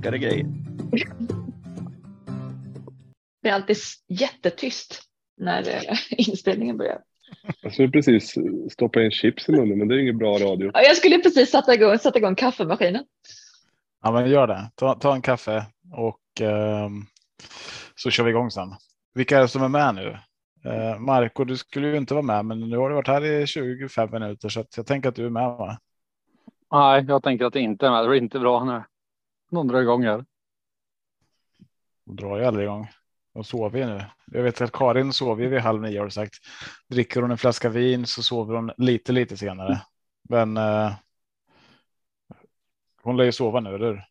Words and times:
starkare 0.00 0.18
grejer. 0.18 0.46
Det 3.42 3.48
är 3.48 3.52
alltid 3.52 3.76
jättetyst 4.08 5.02
när 5.36 5.68
eh, 5.68 5.98
inspelningen 6.28 6.76
börjar. 6.76 6.98
Jag 7.62 7.72
skulle 7.72 7.88
precis 7.88 8.34
stoppa 8.70 9.02
in 9.02 9.10
chips 9.10 9.48
i 9.48 9.52
munnen, 9.52 9.78
men 9.78 9.88
det 9.88 9.94
är 9.94 9.98
ingen 9.98 10.18
bra 10.18 10.38
radio. 10.38 10.70
Ja, 10.74 10.82
jag 10.82 10.96
skulle 10.96 11.18
precis 11.18 11.50
sätta 11.50 11.74
igång, 11.74 11.98
sätta 11.98 12.18
igång 12.18 12.34
kaffemaskinen. 12.34 13.04
Ja, 14.02 14.12
men 14.12 14.30
gör 14.30 14.46
det. 14.46 14.70
Ta, 14.74 14.94
ta 14.94 15.14
en 15.14 15.22
kaffe 15.22 15.66
och 15.92 16.46
eh, 16.46 16.88
så 17.96 18.10
kör 18.10 18.24
vi 18.24 18.30
igång 18.30 18.50
sen. 18.50 18.68
Vilka 19.14 19.36
är 19.36 19.42
det 19.42 19.48
som 19.48 19.62
är 19.62 19.68
med 19.68 19.94
nu? 19.94 20.18
Eh, 20.70 20.98
Marco, 20.98 21.44
du 21.44 21.56
skulle 21.56 21.88
ju 21.88 21.96
inte 21.96 22.14
vara 22.14 22.24
med, 22.24 22.44
men 22.44 22.60
nu 22.60 22.76
har 22.76 22.88
du 22.88 22.94
varit 22.94 23.08
här 23.08 23.24
i 23.24 23.46
25 23.46 24.10
minuter 24.10 24.48
så 24.48 24.64
jag 24.76 24.86
tänker 24.86 25.08
att 25.08 25.14
du 25.14 25.26
är 25.26 25.30
med. 25.30 25.48
Va? 25.48 25.78
Nej, 26.72 27.04
jag 27.08 27.22
tänker 27.22 27.44
att 27.44 27.52
det 27.52 27.60
inte 27.60 27.86
är 27.86 27.90
med. 27.90 28.04
Det 28.04 28.08
blir 28.08 28.22
inte 28.22 28.38
bra 28.38 28.64
när 28.64 28.84
någon 29.50 29.68
drar 29.68 29.80
igång 29.80 30.04
här. 30.04 30.24
De 32.04 32.16
drar 32.16 32.38
ju 32.38 32.44
aldrig 32.44 32.64
igång. 32.64 32.88
De 33.34 33.44
sover 33.44 33.86
nu. 33.86 34.04
Jag 34.26 34.42
vet 34.42 34.60
att 34.60 34.72
Karin 34.72 35.12
sover 35.12 35.46
vid 35.46 35.60
halv 35.60 35.82
nio 35.82 35.98
har 35.98 36.04
du 36.04 36.10
sagt. 36.10 36.34
Dricker 36.88 37.22
hon 37.22 37.30
en 37.30 37.38
flaska 37.38 37.68
vin 37.68 38.06
så 38.06 38.22
sover 38.22 38.54
hon 38.54 38.70
lite, 38.76 39.12
lite 39.12 39.36
senare. 39.36 39.82
Men. 40.28 40.56
Eh, 40.56 40.92
hon 43.02 43.16
lär 43.16 43.24
ju 43.24 43.32
sova 43.32 43.60
nu, 43.60 43.74
eller 43.74 43.86
hur? 43.86 44.04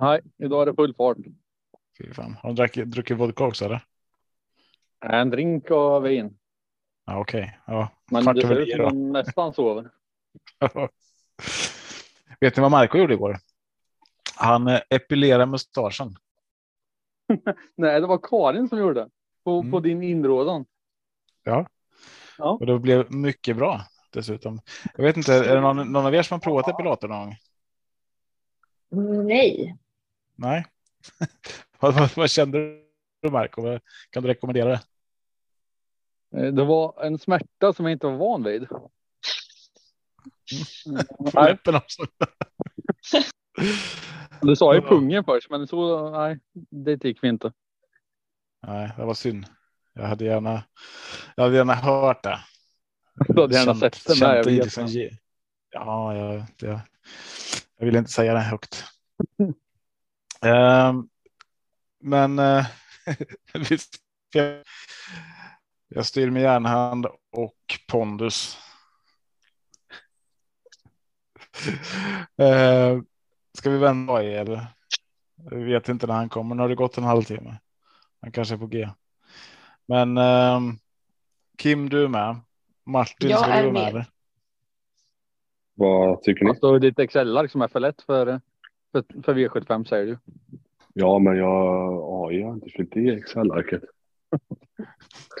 Nej, 0.00 0.20
idag 0.38 0.62
är 0.62 0.66
det 0.66 0.74
full 0.74 0.94
fart. 0.94 1.16
Fy 1.98 2.12
fan. 2.12 2.32
Har 2.34 2.48
hon 2.48 2.54
druckit, 2.54 2.90
druckit 2.90 3.18
vodka 3.18 3.44
också 3.44 3.64
eller? 3.64 3.84
En 5.00 5.30
drink 5.30 5.70
och 5.70 6.06
vin. 6.06 6.38
Ja, 7.06 7.18
Okej, 7.18 7.42
okay. 7.42 7.74
ja. 7.76 7.88
Men 8.10 8.22
Kvart 8.22 8.36
det 8.36 8.42
ser 8.42 8.58
ut 8.58 8.76
som 8.76 8.84
hon 8.84 9.12
nästan 9.12 9.52
sover. 9.52 9.90
Vet 12.40 12.56
ni 12.56 12.60
vad 12.60 12.70
Marco 12.70 12.98
gjorde 12.98 13.14
igår? 13.14 13.38
Han 14.36 14.68
eh, 14.68 14.80
epilerade 14.90 15.46
mustaschen. 15.46 16.16
Nej, 17.76 18.00
det 18.00 18.06
var 18.06 18.18
Karin 18.22 18.68
som 18.68 18.78
gjorde 18.78 19.00
det. 19.00 19.10
På, 19.44 19.58
Mm. 19.60 19.70
på 19.70 19.80
din 19.80 20.02
inrådan. 20.02 20.64
Ja. 21.42 21.66
Ja. 22.38 22.50
Och 22.60 22.66
det 22.66 22.78
blev 22.78 23.12
mycket 23.14 23.56
bra 23.56 23.80
dessutom. 24.12 24.60
Jag 24.94 25.04
vet 25.04 25.16
inte, 25.16 25.34
är 25.34 25.54
det 25.54 25.60
någon, 25.60 25.92
någon 25.92 26.06
av 26.06 26.14
er 26.14 26.22
som 26.22 26.34
har 26.34 26.40
provat 26.40 26.68
epilator 26.68 27.08
någon 27.08 27.24
gång? 27.24 27.36
Nej, 29.26 29.76
Nej. 30.34 30.64
vad, 31.80 31.94
vad, 31.94 32.16
vad 32.16 32.30
kände 32.30 32.58
du 33.22 33.30
Marco? 33.30 33.62
Vad- 33.62 33.80
Kan 34.10 34.22
du 34.22 34.28
rekommendera 34.28 34.68
det? 34.68 34.80
Eh, 36.46 36.52
Det 36.52 36.64
var 36.64 37.04
en 37.04 37.18
smärta 37.18 37.72
som 37.72 37.84
jag 37.84 37.92
inte 37.92 38.06
var 38.06 38.16
van 38.16 38.42
vid. 38.44 38.68
På 41.18 41.30
Nej. 41.34 41.50
läppen 41.52 41.74
också. 41.74 42.02
Du 44.42 44.56
sa 44.56 44.74
ju 44.74 44.80
pungen 44.80 45.24
först, 45.24 45.50
men 45.50 45.66
så 45.66 46.10
nej, 46.10 46.38
det 46.70 47.04
gick 47.04 47.24
vi 47.24 47.28
inte. 47.28 47.52
Nej, 48.66 48.92
det 48.96 49.04
var 49.04 49.14
synd. 49.14 49.46
Jag 49.92 50.06
hade 50.06 50.24
gärna, 50.24 50.64
jag 51.36 51.44
hade 51.44 51.56
gärna 51.56 51.74
hört 51.74 52.22
det. 52.22 52.40
Du 53.28 53.40
hade 53.40 53.54
gärna 53.54 53.72
Känt- 53.74 53.80
sett 53.80 54.04
det 54.06 54.14
känt 54.14 54.20
med. 54.20 54.38
Jag 54.38 54.44
det 54.44 54.50
vet. 54.50 54.64
liksom 54.64 54.86
ge- 54.86 55.16
Ja, 55.70 56.16
jag, 56.16 56.44
jag, 56.58 56.80
jag 57.78 57.86
vill 57.86 57.96
inte 57.96 58.10
säga 58.10 58.34
det 58.34 58.40
högt. 58.40 58.84
Ehm, 60.44 61.08
men 62.00 62.38
eh, 62.38 62.66
jag 65.88 66.06
styr 66.06 66.30
med 66.30 66.42
järnhand 66.42 67.06
och 67.30 67.54
pondus. 67.88 68.58
Uh, 72.40 73.02
ska 73.58 73.70
vi 73.70 73.78
vänta 73.78 74.22
i 74.24 74.34
eller? 74.34 74.66
Jag 75.50 75.58
vet 75.58 75.88
inte 75.88 76.06
när 76.06 76.14
han 76.14 76.28
kommer. 76.28 76.54
Nu 76.54 76.62
har 76.62 76.68
det 76.68 76.74
gått 76.74 76.98
en 76.98 77.04
halvtimme. 77.04 77.58
Han 78.20 78.32
kanske 78.32 78.54
är 78.54 78.58
på 78.58 78.66
G. 78.66 78.88
Men 79.86 80.18
ehm, 80.18 80.78
Kim, 81.58 81.88
du 81.88 82.04
är 82.04 82.08
med. 82.08 82.36
Martin, 82.86 83.30
Jag 83.30 83.40
ska 83.40 83.50
är 83.50 83.62
du 83.62 83.70
vara 83.70 83.82
med? 83.82 83.88
eller? 83.90 84.06
Vad 85.74 86.22
tycker 86.22 86.44
ni? 86.44 86.50
Alltså 86.50 86.78
ditt 86.78 86.98
Excel-ark 86.98 87.50
som 87.50 87.62
är 87.62 87.68
för 87.68 87.80
lätt 87.80 88.02
för, 88.02 88.40
för, 88.92 89.22
för 89.22 89.34
V75 89.34 89.84
säger 89.84 90.06
du. 90.06 90.18
Ja, 90.94 91.18
men 91.18 91.36
jag 91.36 91.92
AI 92.30 92.42
har 92.42 92.52
inte 92.52 92.70
fyllt 92.76 92.96
i 92.96 93.08
Excel-arket. 93.10 93.82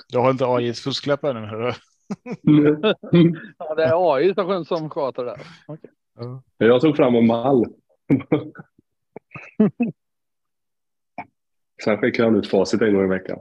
Jag 0.08 0.20
har 0.20 0.30
inte 0.30 0.46
AIs 0.46 0.80
fusklapp 0.80 1.24
ännu. 1.24 1.40
hörru. 1.46 1.72
Ja, 3.58 3.74
det 3.74 3.84
är 3.84 4.14
AI 4.16 4.34
som, 4.34 4.64
som 4.64 4.90
sköter 4.90 5.24
det. 5.24 5.36
Okej. 5.66 5.90
Jag 6.58 6.80
tog 6.80 6.96
fram 6.96 7.14
en 7.14 7.26
mall. 7.26 7.64
Sen 11.84 11.98
skickar 11.98 12.24
han 12.24 12.36
ut 12.36 12.50
facit 12.50 12.82
en 12.82 12.94
gång 12.94 13.04
i 13.04 13.08
veckan. 13.08 13.38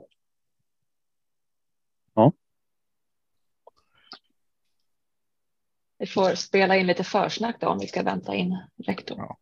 vi 5.97 6.07
får 6.07 6.35
spela 6.35 6.77
in 6.77 6.87
lite 6.87 7.03
försnack 7.03 7.55
då 7.59 7.67
om 7.67 7.79
vi 7.79 7.87
ska 7.87 8.03
vänta 8.03 8.35
in 8.35 8.57
rektorn. 8.87 9.17
Ja. 9.19 9.37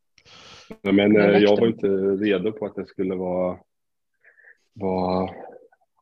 Men 0.81 0.95
Men 0.95 1.15
eh, 1.15 1.21
jag 1.21 1.33
rektorn- 1.41 1.59
var 1.59 1.67
inte 1.67 1.87
redo 2.25 2.51
på 2.51 2.65
att 2.65 2.75
det 2.75 2.85
skulle 2.85 3.15
vara, 3.15 3.59
vara 4.73 5.29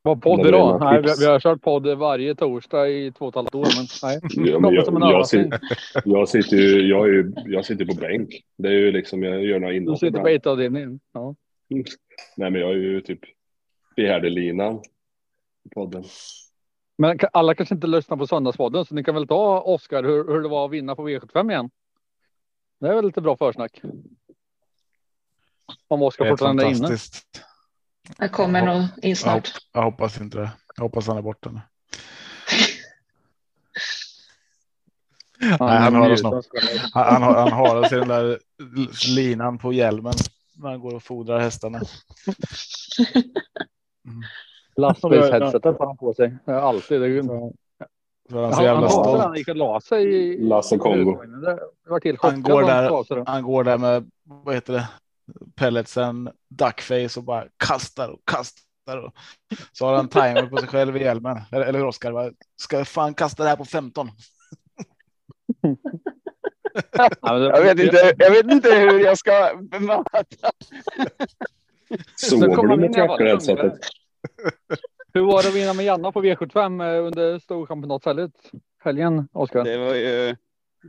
Vad 0.07 0.21
podd 0.21 0.39
var 0.39 0.47
idag? 0.47 0.79
Nej, 0.79 1.01
vi, 1.01 1.09
vi 1.19 1.25
har 1.25 1.39
kört 1.39 1.61
podd 1.61 1.87
varje 1.87 2.35
torsdag 2.35 2.89
i 2.89 3.11
två 3.11 3.25
och 3.25 3.29
ett 3.29 3.35
halvt 3.35 3.55
år. 3.55 3.67
Men 3.77 3.87
nej. 4.03 4.19
Ja, 4.51 4.59
men 4.59 4.73
jag, 4.73 4.85
jag, 4.85 4.87
överraskning. 4.95 5.43
sitter, 5.43 5.61
jag, 6.05 6.29
sitter 6.29 6.57
ju, 6.57 6.87
jag, 6.87 7.07
är 7.07 7.11
ju, 7.13 7.33
jag 7.45 7.65
sitter 7.65 7.85
på 7.85 7.95
bänk. 7.95 8.29
Det 8.57 8.67
är 8.67 8.71
ju 8.73 8.91
liksom, 8.91 9.23
jag 9.23 9.43
gör 9.43 9.59
några 9.59 9.71
Du 9.71 9.77
inhopp. 9.77 9.99
sitter 9.99 10.11
på 10.11 10.17
ibland. 10.17 10.35
ett 10.35 10.47
avdelningen. 10.47 10.99
Ja. 11.13 11.35
Nej, 12.37 12.51
men 12.51 12.61
jag 12.61 12.69
är 12.69 12.75
ju 12.75 13.01
typ 13.01 13.19
i 13.95 14.05
härdelinan 14.07 14.75
i 15.65 15.69
podden. 15.69 16.03
Men 16.97 17.19
alla 17.33 17.55
kanske 17.55 17.75
inte 17.75 17.87
lyssnar 17.87 18.17
på 18.17 18.27
söndagspodden 18.27 18.85
så 18.85 18.95
ni 18.95 19.03
kan 19.03 19.15
väl 19.15 19.27
ta 19.27 19.61
Oskar 19.61 20.03
hur, 20.03 20.27
hur 20.33 20.41
det 20.41 20.49
var 20.49 20.65
att 20.65 20.71
vinna 20.71 20.95
på 20.95 21.09
V75 21.09 21.51
igen. 21.51 21.69
Det 22.79 22.87
är 22.87 22.95
väl 22.95 23.05
lite 23.05 23.21
bra 23.21 23.37
försnack. 23.37 23.81
Om 25.87 26.01
Oskar 26.01 26.29
fortfarande 26.29 26.63
är 26.63 26.67
inne. 26.67 26.77
fantastiskt. 26.77 27.43
Jag 28.17 28.31
kommer 28.31 28.65
nog 28.65 28.75
in 28.77 28.89
Jag, 29.01 29.17
snart. 29.17 29.49
jag 29.73 29.83
hoppas 29.83 30.21
inte 30.21 30.37
det. 30.37 30.51
Jag 30.75 30.83
hoppas 30.83 31.07
han 31.07 31.17
är 31.17 31.21
borta 31.21 31.49
nu. 31.51 31.59
Nej, 35.59 35.79
han 35.79 35.95
har 35.95 36.09
det 36.09 36.17
snart. 36.17 36.45
Han, 36.93 37.05
han, 37.13 37.23
har, 37.23 37.33
han 37.33 37.51
har 37.51 37.75
alltså 37.77 37.95
den 37.99 38.07
där 38.07 38.39
linan 39.15 39.57
på 39.57 39.73
hjälmen 39.73 40.13
när 40.55 40.69
han 40.69 40.79
går 40.79 40.95
och 40.95 41.03
fodrar 41.03 41.39
hästarna. 41.39 41.77
Mm. 44.07 44.21
Lastbilsheadsetet 44.75 45.79
har 45.79 45.85
han 45.85 45.97
på 45.97 46.13
sig. 46.13 46.37
Ja, 46.45 46.61
Alltid. 46.61 47.01
Det 47.01 47.07
är 47.07 47.09
är 47.09 47.23
han 47.23 47.51
Han, 48.43 48.53
så 48.53 48.63
jävla 48.63 48.73
han 48.73 48.83
har 48.83 48.89
stolt. 49.03 49.21
han 49.23 49.35
gick 49.35 49.47
och 49.47 49.55
la 49.55 49.81
sig 49.81 50.05
i 50.05 50.37
Lasse 50.47 50.77
Kongo. 50.77 51.21
Det 51.83 51.89
var 51.89 52.01
helt 52.03 52.21
Han 52.21 52.41
går 52.41 52.61
där. 52.61 53.23
Han 53.25 53.43
går 53.43 53.63
där 53.63 53.77
med, 53.77 54.11
vad 54.23 54.55
heter 54.55 54.73
det, 54.73 54.87
pelletsen, 55.55 56.29
duckface 56.49 57.19
och 57.19 57.23
bara 57.23 57.45
kastar 57.57 58.09
och 58.09 58.19
kastar. 58.25 58.97
Och, 58.97 59.13
så 59.71 59.85
har 59.85 59.93
han 59.95 60.07
timer 60.09 60.47
på 60.49 60.57
sig 60.57 60.67
själv 60.67 60.97
i 60.97 60.99
hjälmen. 61.03 61.41
Eller, 61.51 61.65
eller 61.65 61.85
Oskar, 61.85 62.11
bara, 62.11 62.31
ska 62.61 62.77
jag 62.77 62.87
fan 62.87 63.13
kasta 63.13 63.43
det 63.43 63.49
här 63.49 63.55
på 63.57 63.65
15? 63.65 64.09
Ja, 66.91 67.09
men 67.21 67.41
det- 67.41 67.47
Jag 67.49 67.61
vet 67.63 67.79
inte, 67.79 68.13
jag 68.17 68.31
vet 68.31 68.51
inte 68.51 68.75
hur 68.75 68.99
jag 68.99 69.17
ska 69.17 69.59
bemöta. 69.71 70.23
Sover 72.15 72.55
kom 72.55 72.67
du 72.67 72.77
med 72.77 72.93
trackerheadsetet? 72.93 73.73
Hur 75.13 75.21
var 75.21 75.41
det 75.43 75.49
att 75.49 75.55
vinna 75.55 75.73
med 75.73 75.85
Janna 75.85 76.11
på 76.11 76.21
V75 76.23 76.83
eh, 76.97 77.05
under 77.05 77.39
Storchampionatshelgen? 77.39 78.31
Helgen, 78.83 79.27
Oskar? 79.33 79.63
Det 79.63 79.77
var 79.77 79.93
ju, 79.95 80.35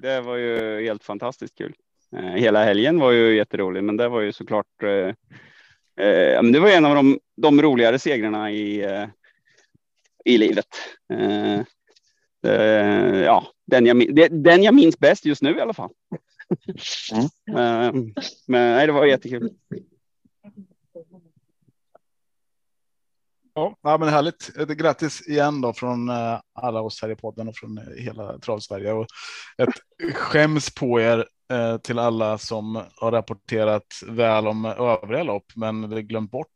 det 0.02 0.20
var 0.20 0.37
ju 0.37 0.84
helt 0.84 1.05
fantastiskt 1.05 1.58
kul. 1.58 1.75
Eh, 2.16 2.34
Hela 2.34 2.64
helgen 2.64 2.99
var 2.99 3.12
ju 3.12 3.37
jätterolig, 3.37 3.84
men 3.84 3.96
det 3.96 4.08
var 4.08 4.20
ju 4.20 4.32
såklart. 4.32 4.82
Eh, 4.82 5.08
eh, 6.06 6.43
det 6.43 6.60
var 6.60 6.69
en 6.69 6.84
av 6.84 6.94
de, 6.94 7.19
de 7.37 7.62
roligare 7.62 7.99
segrarna 7.99 8.50
i, 8.50 8.84
eh, 8.84 9.06
i 10.25 10.38
livet. 10.38 10.69
Ja, 13.25 13.46
den 13.66 13.87
jag, 13.87 14.14
den 14.31 14.62
jag 14.62 14.75
minns 14.75 14.99
bäst 14.99 15.25
just 15.25 15.43
nu 15.43 15.56
i 15.56 15.60
alla 15.60 15.72
fall. 15.72 15.90
Eh, 17.49 17.93
men 18.46 18.75
nej, 18.76 18.87
det 18.87 18.93
var 18.93 19.06
jättekul. 19.06 19.50
Ja, 23.82 23.99
men 23.99 24.08
härligt. 24.08 24.55
Grattis 24.78 25.28
igen 25.28 25.60
då 25.60 25.72
från 25.72 26.08
eh, 26.08 26.40
alla 26.55 26.81
oss 26.81 27.02
här 27.02 27.10
i 27.10 27.16
podden 27.16 27.49
och 27.49 27.56
från 27.56 27.78
eh, 27.78 27.84
hela 28.05 28.38
Travsverige. 28.38 28.93
Och 28.93 29.06
ett 29.58 30.14
skäms 30.14 30.75
på 30.75 31.00
er 31.00 31.26
eh, 31.52 31.76
till 31.78 31.99
alla 31.99 32.38
som 32.38 32.82
har 33.00 33.12
rapporterat 33.12 33.87
väl 34.08 34.46
om 34.46 34.64
övriga 34.64 35.22
lopp, 35.22 35.44
men 35.56 35.90
glömt 36.06 36.31
bort 36.31 36.49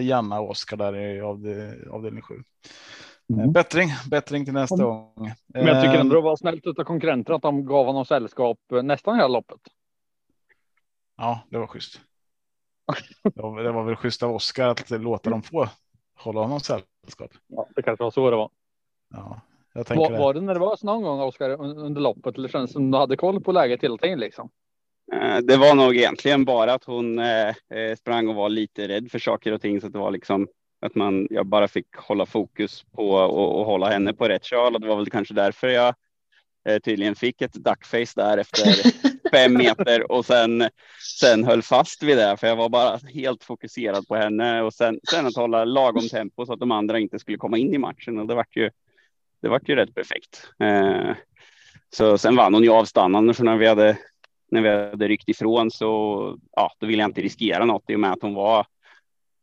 Janna 0.00 0.40
och 0.40 0.50
Oskar 0.50 0.76
där 0.76 0.96
i 0.96 1.20
avde- 1.20 1.88
avdelning 1.90 2.22
7. 2.22 2.34
Eh, 2.34 3.50
Bättring, 3.50 3.88
bättring 4.10 4.44
till 4.44 4.54
nästa 4.54 4.76
gång. 4.84 5.32
Men 5.46 5.66
jag 5.66 5.82
tycker 5.82 5.98
ändå 6.00 6.14
det 6.14 6.20
var 6.20 6.36
snällt 6.36 6.66
utav 6.66 6.84
konkurrenter 6.84 7.32
att 7.32 7.42
de 7.42 7.66
gav 7.66 7.86
honom 7.86 8.04
sällskap 8.04 8.58
nästan 8.82 9.16
hela 9.16 9.28
loppet. 9.28 9.60
Ja, 11.16 11.40
det 11.50 11.58
var 11.58 11.66
schysst. 11.66 12.00
Det 13.34 13.42
var, 13.42 13.62
det 13.62 13.72
var 13.72 13.84
väl 13.84 13.96
schysst 13.96 14.22
av 14.22 14.34
Oskar 14.34 14.68
att 14.68 14.90
låta 14.90 15.30
dem 15.30 15.42
få 15.42 15.68
hålla 16.14 16.40
honom 16.40 16.60
sällskap. 16.60 17.30
Ja, 17.48 17.68
det 17.76 17.82
kanske 17.82 18.04
var 18.04 18.10
så 18.10 18.30
det 18.30 18.36
var. 18.36 18.50
Ja, 19.14 19.40
jag 19.74 19.86
tänker 19.86 20.02
Var, 20.04 20.10
det. 20.10 20.18
var 20.18 20.34
du 20.34 20.40
nervös 20.40 20.82
någon 20.82 21.02
gång 21.02 21.20
Oskar 21.20 21.50
un- 21.50 21.78
under 21.78 22.00
loppet? 22.00 22.36
Eller 22.38 22.48
känns 22.48 22.70
det 22.70 22.72
som 22.72 22.90
du 22.90 22.98
hade 22.98 23.16
koll 23.16 23.40
på 23.40 23.52
läget 23.52 23.82
hela 23.82 23.96
tiden 23.96 24.20
liksom? 24.20 24.50
Eh, 25.12 25.38
Det 25.38 25.56
var 25.56 25.74
nog 25.74 25.96
egentligen 25.96 26.44
bara 26.44 26.74
att 26.74 26.84
hon 26.84 27.18
eh, 27.18 27.48
eh, 27.48 27.96
sprang 27.98 28.28
och 28.28 28.34
var 28.34 28.48
lite 28.48 28.88
rädd 28.88 29.10
för 29.10 29.18
saker 29.18 29.52
och 29.52 29.60
ting 29.60 29.80
så 29.80 29.86
att 29.86 29.92
det 29.92 29.98
var 29.98 30.10
liksom 30.10 30.48
att 30.86 30.94
man, 30.94 31.26
jag 31.30 31.46
bara 31.46 31.68
fick 31.68 31.96
hålla 31.96 32.26
fokus 32.26 32.84
på 32.84 33.10
och, 33.10 33.58
och 33.60 33.66
hålla 33.66 33.88
henne 33.90 34.12
på 34.12 34.28
rätt 34.28 34.44
köl 34.44 34.74
och 34.74 34.80
det 34.80 34.88
var 34.88 34.96
väl 34.96 35.10
kanske 35.10 35.34
därför 35.34 35.68
jag 35.68 35.94
eh, 36.68 36.78
tydligen 36.78 37.14
fick 37.14 37.42
ett 37.42 37.52
duckface 37.52 38.12
där 38.16 38.38
efter 38.38 38.62
fem 39.34 39.54
meter 39.54 40.12
och 40.12 40.26
sen, 40.26 40.68
sen 41.20 41.44
höll 41.44 41.62
fast 41.62 42.02
vid 42.02 42.16
det 42.16 42.36
för 42.36 42.46
jag 42.46 42.56
var 42.56 42.68
bara 42.68 42.98
helt 43.14 43.44
fokuserad 43.44 44.08
på 44.08 44.16
henne 44.16 44.62
och 44.62 44.74
sen, 44.74 45.00
sen 45.10 45.26
att 45.26 45.36
hålla 45.36 45.64
lagom 45.64 46.08
tempo 46.08 46.46
så 46.46 46.52
att 46.52 46.60
de 46.60 46.70
andra 46.70 46.98
inte 46.98 47.18
skulle 47.18 47.38
komma 47.38 47.58
in 47.58 47.74
i 47.74 47.78
matchen 47.78 48.18
och 48.18 48.26
det 48.26 48.34
vart 48.34 48.56
ju, 48.56 48.70
det 49.42 49.48
vart 49.48 49.68
ju 49.68 49.74
rätt 49.74 49.94
perfekt. 49.94 50.48
Eh, 50.60 51.16
så 51.90 52.18
sen 52.18 52.36
vann 52.36 52.54
hon 52.54 52.62
ju 52.62 52.70
avstannande 52.70 53.34
för 53.34 53.44
när 53.44 53.56
vi 53.56 53.66
hade 53.66 53.98
när 54.50 54.60
vi 54.60 54.68
hade 54.68 55.08
ryckt 55.08 55.28
ifrån 55.28 55.70
så 55.70 55.88
ja, 56.56 56.72
då 56.78 56.86
ville 56.86 57.02
jag 57.02 57.08
inte 57.08 57.20
riskera 57.20 57.64
något 57.64 57.90
i 57.90 57.94
och 57.94 58.00
med 58.00 58.12
att 58.12 58.22
hon 58.22 58.34
var 58.34 58.66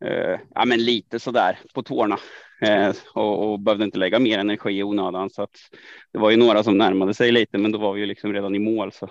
eh, 0.06 0.40
ja, 0.56 0.66
men 0.66 0.84
lite 0.84 1.20
sådär 1.20 1.60
på 1.74 1.84
tårna 1.84 2.18
eh, 2.62 2.96
och, 3.14 3.52
och 3.52 3.60
behövde 3.60 3.86
inte 3.86 3.98
lägga 3.98 4.20
mer 4.20 4.40
energi 4.40 4.72
i 4.72 4.84
onödan. 4.84 5.30
Så 5.30 5.42
att 5.42 5.58
det 6.12 6.20
var 6.20 6.30
ju 6.30 6.38
några 6.38 6.64
som 6.64 6.78
närmade 6.78 7.14
sig 7.14 7.32
lite, 7.32 7.58
men 7.58 7.72
då 7.72 7.80
var 7.80 7.94
vi 7.94 8.00
ju 8.00 8.06
liksom 8.06 8.34
redan 8.34 8.56
i 8.56 8.60
mål. 8.60 8.92
Så 8.92 9.10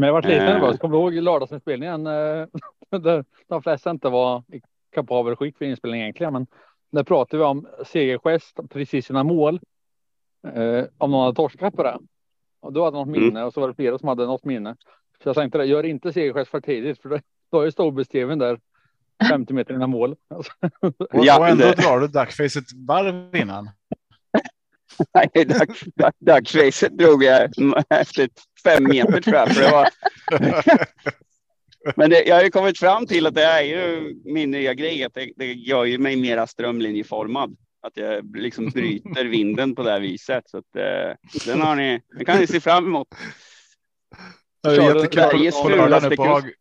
men 0.00 0.06
jag 0.06 0.12
varit 0.14 0.24
lite 0.24 0.36
Eh. 0.44 0.54
nervös. 0.54 0.78
Kommer 0.78 0.96
du 0.96 1.02
ihåg 1.02 1.12
lördagsinspelningen? 1.12 2.06
eh, 2.06 2.46
Där 3.00 3.24
de 3.48 3.62
flesta 3.62 3.90
inte 3.90 4.08
var 4.08 4.42
i 4.52 4.60
kapabel 4.94 5.36
skick 5.36 5.58
för 5.58 5.64
inspelning 5.64 6.00
egentligen. 6.00 6.32
Men 6.32 6.46
där 6.92 7.04
pratade 7.04 7.38
vi 7.42 7.44
om 7.48 7.66
segergest 7.86 8.58
precis 8.70 9.10
innan 9.10 9.26
mål. 9.26 9.60
Eh, 10.54 10.84
om 10.98 11.10
någon 11.10 11.24
hade 11.24 11.36
torskat 11.36 11.74
på 11.76 11.82
det. 11.82 11.98
Och 12.60 12.72
då 12.72 12.84
hade 12.84 12.96
något 12.96 13.08
Mm. 13.08 13.20
minne 13.24 13.44
och 13.44 13.52
så 13.52 13.60
var 13.60 13.68
det 13.68 13.74
flera 13.74 13.98
som 13.98 14.08
hade 14.08 14.26
något 14.26 14.44
minne. 14.44 14.76
Så 15.22 15.28
jag 15.28 15.36
tänkte 15.36 15.58
det, 15.58 15.64
gör 15.64 15.84
inte 15.84 16.12
segergest 16.12 16.50
för 16.50 16.60
tidigt 16.60 17.02
för 17.02 17.08
då, 17.08 17.18
då 17.50 17.60
är 17.60 17.64
ju 17.64 17.70
Storby-tvn 17.72 18.38
där 18.38 18.60
50 19.28 19.54
meter 19.54 19.74
innan 19.74 19.90
mål. 19.90 20.16
Och, 20.80 21.24
Ja, 21.24 21.38
och 21.38 21.48
ändå 21.48 21.64
det- 21.64 21.72
drar 21.82 22.00
du 22.00 22.06
duckface 22.08 22.58
ett 22.58 22.72
varv 22.88 23.36
innan. 23.36 23.68
Nej, 25.14 25.46
duckfacet 26.20 26.98
drog 26.98 27.24
jag 27.24 27.50
efter 27.90 28.28
fem 28.64 28.84
meter 28.84 29.20
tror 29.20 29.36
jag. 29.36 29.54
För 29.54 29.62
det 29.62 29.70
var, 29.70 29.88
men 31.96 32.10
det, 32.10 32.24
jag 32.24 32.36
har 32.36 32.42
ju 32.42 32.50
kommit 32.50 32.78
fram 32.78 33.06
till 33.06 33.26
att 33.26 33.34
det 33.34 33.44
är 33.44 33.62
ju 33.62 34.14
min 34.24 34.50
nya 34.50 34.74
grej, 34.74 35.04
att 35.04 35.14
det, 35.14 35.32
det 35.36 35.52
gör 35.52 35.84
ju 35.84 35.98
mig 35.98 36.16
mera 36.16 36.46
strömlinjeformad. 36.46 37.56
Att 37.82 37.96
jag 37.96 38.36
liksom 38.36 38.68
bryter 38.68 39.24
vinden 39.24 39.74
på 39.74 39.82
det 39.82 39.90
här 39.90 40.00
viset. 40.00 40.50
Så 40.50 40.58
att, 40.58 40.76
eh, 40.76 41.16
den 41.46 41.60
har 41.60 41.76
ni, 41.76 42.00
den 42.16 42.24
kan 42.24 42.38
ni 42.38 42.46
se 42.46 42.60
fram 42.60 42.86
emot. 42.86 43.08
Det 44.62 44.68
är 44.68 44.94
jättekul 44.94 45.52
på 45.62 45.68
lördag 45.68 46.10
nu 46.10 46.16
på? 46.16 46.24
Hag... 46.24 46.52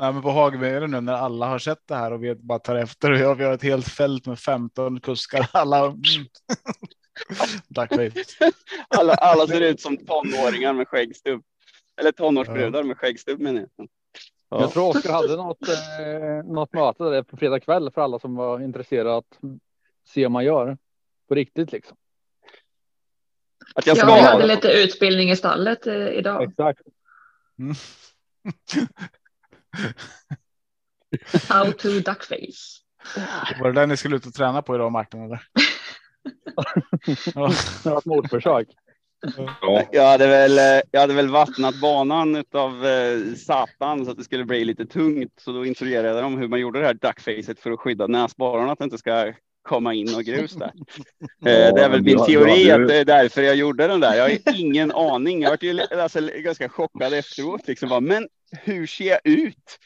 Nej, 0.00 0.12
men 0.12 0.22
på 0.22 0.30
Hagmyren 0.30 0.90
nu 0.90 1.00
när 1.00 1.12
alla 1.12 1.46
har 1.46 1.58
sett 1.58 1.86
det 1.88 1.94
här 1.94 2.12
och 2.12 2.24
vi 2.24 2.34
bara 2.34 2.58
tar 2.58 2.76
efter. 2.76 3.26
Och 3.26 3.40
vi 3.40 3.44
har 3.44 3.52
ett 3.52 3.62
helt 3.62 3.88
fält 3.88 4.26
med 4.26 4.38
15 4.38 5.00
kuskar. 5.00 5.48
Alla. 5.52 5.94
Mm. 7.28 7.60
Duckface. 7.68 8.52
Alla, 8.88 9.14
alla 9.14 9.46
ser 9.46 9.60
ut 9.60 9.80
som 9.80 9.96
tonåringar 9.96 10.72
med 10.72 10.88
skäggstubb. 10.88 11.42
Eller 12.00 12.12
tonårsbrudar 12.12 12.82
med 12.82 12.98
skäggstubb 12.98 13.40
menar 13.40 13.60
jag. 13.76 13.88
Ja. 14.48 14.60
Jag 14.60 14.72
tror 14.72 14.88
Oskar 14.96 15.12
hade 15.12 15.36
något, 15.36 15.68
eh, 15.68 16.44
något 16.44 16.72
möte 16.72 17.04
där 17.04 17.22
på 17.22 17.36
fredag 17.36 17.60
kväll 17.60 17.90
för 17.90 18.00
alla 18.00 18.18
som 18.18 18.34
var 18.36 18.60
intresserade 18.60 19.16
att 19.16 19.38
se 20.08 20.26
om 20.26 20.32
man 20.32 20.44
gör 20.44 20.78
på 21.28 21.34
riktigt 21.34 21.72
liksom. 21.72 21.96
Att 23.74 23.86
jag 23.86 23.96
Ja, 23.96 24.00
ska 24.00 24.14
vi 24.14 24.20
ha 24.20 24.30
hade 24.30 24.46
lite 24.46 24.68
utbildning 24.68 25.30
i 25.30 25.36
stallet 25.36 25.86
eh, 25.86 26.08
idag. 26.08 26.42
Exakt. 26.42 26.80
How 31.48 31.72
to 31.72 31.88
duckface. 31.88 32.82
Var 33.60 33.72
det 33.72 33.80
där 33.80 33.86
ni 33.86 33.96
skulle 33.96 34.16
ut 34.16 34.26
och 34.26 34.34
träna 34.34 34.62
på 34.62 34.74
idag 34.74 34.92
Martin? 34.92 35.22
Eller? 35.22 35.42
Ja. 37.34 37.50
Det 37.84 37.90
var 37.90 37.98
ett 37.98 38.04
mordförsök. 38.04 38.68
Ja, 39.62 39.82
Jag 39.92 40.10
hade 40.10 40.26
väl, 40.26 40.82
jag 40.90 41.00
hade 41.00 41.14
väl 41.14 41.28
vattnat 41.28 41.80
banan 41.80 42.36
utav 42.36 42.86
eh, 42.86 43.34
satan 43.36 44.04
så 44.04 44.10
att 44.10 44.16
det 44.16 44.24
skulle 44.24 44.44
bli 44.44 44.64
lite 44.64 44.86
tungt. 44.86 45.32
Så 45.40 45.52
då 45.52 45.66
instruerade 45.66 46.08
jag 46.08 46.24
dem 46.24 46.38
hur 46.38 46.48
man 46.48 46.60
gjorde 46.60 46.80
det 46.80 46.86
här 46.86 46.94
duckfacet 46.94 47.60
för 47.60 47.70
att 47.70 47.80
skydda 47.80 48.06
näsborrarna 48.06 48.72
att 48.72 48.78
det 48.78 48.84
inte 48.84 48.98
ska 48.98 49.32
komma 49.62 49.94
in 49.94 50.14
och 50.14 50.22
grus 50.24 50.52
där. 50.52 50.72
Eh, 51.46 51.74
det 51.74 51.82
är 51.82 51.88
väl 51.88 52.02
min 52.02 52.24
teori 52.24 52.70
att 52.70 52.88
det 52.88 52.96
är 52.96 53.04
därför 53.04 53.42
jag 53.42 53.56
gjorde 53.56 53.86
den 53.86 54.00
där. 54.00 54.14
Jag 54.14 54.22
har 54.22 54.60
ingen 54.60 54.92
aning. 54.92 55.42
Jag 55.42 55.50
var 55.50 55.58
ju 55.60 55.80
alltså, 55.80 56.20
ganska 56.36 56.68
chockad 56.68 57.14
efteråt. 57.14 57.68
Liksom 57.68 57.88
bara, 57.88 58.00
men 58.00 58.28
hur 58.64 58.86
ser 58.86 59.04
jag 59.04 59.20
ut? 59.24 59.78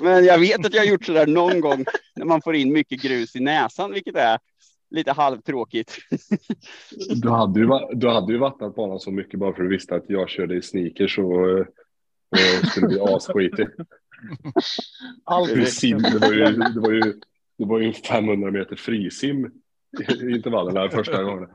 Men 0.00 0.24
jag 0.24 0.38
vet 0.38 0.66
att 0.66 0.74
jag 0.74 0.80
har 0.80 0.86
gjort 0.86 1.04
så 1.04 1.12
där 1.12 1.26
någon 1.26 1.60
gång 1.60 1.84
när 2.16 2.24
man 2.24 2.42
får 2.42 2.56
in 2.56 2.72
mycket 2.72 3.02
grus 3.02 3.36
i 3.36 3.40
näsan, 3.40 3.92
vilket 3.92 4.16
är 4.16 4.38
lite 4.92 5.12
halvtråkigt. 5.12 5.98
du, 7.22 7.28
hade 7.28 7.60
ju, 7.60 7.68
du 7.94 8.08
hade 8.08 8.32
ju 8.32 8.38
vattnat 8.38 8.74
banan 8.74 9.00
så 9.00 9.10
mycket 9.10 9.40
bara 9.40 9.52
för 9.52 9.62
att 9.62 9.68
du 9.68 9.76
visste 9.76 9.94
att 9.94 10.04
jag 10.10 10.28
körde 10.28 10.56
i 10.56 10.62
sneakers 10.62 11.18
och, 11.18 11.58
och 11.58 12.66
skulle 12.70 12.86
bli 12.86 13.00
asskitig. 13.00 13.68
Allt. 15.24 15.68
Sim, 15.68 15.98
det, 15.98 16.18
var 16.18 16.32
ju, 16.32 16.44
det, 16.44 16.80
var 16.80 16.92
ju, 16.92 17.20
det 17.58 17.64
var 17.64 17.78
ju 17.78 17.92
500 17.92 18.50
meter 18.50 18.76
frisim 18.76 19.50
i 20.08 20.30
intervallen 20.30 20.74
där 20.74 20.88
första 20.88 21.22
gången. 21.22 21.48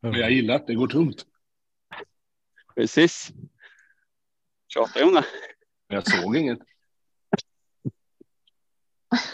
Men 0.00 0.12
jag 0.12 0.30
gillar 0.30 0.54
att 0.54 0.66
det 0.66 0.74
går 0.74 0.88
tungt. 0.88 1.26
Precis. 2.74 3.32
Tjatar 4.68 5.04
om 5.04 5.14
det? 5.14 5.24
Jag 5.88 6.10
såg 6.10 6.36
inget. 6.36 6.58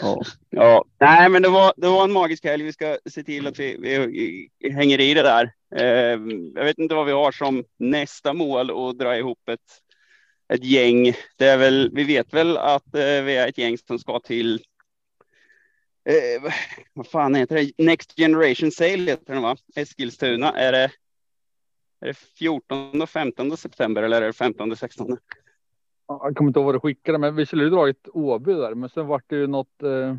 Ja. 0.01 0.21
ja, 0.49 0.85
nej, 0.99 1.29
men 1.29 1.41
det 1.41 1.49
var, 1.49 1.73
det 1.77 1.87
var 1.87 2.03
en 2.03 2.11
magisk 2.11 2.43
helg. 2.45 2.63
Vi 2.63 2.73
ska 2.73 2.97
se 3.09 3.23
till 3.23 3.47
att 3.47 3.59
vi, 3.59 3.77
vi 3.79 4.49
hänger 4.71 4.99
i 5.01 5.13
det 5.13 5.21
där. 5.21 5.51
Eh, 5.75 6.19
jag 6.55 6.63
vet 6.65 6.77
inte 6.77 6.95
vad 6.95 7.05
vi 7.05 7.11
har 7.11 7.31
som 7.31 7.63
nästa 7.77 8.33
mål 8.33 8.71
och 8.71 8.95
dra 8.97 9.17
ihop 9.17 9.49
ett, 9.49 9.59
ett 10.53 10.63
gäng. 10.63 11.13
Det 11.37 11.45
är 11.47 11.57
väl, 11.57 11.91
vi 11.93 12.03
vet 12.03 12.33
väl 12.33 12.57
att 12.57 12.95
eh, 12.95 13.01
vi 13.23 13.35
är 13.35 13.47
ett 13.47 13.57
gäng 13.57 13.77
som 13.77 13.99
ska 13.99 14.19
till 14.19 14.53
eh, 16.09 16.41
vad- 16.41 16.53
vad 16.93 17.07
fan 17.07 17.35
heter 17.35 17.55
det? 17.55 17.71
Next 17.83 18.15
Generation 18.15 18.71
Sale 18.71 19.11
heter 19.11 19.33
den 19.33 19.41
va? 19.43 19.55
Eskilstuna. 19.75 20.51
Är 20.51 20.71
det, 20.71 20.91
är 22.01 22.07
det 22.07 22.13
14 22.13 23.01
och 23.01 23.09
15 23.09 23.57
september 23.57 24.03
eller 24.03 24.21
är 24.21 24.25
det 24.27 24.33
15 24.33 24.71
och 24.71 24.77
16? 24.77 25.17
Jag 26.07 26.35
kommer 26.35 26.47
inte 26.49 26.59
ihåg 26.59 26.65
vad 26.65 26.75
du 26.75 26.79
skickade, 26.79 27.17
men 27.17 27.35
vi 27.35 27.45
skulle 27.45 27.63
ju 27.63 27.69
dragit 27.69 28.07
Åby 28.13 28.53
där, 28.53 28.75
men 28.75 28.89
sen 28.89 29.07
vart 29.07 29.23
det 29.27 29.35
ju 29.35 29.47
något. 29.47 29.83
Eh, 29.83 30.15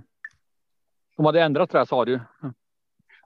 de 1.16 1.26
hade 1.26 1.40
ändrat 1.42 1.70
det 1.70 1.78
här 1.78 1.84
sa 1.84 2.04
du. 2.04 2.20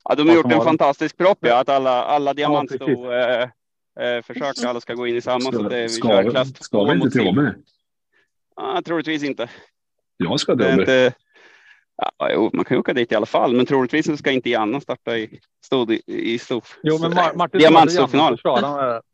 Ja, 0.04 0.14
de 0.14 0.28
har 0.28 0.36
gjort 0.36 0.52
en 0.52 0.58
var- 0.58 0.64
fantastisk 0.64 1.16
propp, 1.16 1.38
ja, 1.40 1.60
att 1.60 1.68
alla, 1.68 2.04
alla 2.04 2.30
precis. 2.30 2.36
diamantsto 2.36 3.12
eh, 3.12 3.42
eh, 4.00 4.22
försök, 4.22 4.64
alla 4.66 4.80
ska 4.80 4.94
gå 4.94 5.06
in 5.06 5.16
i 5.16 5.20
samma. 5.20 5.40
så 5.40 5.64
att 5.64 5.70
det, 5.70 5.82
vi 5.82 5.88
Ska, 5.88 6.08
kör 6.08 6.22
ska, 6.22 6.30
klass 6.30 6.64
ska 6.64 6.84
vi 6.84 6.92
inte 6.92 7.10
till. 7.10 7.28
Åby? 7.28 7.42
Ja, 8.56 8.82
troligtvis 8.84 9.22
inte. 9.22 9.50
Jag 10.16 10.40
ska 10.40 10.56
till 10.56 10.66
Åby. 10.66 10.80
inte 10.80 11.12
ja, 12.18 12.30
jo, 12.32 12.50
man 12.52 12.64
kan 12.64 12.74
ju 12.74 12.78
åka 12.80 12.92
dit 12.92 13.12
i 13.12 13.14
alla 13.14 13.26
fall, 13.26 13.56
men 13.56 13.66
troligtvis 13.66 14.06
så 14.06 14.16
ska 14.16 14.30
inte 14.30 14.50
Janna 14.50 14.80
starta 14.80 15.18
i, 15.18 15.40
stod 15.64 15.90
i, 15.92 16.02
i 16.06 16.38
stor. 16.38 16.64
Jo, 16.82 16.98
men 17.00 17.12
Mar- 17.12 17.36
Martin 17.36 17.58
Diamantstorfinal. 17.60 18.36
Diamant. 18.44 19.04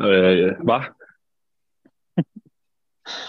Eh, 0.00 0.64
Va? 0.66 0.84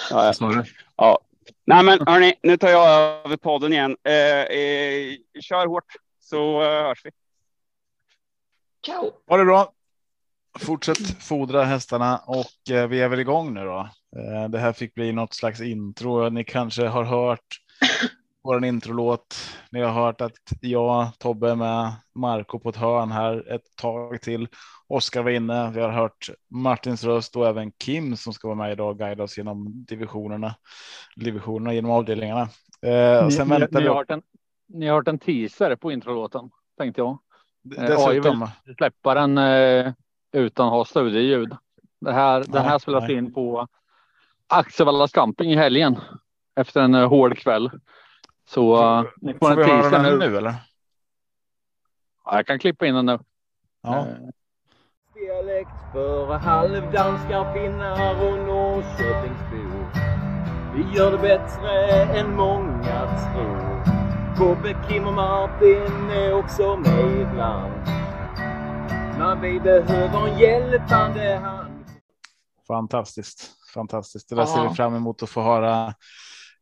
Ja, 0.09 0.33
du? 0.39 0.63
ja. 0.95 1.19
Nej, 1.65 1.83
men 1.83 1.99
hörni, 2.07 2.33
nu 2.43 2.57
tar 2.57 2.69
jag 2.69 2.89
över 3.25 3.37
podden 3.37 3.73
igen. 3.73 3.97
Eh, 4.03 4.13
eh, 4.13 5.15
kör 5.41 5.67
hårt 5.67 5.95
så 6.19 6.61
eh, 6.61 6.67
hörs 6.67 7.05
vi. 7.05 7.11
Ciao. 8.85 9.11
Ha 9.27 9.37
det 9.37 9.45
bra. 9.45 9.71
Fortsätt 10.59 11.23
fodra 11.23 11.63
hästarna 11.63 12.17
och 12.17 12.71
eh, 12.73 12.87
vi 12.87 13.01
är 13.01 13.09
väl 13.09 13.19
igång 13.19 13.53
nu 13.53 13.63
då. 13.63 13.89
Eh, 14.17 14.49
det 14.49 14.59
här 14.59 14.73
fick 14.73 14.93
bli 14.93 15.11
något 15.11 15.33
slags 15.33 15.61
intro. 15.61 16.29
Ni 16.29 16.43
kanske 16.43 16.87
har 16.87 17.03
hört 17.03 17.59
vår 18.43 18.65
introlåt. 18.65 19.35
Ni 19.71 19.81
har 19.81 19.91
hört 19.91 20.21
att 20.21 20.37
jag, 20.61 21.07
Tobbe 21.19 21.55
med 21.55 21.91
Marco 22.15 22.59
på 22.59 22.69
ett 22.69 22.75
hörn 22.75 23.11
här 23.11 23.53
ett 23.53 23.75
tag 23.75 24.21
till. 24.21 24.47
Oskar 24.87 25.23
var 25.23 25.31
inne. 25.31 25.71
Vi 25.71 25.81
har 25.81 25.89
hört 25.89 26.29
Martins 26.49 27.03
röst 27.03 27.35
och 27.35 27.47
även 27.47 27.71
Kim 27.71 28.17
som 28.17 28.33
ska 28.33 28.47
vara 28.47 28.57
med 28.57 28.71
idag 28.71 28.89
och 28.89 28.97
guida 28.97 29.23
oss 29.23 29.37
genom 29.37 29.85
divisionerna, 29.85 30.55
divisionerna 31.15 31.73
genom 31.73 31.91
avdelningarna. 31.91 32.49
Eh, 32.81 33.25
och 33.25 33.33
sen 33.33 33.47
Ni, 33.47 33.53
ni, 33.53 33.59
väntar 33.59 33.79
ni, 33.79 33.83
vi 33.83 33.87
har 33.87 33.95
hört 33.95 34.11
en, 34.11 34.21
ni 34.67 34.87
har 34.87 34.95
hört 34.95 35.07
en 35.07 35.19
teaser 35.19 35.75
på 35.75 35.91
introlåten 35.91 36.49
tänkte 36.77 37.01
jag. 37.01 37.17
dessutom. 37.63 38.47
Släppa 38.77 39.13
den 39.13 39.37
eh, 39.37 39.93
utan 40.31 40.67
att 40.67 40.73
ha 40.73 40.85
studieljud. 40.85 41.55
Det 42.01 42.13
här, 42.13 42.43
den 42.47 42.63
här 42.63 42.79
spelas 42.79 43.03
nej. 43.03 43.17
in 43.17 43.33
på 43.33 43.67
Axevalla 44.47 45.07
camping 45.07 45.51
i 45.51 45.55
helgen 45.55 45.97
efter 46.55 46.81
en 46.81 46.95
eh, 46.95 47.09
hård 47.09 47.37
kväll. 47.37 47.71
Så 48.53 48.83
eh, 48.83 49.03
ni 49.21 49.33
får 49.33 49.39
Får 49.39 49.51
en 49.51 49.57
vi 49.57 49.63
höra 49.63 49.81
teaser 49.81 50.03
den 50.03 50.19
nu. 50.19 50.29
nu 50.29 50.37
eller? 50.37 50.53
Ja, 52.25 52.35
jag 52.35 52.47
kan 52.47 52.59
klippa 52.59 52.85
in 52.85 52.95
den 52.95 53.05
nu. 53.05 53.19
Ja. 53.83 53.97
Eh, 53.97 54.05
Dialekt 55.13 55.69
för 55.91 56.33
halvdanskar, 56.33 57.53
finnar 57.53 58.15
och 58.25 58.37
Norrköpingsbor. 58.47 59.91
Vi 60.75 60.97
gör 60.97 61.11
det 61.11 61.17
bättre 61.17 61.91
än 62.19 62.35
många 62.35 63.07
tror. 63.33 63.81
Kobbe, 64.37 64.77
Kim 64.89 65.07
och 65.07 65.13
Martin 65.13 66.09
är 66.09 66.33
också 66.33 66.75
med 66.77 67.21
ibland. 67.21 67.73
Men 69.19 69.41
vi 69.41 69.59
behöver 69.59 70.27
en 70.27 70.39
hjälpande 70.39 71.35
hand. 71.35 71.85
Fantastiskt, 72.67 73.51
fantastiskt. 73.73 74.29
Det 74.29 74.35
där 74.35 74.45
ser 74.45 74.69
vi 74.69 74.75
fram 74.75 74.95
emot 74.95 75.23
att 75.23 75.29
få 75.29 75.41
höra 75.41 75.93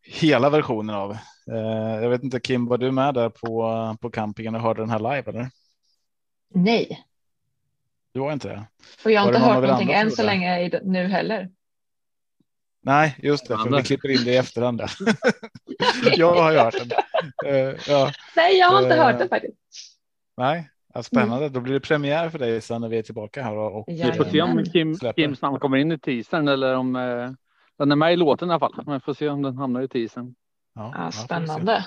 hela 0.01 0.49
versionen 0.49 0.95
av. 0.95 1.17
Eh, 1.51 2.03
jag 2.03 2.09
vet 2.09 2.23
inte 2.23 2.39
Kim, 2.39 2.65
var 2.65 2.77
du 2.77 2.91
med 2.91 3.13
där 3.13 3.29
på, 3.29 3.95
på 4.01 4.09
campingen 4.09 4.55
och 4.55 4.61
hörde 4.61 4.81
den 4.81 4.89
här 4.89 4.99
live 4.99 5.23
eller? 5.31 5.49
Nej, 6.53 7.05
Du 8.13 8.19
var 8.19 8.33
inte 8.33 8.47
det? 8.47 8.63
och 9.05 9.11
jag 9.11 9.21
har 9.21 9.27
Var 9.31 9.35
inte 9.39 9.47
hört 9.47 9.63
någonting 9.63 9.91
än 9.91 10.11
så 10.11 10.23
länge 10.23 10.61
i- 10.61 10.79
nu 10.83 11.07
heller. 11.07 11.49
Nej, 12.81 13.15
just 13.17 13.47
det, 13.47 13.57
för 13.57 13.77
vi 13.77 13.83
klipper 13.83 14.09
in 14.09 14.23
det 14.25 14.31
i 14.31 14.37
efterhand. 14.37 14.81
jag 16.17 16.35
har 16.35 16.53
hört 16.57 16.75
den. 16.77 16.91
Eh, 17.45 17.75
ja, 17.87 18.11
Nej, 18.35 18.57
jag 18.59 18.67
har 18.67 18.81
inte 18.83 18.95
Eh, 18.95 19.03
hört 19.03 19.19
det 19.19 19.27
faktiskt. 19.27 19.57
nej, 20.37 20.69
ja, 20.93 21.03
spännande. 21.03 21.49
Då 21.49 21.59
blir 21.59 21.73
det 21.73 21.79
premiär 21.79 22.29
för 22.29 22.39
dig 22.39 22.61
sen 22.61 22.81
när 22.81 22.87
vi 22.89 22.97
är 22.97 23.03
tillbaka 23.03 23.43
här 23.43 23.55
och, 23.55 23.85
Vi 23.87 24.11
får 24.13 24.23
se 24.23 24.41
om. 24.41 24.63
Kim. 24.63 24.95
Kims 25.15 25.41
namn 25.41 25.59
kommer 25.59 25.77
in 25.77 25.91
i 25.91 25.99
teasern 25.99 26.47
eller 26.47 26.75
om 26.75 26.95
eh, 26.95 27.31
den 27.77 27.91
är 27.91 27.95
med 27.95 28.13
i 28.13 28.15
låten 28.15 28.49
i 28.49 28.51
alla 28.51 28.59
fall. 28.59 28.73
Men 28.85 28.93
vi 28.93 28.99
får 28.99 29.13
se 29.13 29.29
om 29.29 29.41
den 29.41 29.57
hamnar 29.57 29.81
i 29.81 29.87
teasern. 29.87 30.35
Ja, 30.79 31.11
spännande. 31.11 31.85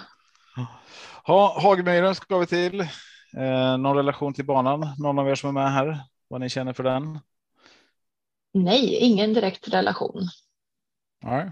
Ja, 1.27 1.59
Hagmyren 1.63 2.15
ska 2.15 2.39
vi 2.39 2.47
till. 2.47 2.81
Eh, 3.37 3.79
någon 3.79 3.97
relation 3.97 4.35
till 4.35 4.45
banan? 4.45 4.95
Någon 4.99 5.19
av 5.19 5.29
er 5.29 5.35
som 5.35 5.49
är 5.49 5.63
med 5.63 5.73
här? 5.73 6.01
Vad 6.29 6.41
ni 6.41 6.49
känner 6.49 6.73
för 6.73 6.83
den? 6.83 7.19
Nej, 8.53 8.97
ingen 8.97 9.35
direkt 9.35 9.69
relation. 9.69 10.23
Nej. 11.23 11.51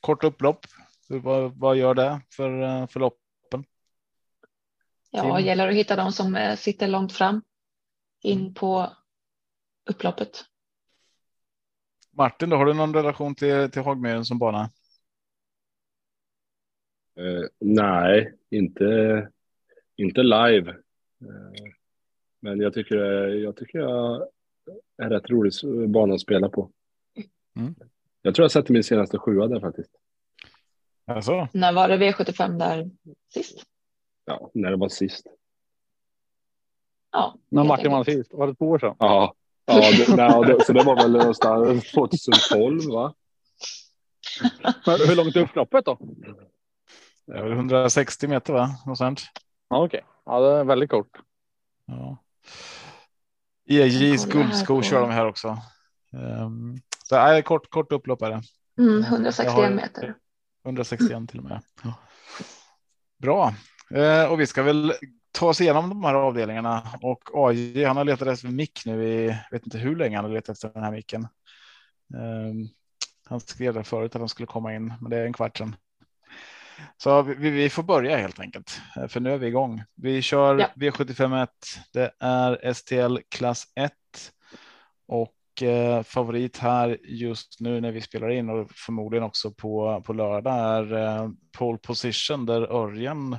Kort 0.00 0.24
upplopp. 0.24 0.66
Vad, 1.08 1.58
vad 1.58 1.76
gör 1.76 1.94
det 1.94 2.20
för, 2.36 2.62
eh, 2.62 2.86
för 2.86 3.00
loppen? 3.00 3.64
Ja, 5.10 5.36
Kim? 5.36 5.46
gäller 5.46 5.68
att 5.68 5.74
hitta 5.74 5.96
de 5.96 6.12
som 6.12 6.36
eh, 6.36 6.56
sitter 6.56 6.88
långt 6.88 7.12
fram 7.12 7.42
in 8.22 8.54
på 8.54 8.92
upploppet. 9.90 10.44
Martin, 12.10 12.50
då, 12.50 12.56
har 12.56 12.66
du 12.66 12.74
någon 12.74 12.94
relation 12.94 13.34
till, 13.34 13.70
till 13.70 13.82
Hagmyren 13.82 14.24
som 14.24 14.38
bana? 14.38 14.70
Eh, 17.18 17.44
nej, 17.60 18.34
inte, 18.50 19.28
inte 19.96 20.22
live. 20.22 20.70
Eh, 20.70 21.72
men 22.40 22.60
jag 22.60 22.74
tycker, 22.74 22.96
jag 23.28 23.56
tycker 23.56 23.78
jag 23.78 24.28
är 25.02 25.10
rätt 25.10 25.30
rolig 25.30 25.52
bana 25.88 26.14
att 26.14 26.20
spela 26.20 26.48
på. 26.48 26.70
Mm. 27.56 27.74
Jag 28.22 28.34
tror 28.34 28.44
jag 28.44 28.50
sätter 28.50 28.72
min 28.72 28.84
senaste 28.84 29.18
sjua 29.18 29.46
där 29.46 29.60
faktiskt. 29.60 29.90
Alltså, 31.04 31.48
När 31.52 31.72
var 31.72 31.88
det 31.88 31.96
V75 31.96 32.58
där 32.58 32.90
sist? 33.34 33.62
Ja, 34.24 34.50
när 34.54 34.70
det 34.70 34.76
var 34.76 34.88
sist. 34.88 35.26
Ja, 37.12 37.38
När 37.48 37.64
Martin 37.64 37.92
enkelt. 37.92 38.18
sist, 38.18 38.34
var 38.34 38.46
det 38.46 38.54
två 38.54 38.68
år 38.68 38.78
sedan? 38.78 38.96
Ja, 38.98 39.34
ja 39.64 39.74
det, 39.74 40.16
nej, 40.16 40.44
det, 40.46 40.64
så 40.64 40.72
det 40.72 40.84
var 40.84 40.96
väl 40.96 41.12
någonstans 41.12 41.92
2012 41.94 42.80
va? 42.90 43.14
Men 44.86 44.98
hur 45.08 45.16
långt 45.16 45.36
är 45.36 45.40
upploppet 45.40 45.84
då? 45.84 45.98
Det 47.26 47.38
är 47.38 47.42
väl 47.42 47.52
160 47.52 48.28
meter 48.28 48.52
va? 48.52 48.68
Något 48.86 48.98
sånt. 48.98 49.22
Ja, 49.68 49.84
Okej, 49.84 50.04
ja, 50.26 50.40
det 50.40 50.50
är 50.60 50.64
väldigt 50.64 50.90
kort. 50.90 51.10
Ja. 51.86 52.16
EJs 53.68 54.26
guldsko 54.26 54.82
kör 54.82 55.00
de 55.00 55.10
här 55.10 55.26
också. 55.26 55.58
Um, 56.12 56.80
så 57.04 57.16
är 57.16 57.42
kort, 57.42 57.70
kort 57.70 57.92
upplopp 57.92 58.22
är 58.22 58.30
det. 58.30 58.42
Mm, 58.78 58.94
Jag 59.00 59.08
161 59.08 59.52
har- 59.52 59.70
meter. 59.70 60.14
161 60.64 61.30
till 61.30 61.38
och 61.38 61.44
med. 61.44 61.60
Ja. 61.84 61.94
Bra. 63.18 63.54
Eh, 63.94 64.24
och 64.32 64.40
vi 64.40 64.46
ska 64.46 64.62
väl 64.62 64.92
ta 65.32 65.48
oss 65.48 65.60
igenom 65.60 65.88
de 65.88 66.04
här 66.04 66.14
avdelningarna 66.14 66.82
och 67.02 67.22
AJ 67.34 67.84
han 67.84 67.96
har 67.96 68.04
letat 68.04 68.28
efter 68.28 68.48
mick 68.48 68.82
nu 68.86 69.04
i 69.04 69.38
vet 69.50 69.64
inte 69.66 69.78
hur 69.78 69.96
länge 69.96 70.16
han 70.16 70.24
har 70.24 70.32
letat 70.32 70.48
efter 70.56 70.68
den 70.74 70.82
här 70.82 70.90
micken. 70.92 71.28
Ehm, 72.14 72.68
han 73.26 73.40
skrev 73.40 73.74
det 73.74 73.84
förut 73.84 74.14
att 74.14 74.20
han 74.20 74.28
skulle 74.28 74.46
komma 74.46 74.74
in, 74.74 74.94
men 75.00 75.10
det 75.10 75.16
är 75.16 75.26
en 75.26 75.32
kvart 75.32 75.58
sedan. 75.58 75.76
Så 76.96 77.22
vi, 77.22 77.50
vi 77.50 77.70
får 77.70 77.82
börja 77.82 78.16
helt 78.16 78.40
enkelt, 78.40 78.80
eh, 78.96 79.08
för 79.08 79.20
nu 79.20 79.32
är 79.32 79.38
vi 79.38 79.46
igång. 79.46 79.82
Vi 79.94 80.22
kör 80.22 80.58
Ja. 80.58 80.66
V751. 80.76 81.48
Det 81.92 82.12
är 82.20 82.72
STL 82.72 83.16
klass 83.28 83.64
1 83.74 83.92
och 85.08 85.62
eh, 85.62 86.02
favorit 86.02 86.58
här 86.58 86.98
just 87.02 87.60
nu 87.60 87.80
när 87.80 87.92
vi 87.92 88.00
spelar 88.00 88.30
in 88.30 88.50
och 88.50 88.70
förmodligen 88.70 89.24
också 89.24 89.50
på, 89.50 90.02
på 90.06 90.12
lördag 90.12 90.54
är 90.54 90.94
eh, 90.94 91.28
pole 91.58 91.78
position 91.78 92.46
där 92.46 92.72
Örjan 92.72 93.38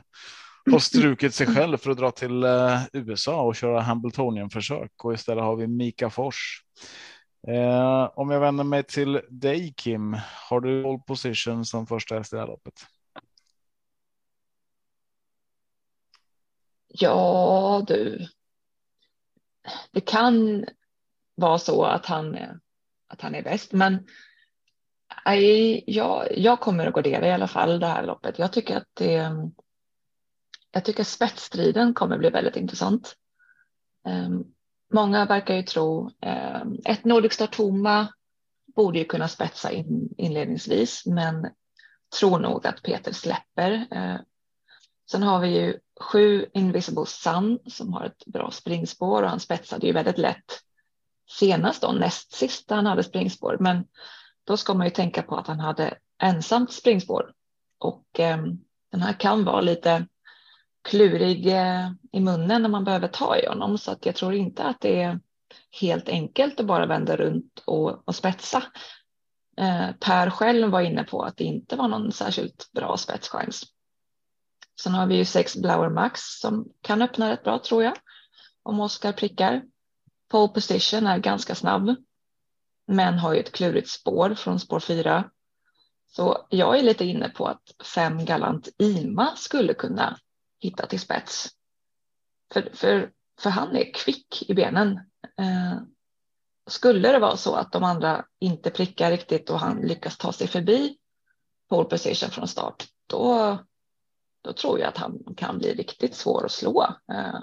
har 0.72 0.80
strukit 0.80 1.34
sig 1.34 1.48
själv 1.48 1.78
för 1.78 1.92
att 1.92 1.98
dra 1.98 2.12
till 2.12 2.44
eh, 2.44 2.80
USA 2.94 3.42
och 3.42 3.56
köra 3.56 3.82
Hambletonian 3.82 4.50
försök 4.50 4.92
och 5.04 5.14
istället 5.14 5.44
har 5.44 5.56
vi 5.56 5.68
Mika 5.68 6.10
Fors. 6.10 6.62
Eh, 7.48 8.10
om 8.16 8.32
jag 8.32 8.40
vänder 8.40 8.64
mig 8.64 8.84
till 8.84 9.22
dig 9.30 9.74
Kim, 9.78 10.18
har 10.50 10.60
du 10.60 10.84
pole 10.84 11.00
position 11.00 11.66
som 11.66 11.88
första 11.88 12.16
häst 12.16 12.34
i 12.34 12.36
det 12.36 12.42
här 12.42 12.48
loppet? 12.48 12.74
Ja, 16.96 17.84
du. 17.88 18.28
Det 19.92 20.02
kan 20.02 20.66
vara 21.36 21.58
så 21.58 21.84
att 21.84 22.06
han, 22.06 22.38
att 23.08 23.22
han 23.22 23.36
är 23.36 23.44
bäst, 23.44 23.72
men 23.72 24.08
nej, 25.26 25.84
jag, 25.88 26.38
jag 26.38 26.60
kommer 26.60 26.88
att 26.88 26.94
gardera 26.94 27.28
i 27.28 27.32
alla 27.32 27.48
fall 27.48 27.80
det 27.80 27.88
här 27.88 28.06
loppet. 28.06 28.40
Jag 28.40 28.54
tycker 28.54 28.78
att 28.78 28.90
det, 28.94 29.32
jag 30.72 30.86
tycker 30.86 31.04
spetsstriden 31.04 31.94
kommer 31.94 32.18
bli 32.18 32.30
väldigt 32.30 32.56
intressant. 32.56 33.16
Um, 34.08 34.54
många 34.94 35.26
verkar 35.26 35.56
ju 35.56 35.64
tro 35.64 36.12
um, 36.62 36.80
ett 36.86 37.06
Nordic 37.06 37.34
Star 37.34 37.48
Toma 37.48 38.14
borde 38.76 39.00
ju 39.00 39.06
kunna 39.06 39.28
spetsa 39.28 39.72
in, 39.72 40.10
inledningsvis, 40.18 41.06
men 41.06 41.50
tror 42.20 42.40
nog 42.40 42.68
att 42.68 42.84
Peter 42.84 43.12
släpper. 43.12 43.88
Eh, 43.92 44.16
Sen 45.12 45.24
har 45.24 45.40
vi 45.40 45.48
ju 45.48 45.80
sju 46.02 46.46
Invisible 46.54 47.06
Sun 47.06 47.60
som 47.68 47.94
har 47.94 48.06
ett 48.06 48.26
bra 48.26 48.52
springspår 48.52 49.24
och 49.24 49.30
han 49.30 49.40
spetsade 49.40 49.88
ju 49.88 49.94
väldigt 49.94 50.18
lätt 50.18 50.64
senast 51.40 51.82
då, 51.82 51.92
näst 51.92 52.32
sist 52.32 52.70
han 52.70 52.86
hade 52.86 53.04
springspår. 53.04 53.58
Men 53.60 53.86
då 54.44 54.58
ska 54.58 54.74
man 54.74 54.88
ju 54.88 54.92
tänka 54.92 55.24
på 55.24 55.36
att 55.36 55.48
han 55.48 55.60
hade 55.60 55.98
ensamt 56.22 56.72
springspår 56.72 57.34
och 57.80 58.20
eh, 58.20 58.38
den 58.92 59.02
här 59.02 59.14
kan 59.14 59.46
vara 59.46 59.62
lite 59.62 60.08
klurig 60.84 61.48
eh, 61.48 61.92
i 62.12 62.20
munnen 62.20 62.62
när 62.62 62.70
man 62.70 62.84
behöver 62.84 63.08
ta 63.08 63.38
i 63.38 63.48
honom 63.48 63.78
så 63.78 63.92
att 63.92 64.06
jag 64.06 64.16
tror 64.16 64.34
inte 64.34 64.64
att 64.64 64.82
det 64.82 65.02
är 65.02 65.20
helt 65.82 66.10
enkelt 66.10 66.60
att 66.60 66.66
bara 66.66 66.86
vända 66.86 67.16
runt 67.16 67.64
och, 67.66 68.08
och 68.08 68.16
spetsa. 68.16 68.64
Eh, 69.58 69.92
per 70.00 70.30
själv 70.30 70.70
var 70.70 70.82
inne 70.82 71.04
på 71.04 71.22
att 71.22 71.38
det 71.38 71.44
inte 71.44 71.76
var 71.76 71.88
någon 71.88 72.12
särskilt 72.12 72.72
bra 72.72 72.98
spetschans. 72.98 73.73
Sen 74.82 74.94
har 74.94 75.08
vi 75.08 75.16
ju 75.16 75.26
sex 75.26 75.56
Blower 75.56 75.90
Max 75.90 76.22
som 76.22 76.68
kan 76.82 77.02
öppna 77.02 77.30
rätt 77.30 77.44
bra 77.44 77.60
tror 77.60 77.84
jag. 77.84 77.94
Om 78.64 78.80
Oskar 78.80 79.14
prickar. 79.14 79.64
Pole 80.30 80.54
position 80.54 81.08
är 81.08 81.18
ganska 81.18 81.56
snabb. 81.56 81.96
Men 82.88 83.20
har 83.20 83.34
ju 83.34 83.40
ett 83.40 83.52
klurigt 83.52 83.90
spår 83.90 84.36
från 84.36 84.60
spår 84.60 84.80
fyra. 84.80 85.30
Så 86.08 86.48
jag 86.50 86.80
är 86.80 86.84
lite 86.84 87.06
inne 87.06 87.30
på 87.30 87.48
att 87.48 87.62
fem 87.96 88.26
Galant 88.26 88.70
Ima 88.78 89.36
skulle 89.36 89.74
kunna 89.74 90.18
hitta 90.60 90.86
till 90.86 91.00
spets. 91.00 91.50
För, 92.54 92.70
för, 92.74 93.12
för 93.40 93.50
han 93.50 93.76
är 93.76 93.94
kvick 93.94 94.50
i 94.50 94.54
benen. 94.54 94.92
Eh, 95.40 95.82
skulle 96.68 97.12
det 97.12 97.20
vara 97.20 97.38
så 97.38 97.56
att 97.56 97.72
de 97.72 97.84
andra 97.84 98.26
inte 98.40 98.70
prickar 98.70 99.12
riktigt 99.12 99.50
och 99.50 99.60
han 99.60 99.82
lyckas 99.82 100.18
ta 100.18 100.34
sig 100.34 100.48
förbi 100.48 100.98
pole 101.70 101.90
position 101.90 102.30
från 102.30 102.48
start, 102.48 102.86
då 103.08 103.58
då 104.44 104.54
tror 104.54 104.80
jag 104.80 104.88
att 104.88 104.98
han 104.98 105.24
kan 105.38 105.58
bli 105.58 105.74
riktigt 105.74 106.16
svår 106.16 106.46
att 106.46 106.52
slå. 106.52 106.84
Eh, 107.12 107.40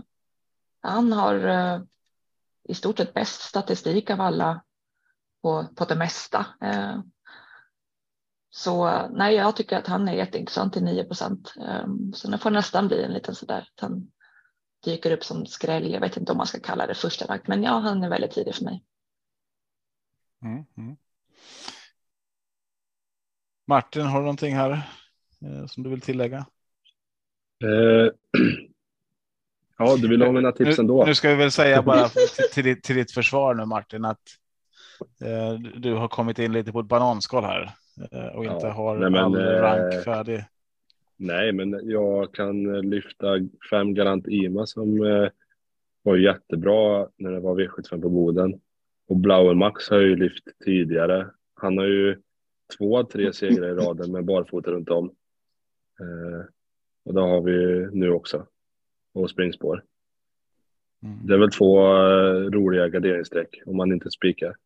han 0.80 1.12
har 1.12 1.34
eh, 1.48 1.82
i 2.68 2.74
stort 2.74 2.96
sett 2.98 3.14
bäst 3.14 3.40
statistik 3.40 4.10
av 4.10 4.20
alla 4.20 4.62
på, 5.42 5.66
på 5.76 5.84
det 5.84 5.96
mesta. 5.96 6.46
Eh, 6.60 7.00
så 8.50 9.06
nej, 9.08 9.34
jag 9.34 9.56
tycker 9.56 9.78
att 9.78 9.86
han 9.86 10.08
är 10.08 10.12
jätteintressant 10.12 10.72
till 10.72 10.84
9 10.84 11.04
procent. 11.04 11.54
Ehm, 11.60 12.12
så 12.12 12.30
det 12.30 12.38
får 12.38 12.50
nästan 12.50 12.88
bli 12.88 13.02
en 13.02 13.12
liten 13.12 13.34
sådär 13.34 13.58
att 13.58 13.80
han 13.80 14.10
dyker 14.84 15.10
upp 15.10 15.24
som 15.24 15.46
skräll. 15.46 15.92
Jag 15.92 16.00
vet 16.00 16.16
inte 16.16 16.32
om 16.32 16.38
man 16.38 16.46
ska 16.46 16.60
kalla 16.60 16.86
det 16.86 16.94
första 16.94 17.26
vakt, 17.26 17.48
men 17.48 17.62
ja, 17.62 17.78
han 17.78 18.02
är 18.02 18.08
väldigt 18.08 18.30
tidig 18.30 18.54
för 18.54 18.64
mig. 18.64 18.84
Mm, 20.42 20.64
mm. 20.76 20.96
Martin, 23.66 24.06
har 24.06 24.18
du 24.18 24.24
någonting 24.24 24.56
här 24.56 24.70
eh, 25.40 25.66
som 25.66 25.82
du 25.82 25.90
vill 25.90 26.00
tillägga? 26.00 26.46
Eh, 27.64 28.12
ja, 29.78 29.96
du 29.96 30.08
vill 30.08 30.22
ha 30.22 30.32
mina 30.32 30.52
tips 30.52 30.78
nu, 30.78 30.82
ändå. 30.82 31.04
Nu 31.04 31.14
ska 31.14 31.28
vi 31.28 31.34
väl 31.34 31.50
säga 31.50 31.82
bara 31.82 32.08
till, 32.08 32.26
till, 32.54 32.64
ditt, 32.64 32.82
till 32.82 32.96
ditt 32.96 33.12
försvar 33.12 33.54
nu 33.54 33.64
Martin 33.64 34.04
att 34.04 34.20
eh, 35.20 35.60
du 35.74 35.94
har 35.94 36.08
kommit 36.08 36.38
in 36.38 36.52
lite 36.52 36.72
på 36.72 36.80
ett 36.80 36.86
bananskal 36.86 37.44
här 37.44 37.70
eh, 38.12 38.26
och 38.26 38.44
inte 38.44 38.66
Ja, 38.66 38.72
har 38.72 38.98
nej, 38.98 39.10
men, 39.10 39.24
all 39.24 39.36
rank 39.36 40.04
färdig. 40.04 40.44
Nej, 41.16 41.52
men 41.52 41.80
jag 41.90 42.34
kan 42.34 42.80
lyfta 42.80 43.26
fem 43.70 43.94
Galant 43.94 44.28
Ima 44.28 44.66
som 44.66 44.98
var 46.02 46.16
jättebra 46.16 47.08
när 47.16 47.30
det 47.30 47.40
var 47.40 47.56
V75 47.56 48.02
på 48.02 48.08
Boden. 48.08 48.60
Och 49.08 49.16
Blauer 49.16 49.54
Max 49.54 49.90
har 49.90 49.96
jag 49.96 50.06
ju 50.06 50.16
lyft 50.16 50.44
tidigare. 50.64 51.30
Han 51.54 51.78
har 51.78 51.84
ju 51.84 52.20
två, 52.78 53.04
tre 53.04 53.32
segrar 53.32 53.68
i 53.68 53.74
raden 53.74 54.12
med 54.12 54.24
barfota 54.24 54.70
runt 54.70 54.90
om. 54.90 55.12
Och 57.10 57.14
det 57.14 57.20
har 57.20 57.40
vi 57.40 57.88
nu 57.92 58.10
också. 58.10 58.46
Och 59.14 59.30
springspår. 59.30 59.84
Mm. 61.02 61.26
Det 61.26 61.34
är 61.34 61.38
väl 61.38 61.50
två 61.50 61.80
eh, 61.80 62.50
roliga 62.50 62.88
garderingsstreck 62.88 63.62
om 63.66 63.76
man 63.76 63.92
inte 63.92 64.10
spikar. 64.10 64.56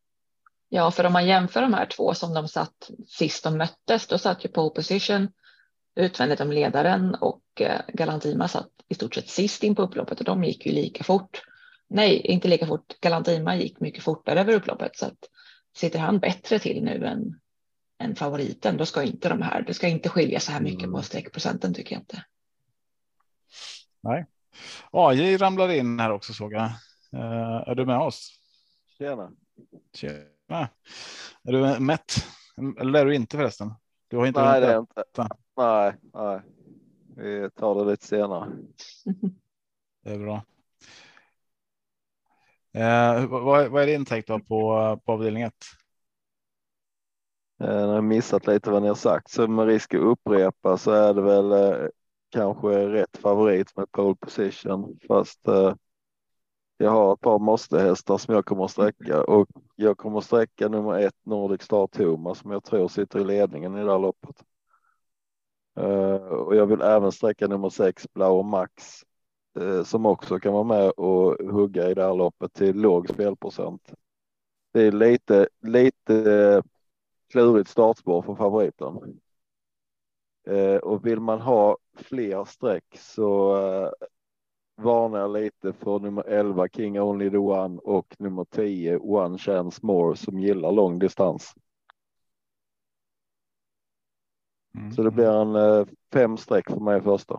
Ja, 0.68 0.90
för 0.90 1.06
om 1.06 1.12
man 1.12 1.26
jämför 1.26 1.62
de 1.62 1.74
här 1.74 1.86
två 1.86 2.14
som 2.14 2.34
de 2.34 2.48
satt 2.48 2.90
sist 3.06 3.44
de 3.44 3.58
möttes, 3.58 4.06
då 4.06 4.18
satt 4.18 4.44
ju 4.44 4.48
pole 4.48 4.70
position 4.70 5.28
utvändigt 5.96 6.40
om 6.40 6.52
ledaren 6.52 7.14
och 7.14 7.42
eh, 7.60 7.80
Galantima 7.88 8.48
satt 8.48 8.70
i 8.88 8.94
stort 8.94 9.14
sett 9.14 9.28
sist 9.28 9.62
in 9.64 9.74
på 9.74 9.82
upploppet 9.82 10.18
och 10.18 10.24
de 10.24 10.44
gick 10.44 10.66
ju 10.66 10.72
lika 10.72 11.04
fort. 11.04 11.42
Nej, 11.88 12.20
inte 12.20 12.48
lika 12.48 12.66
fort. 12.66 13.00
Galantima 13.00 13.56
gick 13.56 13.80
mycket 13.80 14.02
fortare 14.02 14.40
över 14.40 14.54
upploppet 14.54 14.96
så 14.96 15.06
att 15.06 15.18
sitter 15.76 15.98
han 15.98 16.18
bättre 16.18 16.58
till 16.58 16.84
nu 16.84 17.06
än, 17.06 17.40
än 17.98 18.16
favoriten, 18.16 18.76
då 18.76 18.86
ska 18.86 19.02
inte 19.02 19.28
de 19.28 19.42
här, 19.42 19.64
det 19.66 19.74
ska 19.74 19.88
inte 19.88 20.08
skilja 20.08 20.40
så 20.40 20.52
här 20.52 20.60
mycket 20.60 20.84
Mm. 20.84 20.92
på 20.92 21.02
streckprocenten 21.02 21.74
tycker 21.74 21.94
jag 21.94 22.02
inte. 22.02 22.24
AJ 24.90 25.36
ramlar 25.36 25.68
in 25.68 26.00
här 26.00 26.12
också 26.12 26.32
såg 26.32 26.52
jag. 26.52 26.64
Eh, 27.12 27.68
är 27.68 27.74
du 27.74 27.86
med 27.86 27.98
oss? 27.98 28.40
Tjena. 28.98 29.32
Tjena. 29.94 30.68
Är 31.44 31.52
du 31.52 31.80
mätt? 31.80 32.14
Eller 32.80 33.00
är 33.00 33.06
du 33.06 33.14
inte 33.14 33.36
förresten? 33.36 33.74
Du 34.08 34.16
har 34.16 34.26
inte 34.26 34.44
Nej, 34.44 34.60
det 34.60 34.72
är 34.72 34.78
inte. 34.78 35.04
Nej, 35.56 35.94
nej. 36.14 36.40
Vi 37.16 37.50
tar 37.50 37.74
det 37.74 37.90
lite 37.90 38.06
senare. 38.06 38.50
Det 40.02 40.12
är 40.12 40.18
bra. 40.18 40.44
Eh, 42.72 43.26
vad, 43.26 43.68
vad 43.68 43.82
är 43.82 43.86
din 43.86 44.04
take 44.04 44.32
då 44.32 44.38
på, 44.38 45.00
på 45.04 45.12
avdelning 45.12 45.42
1? 45.42 45.54
Eh, 47.60 47.68
jag 47.68 48.04
missat 48.04 48.46
lite 48.46 48.70
vad 48.70 48.82
ni 48.82 48.88
har 48.88 48.94
sagt 48.94 49.30
så 49.30 49.48
med 49.48 49.66
risk 49.66 49.94
att 49.94 50.00
upprepa 50.00 50.78
så 50.78 50.92
är 50.92 51.14
det 51.14 51.22
väl 51.22 51.52
eh, 51.52 51.88
kanske 52.34 52.68
rätt 52.68 53.16
favorit 53.16 53.76
med 53.76 53.92
pole 53.92 54.14
position 54.14 54.98
fast 55.08 55.48
eh, 55.48 55.74
jag 56.76 56.90
har 56.90 57.12
ett 57.14 57.20
par 57.20 57.38
måste-hästar 57.38 58.18
som 58.18 58.34
jag 58.34 58.44
kommer 58.44 58.64
att 58.64 58.70
sträcka 58.70 59.24
och 59.24 59.48
jag 59.76 59.98
kommer 59.98 60.18
att 60.18 60.24
sträcka 60.24 60.68
nummer 60.68 60.98
ett 60.98 61.16
Nordic 61.22 61.62
Star 61.62 61.86
Thomas 61.86 62.38
som 62.38 62.50
jag 62.50 62.64
tror 62.64 62.88
sitter 62.88 63.20
i 63.20 63.24
ledningen 63.24 63.76
i 63.76 63.84
det 63.84 63.92
här 63.92 63.98
loppet. 63.98 64.42
Eh, 65.76 66.14
och 66.14 66.56
jag 66.56 66.66
vill 66.66 66.82
även 66.82 67.12
sträcka 67.12 67.46
nummer 67.46 67.70
sex 67.70 68.06
Blau 68.14 68.42
Max 68.42 69.04
eh, 69.60 69.82
som 69.82 70.06
också 70.06 70.38
kan 70.38 70.52
vara 70.52 70.64
med 70.64 70.90
och 70.90 71.52
hugga 71.52 71.90
i 71.90 71.94
det 71.94 72.02
här 72.02 72.14
loppet 72.14 72.52
till 72.52 72.76
låg 72.76 73.08
spelprocent. 73.08 73.92
Det 74.72 74.82
är 74.82 74.92
lite, 74.92 75.48
lite 75.62 76.32
eh, 76.32 76.62
klurigt 77.32 77.70
startspår 77.70 78.22
för 78.22 78.34
favoriten. 78.34 79.20
Eh, 80.46 80.76
och 80.76 81.06
vill 81.06 81.20
man 81.20 81.40
ha 81.40 81.78
fler 81.96 82.44
streck 82.44 82.84
så 82.98 83.56
eh, 83.56 83.90
varnar 84.76 85.18
jag 85.18 85.32
lite 85.32 85.72
för 85.72 85.98
nummer 85.98 86.22
11 86.22 86.68
King 86.68 87.00
Only 87.00 87.30
the 87.30 87.36
One 87.36 87.78
och 87.78 88.16
nummer 88.18 88.44
10 88.44 88.96
One 88.96 89.38
Chance 89.38 89.80
More 89.82 90.16
som 90.16 90.38
gillar 90.38 90.72
lång 90.72 90.98
distans. 90.98 91.54
Mm. 94.74 94.92
Så 94.92 95.02
det 95.02 95.10
blir 95.10 95.30
en 95.30 95.56
eh, 95.56 95.86
fem 96.12 96.36
streck 96.36 96.70
för 96.70 96.80
mig 96.80 97.02
första. 97.02 97.38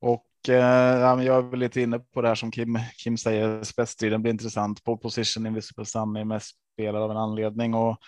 Och 0.00 0.48
eh, 0.48 1.22
jag 1.24 1.38
är 1.38 1.42
väl 1.42 1.60
lite 1.60 1.80
inne 1.80 1.98
på 1.98 2.22
det 2.22 2.28
här 2.28 2.34
som 2.34 2.50
Kim, 2.50 2.78
Kim 2.96 3.16
säger. 3.16 3.62
Spetsstriden 3.62 4.22
blir 4.22 4.32
intressant. 4.32 4.84
Pole 4.84 4.98
position 4.98 5.46
Invisible 5.46 5.84
Sun 5.84 6.16
är 6.16 6.24
mest 6.24 6.56
spelad 6.72 7.02
av 7.02 7.10
en 7.10 7.16
anledning 7.16 7.74
och 7.74 7.98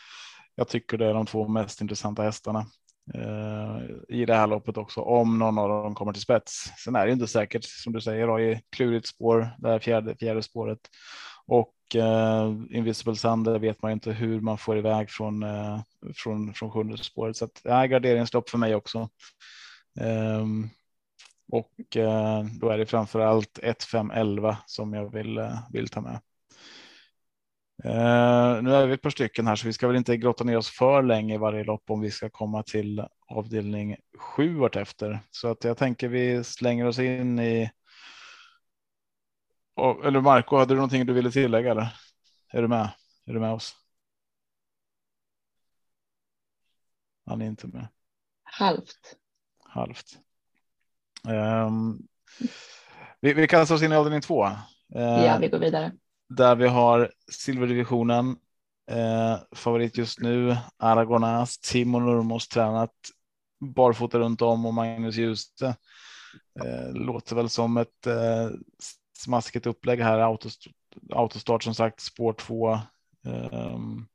jag 0.54 0.68
tycker 0.68 0.98
det 0.98 1.06
är 1.06 1.14
de 1.14 1.26
två 1.26 1.48
mest 1.48 1.80
intressanta 1.80 2.22
hästarna 2.22 2.66
eh, 3.14 3.80
i 4.08 4.24
det 4.24 4.34
här 4.34 4.46
loppet 4.46 4.76
också. 4.76 5.00
Om 5.00 5.38
någon 5.38 5.58
av 5.58 5.68
dem 5.68 5.94
kommer 5.94 6.12
till 6.12 6.22
spets. 6.22 6.64
Sen 6.84 6.96
är 6.96 7.06
det 7.06 7.12
inte 7.12 7.26
säkert 7.26 7.64
som 7.64 7.92
du 7.92 8.00
säger 8.00 8.26
då, 8.26 8.40
i 8.40 8.62
klurigt 8.76 9.06
spår, 9.06 9.50
det 9.58 9.68
här 9.68 9.78
fjärde, 9.78 10.16
fjärde 10.16 10.42
spåret 10.42 10.80
och 11.46 11.96
eh, 11.96 12.52
Invisible 12.70 13.16
sander 13.16 13.52
Där 13.52 13.58
vet 13.58 13.82
man 13.82 13.90
ju 13.90 13.92
inte 13.92 14.12
hur 14.12 14.40
man 14.40 14.58
får 14.58 14.78
iväg 14.78 15.10
från 15.10 15.42
eh, 15.42 15.80
från 16.14 16.54
från 16.54 16.70
sjunde 16.70 16.98
spåret 16.98 17.36
så 17.36 17.44
att 17.44 17.60
det 17.64 17.70
är 17.70 17.86
garderingslopp 17.86 18.50
för 18.50 18.58
mig 18.58 18.74
också. 18.74 19.08
Eh, 20.00 20.44
och 21.52 21.96
eh, 21.96 22.44
då 22.60 22.68
är 22.68 22.78
det 22.78 22.86
framför 22.86 23.20
allt 23.20 23.58
1, 23.62 23.84
5, 23.84 24.10
11 24.10 24.56
som 24.66 24.94
jag 24.94 25.12
vill, 25.12 25.38
eh, 25.38 25.58
vill 25.72 25.88
ta 25.88 26.00
med. 26.00 26.20
Eh, 27.84 28.62
nu 28.62 28.74
är 28.74 28.86
vi 28.86 28.94
ett 28.94 29.02
par 29.02 29.10
stycken 29.10 29.46
här 29.46 29.56
så 29.56 29.66
vi 29.66 29.72
ska 29.72 29.86
väl 29.86 29.96
inte 29.96 30.16
grotta 30.16 30.44
ner 30.44 30.56
oss 30.56 30.70
för 30.70 31.02
länge 31.02 31.34
i 31.34 31.38
varje 31.38 31.64
lopp 31.64 31.90
om 31.90 32.00
vi 32.00 32.10
ska 32.10 32.30
komma 32.30 32.62
till 32.62 33.06
avdelning 33.28 33.96
7 34.18 34.56
vart 34.58 34.76
efter. 34.76 35.20
Så 35.30 35.48
att 35.50 35.64
jag 35.64 35.76
tänker 35.76 36.08
vi 36.08 36.44
slänger 36.44 36.86
oss 36.86 36.98
in 36.98 37.38
i. 37.38 37.70
Och, 39.74 40.04
eller 40.06 40.20
Marco, 40.20 40.56
hade 40.56 40.74
du 40.74 40.76
någonting 40.76 41.06
du 41.06 41.12
ville 41.12 41.30
tillägga 41.30 41.70
eller? 41.70 41.96
Är 42.52 42.62
du 42.62 42.68
med? 42.68 42.88
Är 43.26 43.32
du 43.32 43.40
med 43.40 43.52
oss? 43.52 43.76
Han 47.26 47.42
är 47.42 47.46
inte 47.46 47.66
med 47.66 47.88
Halvt. 48.42 49.16
halvt. 49.64 50.18
Ehm, 51.28 51.98
vi, 53.20 53.34
vi 53.34 53.46
kastar 53.48 53.74
oss 53.74 53.82
in 53.82 53.92
i 53.92 53.96
avdelning 53.96 54.20
två. 54.20 54.44
Eh, 54.46 55.24
Ja, 55.24 55.38
vi 55.40 55.48
går 55.48 55.58
vidare. 55.58 55.92
Där 56.28 56.56
vi 56.56 56.68
har 56.68 57.12
silverdivisionen. 57.32 58.36
Eh, 58.90 59.38
favorit 59.52 59.98
just 59.98 60.20
nu 60.20 60.56
Aragonas, 60.76 61.58
Timo 61.58 61.98
Nurmos 61.98 62.48
tränat 62.48 62.92
barfota 63.60 64.18
runt 64.18 64.42
om 64.42 64.66
och 64.66 64.74
Magnus 64.74 65.16
Djuse. 65.16 65.76
Eh, 66.60 66.92
låter 66.92 67.36
väl 67.36 67.48
som 67.48 67.76
ett 67.76 68.06
eh, 68.06 68.48
smaskigt 69.18 69.66
upplägg 69.66 70.00
här. 70.00 70.18
Autost 70.18 70.66
autostart 71.10 71.62
som 71.62 71.74
sagt, 71.74 72.00
spår 72.00 72.32
två. 72.32 72.78
Ehm, 73.26 74.06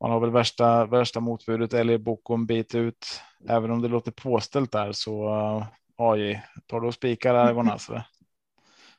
man 0.00 0.10
har 0.10 0.20
väl 0.20 0.30
värsta, 0.30 0.86
värsta 0.86 1.20
motbudet 1.20 1.74
eller 1.74 1.98
Boko 1.98 2.34
en 2.34 2.46
bit 2.46 2.74
ut. 2.74 3.20
Även 3.48 3.70
om 3.70 3.82
det 3.82 3.88
låter 3.88 4.12
påställt 4.12 4.72
där 4.72 4.92
så 4.92 5.28
eh, 5.28 5.56
uh, 5.56 5.66
AJ 5.96 6.42
tar 6.66 6.80
du 6.80 6.86
och 6.86 6.94
spikar 6.94 7.34
Aragonas. 7.34 7.88
Mm. 7.88 8.02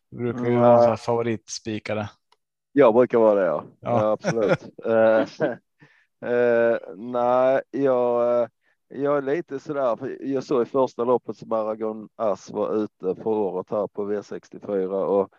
Du 0.09 0.17
brukar 0.17 0.51
ju 0.51 0.59
vara 0.59 0.77
här 0.77 0.95
favoritspikare. 0.95 2.09
Jag 2.71 2.93
brukar 2.93 3.17
vara 3.17 3.39
det 3.39 3.45
ja. 3.45 3.63
Ja. 3.79 4.01
ja 4.01 4.11
absolut. 4.11 4.59
Eh, 6.21 6.77
nej, 6.97 7.61
jag, 7.71 8.41
eh, 8.41 8.47
jag 8.87 9.17
är 9.17 9.21
lite 9.21 9.59
sådär. 9.59 9.95
För 9.95 10.17
jag 10.21 10.43
såg 10.43 10.61
i 10.61 10.65
första 10.65 11.03
loppet 11.03 11.37
som 11.37 11.51
Aragon 11.51 12.09
Ass 12.15 12.51
var 12.51 12.75
ute 12.75 13.15
för 13.15 13.27
året 13.27 13.69
här 13.69 13.87
på 13.87 14.11
V64 14.11 15.03
och 15.03 15.29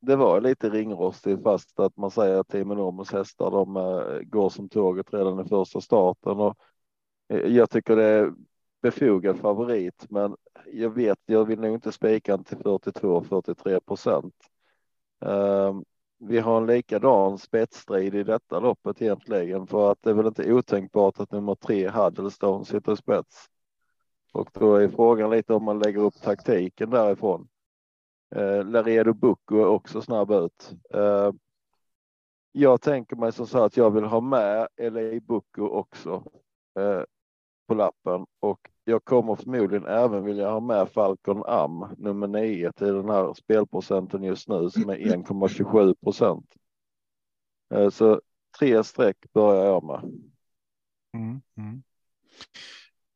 det 0.00 0.16
var 0.16 0.40
lite 0.40 0.70
ringrostigt 0.70 1.42
fast 1.42 1.80
att 1.80 1.96
man 1.96 2.10
säger 2.10 2.40
att 2.40 2.48
Team 2.48 2.72
Enormos 2.72 3.12
hästar 3.12 3.50
de 3.50 3.74
går 4.26 4.48
som 4.48 4.68
tåget 4.68 5.14
redan 5.14 5.46
i 5.46 5.48
första 5.48 5.80
starten 5.80 6.40
och 6.40 6.58
jag 7.28 7.70
tycker 7.70 7.96
det 7.96 8.32
befogad 8.82 9.38
favorit 9.38 10.06
men 10.10 10.36
jag 10.66 10.90
vet 10.90 11.18
jag 11.26 11.44
vill 11.44 11.60
nog 11.60 11.74
inte 11.74 11.92
spika 11.92 12.36
den 12.36 12.44
till 12.44 12.58
42-43 12.58 13.80
procent. 13.80 14.34
Um, 15.20 15.84
vi 16.18 16.38
har 16.38 16.56
en 16.56 16.66
likadan 16.66 17.38
spetsstrid 17.38 18.14
i 18.14 18.22
detta 18.22 18.60
loppet 18.60 19.02
egentligen 19.02 19.66
för 19.66 19.92
att 19.92 20.02
det 20.02 20.10
är 20.10 20.14
väl 20.14 20.26
inte 20.26 20.52
otänkbart 20.52 21.20
att 21.20 21.32
nummer 21.32 21.54
tre 21.54 21.88
Huddlestone 21.88 22.64
sitter 22.64 22.92
i 22.92 22.96
spets. 22.96 23.46
Och 24.32 24.50
då 24.52 24.74
är 24.74 24.88
frågan 24.88 25.30
lite 25.30 25.54
om 25.54 25.64
man 25.64 25.78
lägger 25.78 26.00
upp 26.00 26.22
taktiken 26.22 26.90
därifrån. 26.90 27.48
Eh, 28.34 28.64
Laredo 28.64 29.12
Bucco 29.12 29.56
är 29.56 29.66
också 29.66 30.02
snabb 30.02 30.30
ut. 30.30 30.72
Eh, 30.94 31.32
jag 32.52 32.80
tänker 32.80 33.16
mig 33.16 33.32
som 33.32 33.46
så 33.46 33.64
att 33.64 33.76
jag 33.76 33.90
vill 33.90 34.04
ha 34.04 34.20
med 34.20 34.68
LA 34.76 35.20
Bucco 35.20 35.68
också 35.68 36.24
eh, 36.78 37.02
på 37.68 37.74
lappen 37.74 38.26
och 38.40 38.60
jag 38.84 39.04
kommer 39.04 39.36
förmodligen 39.36 39.86
även 39.86 40.24
vilja 40.24 40.50
ha 40.50 40.60
med 40.60 40.88
Falcon 40.88 41.42
Am 41.46 41.94
nummer 41.98 42.26
9 42.26 42.72
till 42.72 42.94
den 42.94 43.08
här 43.08 43.34
spelprocenten 43.34 44.22
just 44.22 44.48
nu 44.48 44.70
som 44.70 44.90
är 44.90 44.96
1,27 44.96 45.94
procent. 46.02 46.46
Eh, 47.74 47.90
så 47.90 48.20
tre 48.58 48.84
streck 48.84 49.16
börjar 49.34 49.64
jag 49.64 49.84
med. 49.84 50.00
Mm, 51.14 51.40
mm. 51.56 51.82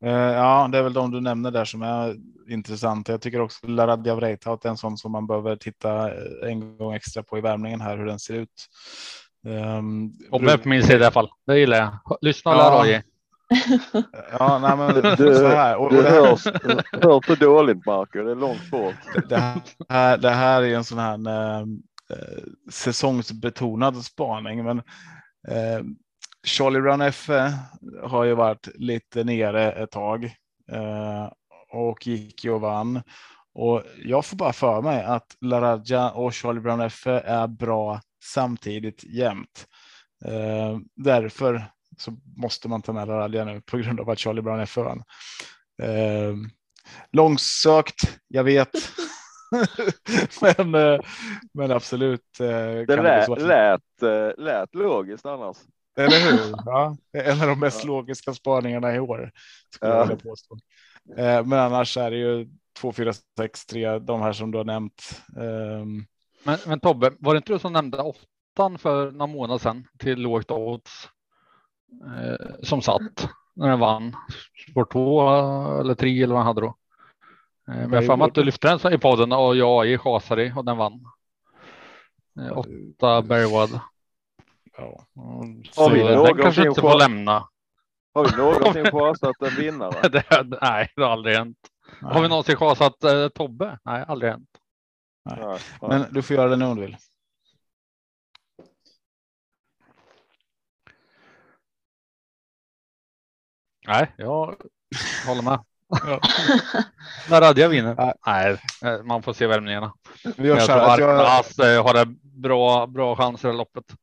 Eh, 0.05 0.35
ja, 0.35 0.69
det 0.73 0.79
är 0.79 0.83
väl 0.83 0.93
de 0.93 1.11
du 1.11 1.21
nämner 1.21 1.51
där 1.51 1.65
som 1.65 1.83
är 1.83 2.17
intressanta. 2.49 3.13
Jag 3.13 3.21
tycker 3.21 3.41
också 3.41 3.67
Laradja 3.67 4.15
Vreitaut 4.15 4.65
är 4.65 4.69
en 4.69 4.77
sån 4.77 4.99
som 4.99 5.13
man 5.13 5.27
behöver 5.27 5.57
titta 5.57 6.09
eh, 6.09 6.51
en 6.51 6.77
gång 6.77 6.95
extra 6.95 7.23
på 7.23 7.39
i 7.39 7.41
värmningen 7.41 7.81
här 7.81 7.97
hur 7.97 8.07
den 8.07 8.19
ser 8.19 8.35
ut. 8.35 8.69
Um, 9.47 10.19
och 10.31 10.43
med 10.43 10.63
på 10.63 10.69
min 10.69 10.83
sida 10.83 10.99
i 10.99 11.03
alla 11.03 11.11
fall. 11.11 11.31
Det 11.47 11.59
gillar 11.59 11.77
jag. 11.77 12.19
Lyssna 12.21 12.51
och 12.51 12.87
lär 12.87 13.03
ja. 14.39 14.59
Nej, 14.59 14.77
men 14.77 15.17
du, 15.17 15.35
så 15.35 15.47
här. 15.47 15.77
Och, 15.77 15.91
du 15.93 16.03
hörs, 16.03 16.47
hör 16.93 17.27
så 17.27 17.35
dåligt 17.35 17.87
Marco, 17.87 18.23
det 18.23 18.31
är 18.31 18.35
långt 18.37 18.71
bort. 18.71 19.29
Det 19.29 19.61
här, 19.89 20.19
det 20.19 20.31
här 20.31 20.63
är 20.63 20.77
en 20.77 20.85
sån 20.85 20.99
här 20.99 21.61
eh, 21.61 21.67
säsongsbetonad 22.71 24.05
spaning, 24.05 24.65
men 24.65 24.79
eh, 25.49 25.85
Charlie 26.47 26.81
Brown 26.81 27.01
F 27.01 27.31
har 28.03 28.25
ju 28.25 28.35
varit 28.35 28.69
lite 28.75 29.25
nere 29.25 29.73
ett 29.73 29.91
tag 29.91 30.25
eh, 30.73 31.29
och 31.73 32.07
gick 32.07 32.45
ju 32.45 32.51
och 32.51 32.61
vann. 32.61 33.03
Och 33.55 33.83
jag 34.05 34.25
får 34.25 34.37
bara 34.37 34.53
för 34.53 34.83
mig 34.83 35.05
att 35.05 35.37
Laradja 35.41 36.11
och 36.11 36.35
Charlie 36.35 36.61
Brown 36.61 36.81
F 36.81 37.07
är 37.07 37.47
bra 37.47 38.01
samtidigt 38.25 39.05
jämt. 39.05 39.67
Eh, 40.25 40.79
därför 40.97 41.65
så 42.03 42.17
måste 42.37 42.69
man 42.69 42.83
ta 42.83 42.93
med 42.93 43.09
Laradja 43.09 43.45
nu 43.45 43.61
på 43.61 43.79
grund 43.79 44.01
av 44.01 44.11
att 44.11 44.19
Charlie 44.19 44.43
Brown 44.43 44.61
F 44.61 44.77
vann. 44.77 45.03
Eh, 45.83 46.35
långsökt, 47.13 48.19
jag 48.29 48.45
vet. 48.45 48.71
men, 50.41 50.75
eh, 50.75 51.01
men 51.55 51.71
absolut. 51.71 52.41
Eh, 52.41 52.47
det 52.87 53.03
lät, 53.03 53.29
lät, 53.29 54.03
eh, 54.03 54.45
lät 54.45 54.75
logiskt 54.75 55.27
annars. 55.27 55.57
Eller 55.97 56.31
hur? 56.31 56.55
Ja, 56.67 56.97
en 57.13 57.41
av 57.41 57.49
de 57.49 57.61
mest 57.61 57.85
ja. 57.85 57.89
logiska 57.89 58.35
spaningarna 58.35 58.95
i 58.95 59.01
år. 59.01 59.31
Skulle 59.75 59.93
ja. 59.93 60.07
jag 60.11 60.23
påstå. 60.23 60.59
Men 61.45 61.53
annars 61.53 61.97
är 61.97 62.11
det 62.11 62.17
ju 62.17 62.49
2, 62.81 62.93
4, 62.93 63.13
6, 63.39 63.67
3, 63.67 63.99
de 63.99 64.21
här 64.21 64.33
som 64.33 64.51
du 64.51 64.59
har 64.59 64.65
nämnt. 64.65 65.23
Ehm, 65.37 66.05
men, 66.45 66.59
men 66.67 66.81
Tobbe, 66.81 67.13
var 67.19 67.35
det 67.35 67.37
inte 67.37 67.53
du 67.53 67.59
som 67.59 67.73
nämnde 67.73 68.03
åttan 68.03 68.79
för 68.79 69.11
några 69.11 69.27
månader 69.27 69.59
sedan 69.59 69.87
till 69.99 70.19
lågt 70.19 70.51
odds 70.51 71.05
eh, 71.05 71.11
som 72.63 72.83
satt 72.83 73.29
när 73.55 73.69
den 73.69 73.79
vann? 73.79 74.17
Sport 74.71 74.93
2 74.93 75.31
eller 75.81 75.95
3 75.95 76.23
eller 76.23 76.35
vad 76.35 76.45
han 76.45 76.47
hade 76.47 76.61
då? 76.61 76.75
Eh, 77.69 77.89
men 77.89 77.93
jag 77.93 78.07
får 78.07 78.25
att 78.25 78.35
du 78.35 78.45
lyfte 78.45 78.79
den 78.79 78.93
i 78.93 78.99
podden 78.99 79.33
och 79.33 79.57
jag 79.57 80.01
chasade 80.01 80.53
och 80.57 80.65
den 80.65 80.77
vann. 80.77 81.05
Eh, 82.41 82.59
åtta 82.59 83.23
Bergwad. 83.23 83.81
Ja. 84.77 85.07
Så 85.73 85.83
har 85.83 85.91
vi 85.91 86.03
den 86.03 86.37
kanske 86.37 86.69
inte 86.69 86.81
får 86.81 86.99
lämna. 86.99 87.49
Har 88.15 88.25
vi 88.25 88.37
någonsin 88.37 88.85
chasat 88.85 89.43
en 89.43 89.55
vinnare? 89.57 90.09
det, 90.09 90.25
nej, 90.61 90.93
det 90.97 91.03
har 91.03 91.11
aldrig 91.11 91.37
hänt. 91.37 91.59
Nej. 92.01 92.15
Har 92.15 92.23
vi 92.23 92.29
någonsin 92.29 92.57
chasat 92.57 93.05
eh, 93.05 93.29
Tobbe? 93.29 93.79
Nej, 93.85 94.05
aldrig 94.09 94.31
hänt. 94.31 94.49
Nej. 95.25 95.39
Nej. 95.41 95.59
Men 95.81 96.07
du 96.11 96.23
får 96.23 96.37
göra 96.37 96.49
det 96.49 96.57
nu 96.57 96.65
om 96.65 96.77
du 96.77 96.83
vill. 96.83 96.97
Nej, 103.87 104.13
jag 104.17 104.57
håller 105.27 105.43
med. 105.43 105.61
När 107.31 107.41
Radja 107.41 107.69
vinner. 107.69 107.95
Nej. 107.95 108.15
Nej, 108.27 108.59
eh, 108.85 109.03
man 109.03 109.23
får 109.23 109.33
se 109.33 109.47
värmningarna. 109.47 109.93
Vi 110.37 110.49
gör 110.49 110.57
jag 110.57 110.67
tror 110.67 110.79
att 110.79 110.99
jag... 110.99 111.77
Eh, 111.77 111.85
har 111.85 111.95
det 111.95 112.07
bra, 112.23 112.87
bra 112.87 113.17
chanser 113.17 113.51
i 113.51 113.53
loppet. 113.53 113.91
Eh, 113.91 113.97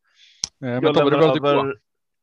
men 0.59 0.83
jag 0.83 0.95
Tobbe, 0.95 1.09
du 1.09 1.49
över... 1.49 1.75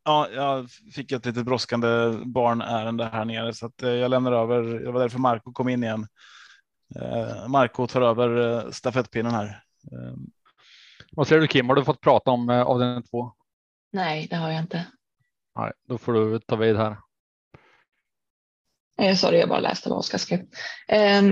Ja, 0.04 0.28
jag 0.34 0.70
fick 0.70 1.12
ett 1.12 1.26
litet 1.26 1.44
brådskande 1.44 1.88
barnärende 2.24 3.04
här 3.04 3.24
nere 3.24 3.52
så 3.52 3.66
att 3.66 3.82
jag 3.82 4.10
lämnar 4.10 4.32
över. 4.32 4.62
Det 4.62 4.92
var 4.92 5.00
därför 5.00 5.18
Marco 5.18 5.52
kom 5.52 5.68
in 5.68 5.84
igen. 5.84 6.06
Marco 7.48 7.86
tar 7.86 8.00
över 8.02 8.70
stafettpinnen 8.70 9.32
här. 9.32 9.62
Vad 11.10 11.28
säger 11.28 11.40
du 11.40 11.46
Kim? 11.46 11.68
Har 11.68 11.76
du 11.76 11.84
fått 11.84 12.00
prata 12.00 12.30
om 12.30 12.48
avdelning 12.48 13.02
två? 13.02 13.32
Nej, 13.92 14.26
det 14.30 14.36
har 14.36 14.50
jag 14.50 14.60
inte. 14.60 14.86
Nej, 15.58 15.72
då 15.88 15.98
får 15.98 16.12
du 16.12 16.38
ta 16.38 16.56
vid 16.56 16.76
här. 16.76 16.96
Eh, 18.98 19.16
sorry, 19.16 19.38
jag 19.38 19.48
bara 19.48 19.60
läste 19.60 19.88
vad 19.88 19.98
Oskar 19.98 20.18
skrev. 20.18 20.40
Eh, 20.88 21.22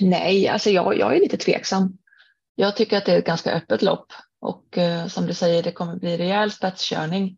nej, 0.00 0.48
alltså 0.48 0.70
jag, 0.70 0.98
jag 0.98 1.16
är 1.16 1.20
lite 1.20 1.36
tveksam. 1.36 1.98
Jag 2.54 2.76
tycker 2.76 2.98
att 2.98 3.04
det 3.04 3.12
är 3.12 3.18
ett 3.18 3.26
ganska 3.26 3.52
öppet 3.52 3.82
lopp 3.82 4.12
och 4.40 4.78
eh, 4.78 5.06
som 5.06 5.26
du 5.26 5.34
säger, 5.34 5.62
det 5.62 5.72
kommer 5.72 5.96
bli 5.96 6.16
rejäl 6.16 6.50
spetskörning. 6.50 7.36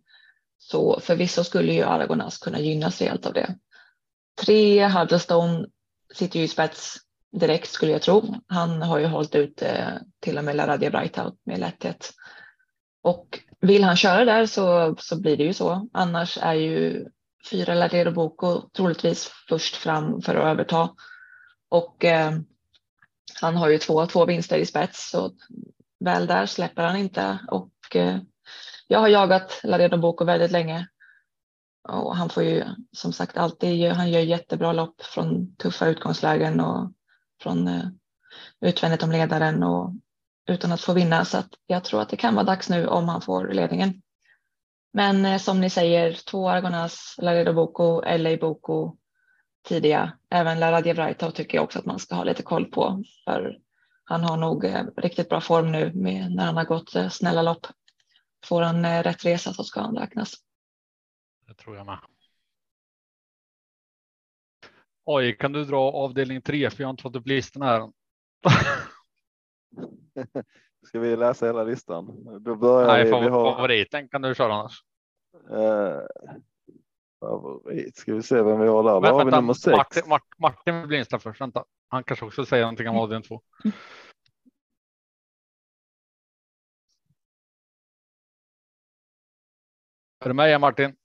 Så 0.59 1.01
förvisso 1.01 1.45
skulle 1.45 1.73
ju 1.73 1.83
Aragonas 1.83 2.39
kunna 2.39 2.59
gynnas 2.61 3.01
rejält 3.01 3.27
av 3.27 3.33
det. 3.33 3.55
Tre 4.41 4.87
Huddlestone 4.89 5.67
sitter 6.15 6.39
ju 6.39 6.45
i 6.45 6.49
spets 6.49 6.97
direkt 7.33 7.71
skulle 7.71 7.93
jag 7.93 8.03
tro. 8.03 8.35
Han 8.47 8.83
har 8.83 8.99
ju 8.99 9.07
hållit 9.07 9.35
ut 9.35 9.63
eh, 9.63 9.95
till 10.21 10.39
och 10.39 10.45
med 10.45 10.57
Laradia 10.57 10.91
Brightout 10.91 11.41
med 11.45 11.59
lätthet. 11.59 12.11
Och 13.03 13.39
vill 13.61 13.85
han 13.85 13.97
köra 13.97 14.25
där 14.25 14.47
så, 14.47 14.97
så 14.99 15.21
blir 15.21 15.37
det 15.37 15.45
ju 15.45 15.53
så. 15.53 15.89
Annars 15.93 16.39
är 16.43 16.55
ju 16.55 17.07
fyra 17.51 17.75
Laredo 17.75 18.11
Boko 18.11 18.61
troligtvis 18.77 19.31
först 19.49 19.77
fram 19.77 20.23
för 20.23 20.35
att 20.35 20.45
överta. 20.45 20.95
Och 21.69 22.05
eh, 22.05 22.33
han 23.41 23.57
har 23.57 23.69
ju 23.69 23.79
två, 23.79 24.07
två 24.07 24.27
vinster 24.27 24.59
i 24.59 24.67
spets 24.67 25.11
så 25.11 25.33
väl 26.05 26.27
där 26.27 26.47
släpper 26.47 26.83
han 26.83 26.97
inte. 26.97 27.39
Och 27.49 27.97
eh, 27.97 28.19
jag 28.87 28.99
har 28.99 29.09
jagat 29.09 29.61
Laredo 29.65 29.97
Boko 29.97 30.25
väldigt 30.25 30.51
länge. 30.51 30.89
Och 31.89 32.17
han 32.17 32.29
får 32.29 32.43
ju 32.43 32.65
som 32.93 33.13
sagt 33.13 33.37
alltid, 33.37 33.93
han 33.93 34.11
gör 34.11 34.21
jättebra 34.21 34.73
lopp 34.73 35.03
från 35.03 35.57
tuffa 35.57 35.87
utgångslägen 35.87 36.61
och 36.61 36.93
från 37.43 37.69
eh, 37.69 37.85
utvändigt 38.61 39.03
om 39.03 39.13
ledaren 39.13 39.63
och 39.63 39.93
utan 40.49 40.73
att 40.73 40.81
få 40.81 40.93
vinna. 40.93 41.25
Så 41.25 41.39
att 41.39 41.49
jag 41.67 41.85
tror 41.85 42.03
att 42.03 42.09
det 42.09 42.17
kan 42.17 42.35
vara 42.35 42.45
dags 42.45 42.69
nu 42.69 42.87
om 42.87 43.09
han 43.09 43.21
får 43.21 43.49
ledningen. 43.49 44.03
Men 44.93 45.25
eh, 45.25 45.39
som 45.39 45.61
ni 45.61 45.71
säger, 45.71 46.13
två 46.13 46.49
Argonas, 46.49 47.15
Laredo 47.19 47.53
Boko, 47.53 48.03
LA 48.19 48.37
Boko 48.37 48.97
tidiga. 49.69 50.19
Även 50.31 50.61
Laradja 50.61 50.95
Vrajtov 50.95 51.31
tycker 51.31 51.59
jag 51.59 51.65
också 51.65 51.79
att 51.79 51.85
man 51.85 51.99
ska 51.99 52.15
ha 52.15 52.25
lite 52.25 52.43
koll 52.43 52.65
på. 52.65 53.05
För 53.25 53.59
han 54.05 54.25
har 54.25 54.37
nog 54.37 54.65
eh, 54.65 54.85
riktigt 54.97 55.29
bra 55.29 55.41
form 55.41 55.73
nu 55.73 55.93
med, 55.95 56.33
när 56.35 56.47
han 56.47 56.57
har 56.57 56.65
gått 56.65 56.95
eh, 56.95 57.09
snälla 57.09 57.43
lopp. 57.43 57.67
Får 58.45 58.63
han 58.63 59.03
rätt 59.03 59.25
resa 59.25 59.53
så 59.53 59.65
ska 59.65 59.81
han 59.81 59.97
räknas. 59.97 60.35
Det 61.47 61.55
tror 61.55 61.77
jag 61.77 61.87
med. 61.87 61.99
Oj, 65.05 65.37
kan 65.37 65.53
du 65.53 65.65
dra 65.65 65.93
avdelning 65.93 66.43
tre? 66.43 66.71
För 66.71 66.83
jag 66.83 66.89
har 66.89 66.91
inte 66.91 67.03
fått 67.03 67.17
upp 67.17 67.27
listan 67.27 67.63
här. 67.63 67.93
Ska 70.87 71.01
vi 71.01 71.17
läsa 71.17 71.47
hela 71.47 71.65
listan? 71.65 72.25
Då 72.41 72.57
börjar 72.57 72.87
Nej, 72.87 73.05
vi, 73.05 73.11
vi 73.11 73.29
har... 73.29 73.55
favoriten 73.55 74.09
kan 74.09 74.23
du 74.23 74.35
köra 74.35 74.55
annars. 74.55 74.85
Uh, 75.51 76.01
favorit, 77.21 77.97
ska 77.97 78.15
vi 78.15 78.23
se 78.23 78.43
vem 78.43 78.61
vi 78.61 78.69
har 78.69 78.83
där. 78.83 79.01
Men, 79.01 79.15
har 79.15 79.25
vi 79.25 79.31
nummer 79.31 79.55
sex? 79.55 79.77
Martin, 79.77 80.03
Martin, 80.09 80.37
Martin 80.39 80.89
Blindström 80.89 81.21
först. 81.21 81.41
Vänta, 81.41 81.65
han 81.89 82.05
kanske 82.05 82.27
också 82.27 82.47
säger 82.47 82.65
någonting 82.65 82.89
om 82.89 82.97
avdelning 82.97 83.29
två. 83.29 83.43
Är 90.25 90.29
du 90.29 90.35
med 90.35 90.61
Martin? 90.61 90.97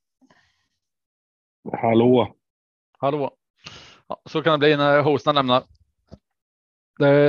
Hallå. 1.74 2.36
Hallå. 2.98 3.38
Ja, 4.08 4.22
så 4.26 4.42
kan 4.42 4.52
det 4.52 4.58
bli 4.58 4.78
när 4.78 5.02
hosten 5.02 5.36
lämnar. 5.36 5.64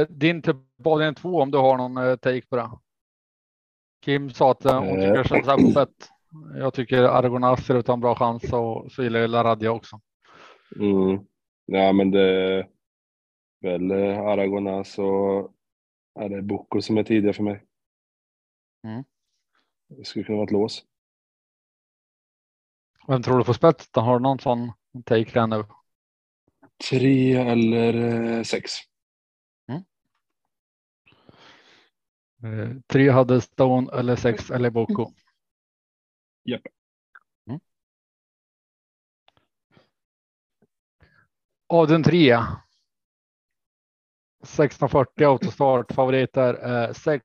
Din 0.09 0.42
avdelning 0.85 1.14
två 1.14 1.40
om 1.40 1.50
du 1.50 1.59
har 1.59 1.76
någon 1.76 1.96
eh, 1.96 2.16
take 2.16 2.46
på 2.46 2.57
det. 2.57 2.70
Kim 4.05 4.31
sa 4.31 4.50
att 4.50 4.64
eh, 4.64 4.81
hon 4.81 4.94
tycker 4.94 5.22
det 5.22 5.29
känns 5.29 5.48
öppet. 5.48 6.11
Jag 6.55 6.74
tycker 6.74 7.02
Aragonas 7.02 7.66
ser 7.66 7.74
ut 7.74 7.81
att 7.81 7.87
ha 7.87 7.94
en 7.94 8.00
bra 8.00 8.14
chans 8.14 8.52
och 8.52 8.92
så 8.92 9.02
gillar 9.02 9.20
jag 9.20 9.31
Laradja 9.31 9.72
också. 9.72 10.00
Mm. 10.81 11.26
Ja, 11.66 11.92
men 11.92 12.11
det 12.11 12.20
är 12.20 12.68
väl 13.61 13.90
eh, 13.90 14.20
Aragonas 14.20 14.98
och 14.98 15.52
är 16.20 16.29
det 16.29 16.42
Boko 16.42 16.83
som 16.83 16.98
är 16.98 17.02
tidiga 17.02 17.33
för 17.33 17.42
mig. 17.42 17.64
Mm. 18.85 19.05
Det 19.88 20.05
skulle 20.05 20.24
kunna 20.24 20.37
vara 20.37 20.44
ett 20.44 20.52
lås. 20.52 20.85
Vem 23.09 23.22
tror 23.22 23.38
du 23.38 23.44
får 23.44 23.52
spets? 23.52 23.90
Har 23.92 24.18
du 24.18 24.22
någon 24.22 24.38
sån 24.38 24.72
take 25.05 25.31
redan 25.31 25.50
nu? 25.50 25.64
Tre 26.90 27.35
eller 27.35 28.42
sex. 28.42 28.72
Eh, 29.68 29.81
tre 32.87 33.11
hade 33.11 33.40
Stone 33.40 33.92
eller 33.92 34.16
sex 34.16 34.50
eller 34.50 34.70
Boko. 34.70 35.12
Japp. 36.44 36.62
Mm. 37.48 37.61
Avdelning 41.68 42.04
3. 42.04 42.32
1640 44.42 45.24
autostart. 45.24 45.92
Favorit 45.92 46.37
är 46.37 46.92
6 46.92 47.24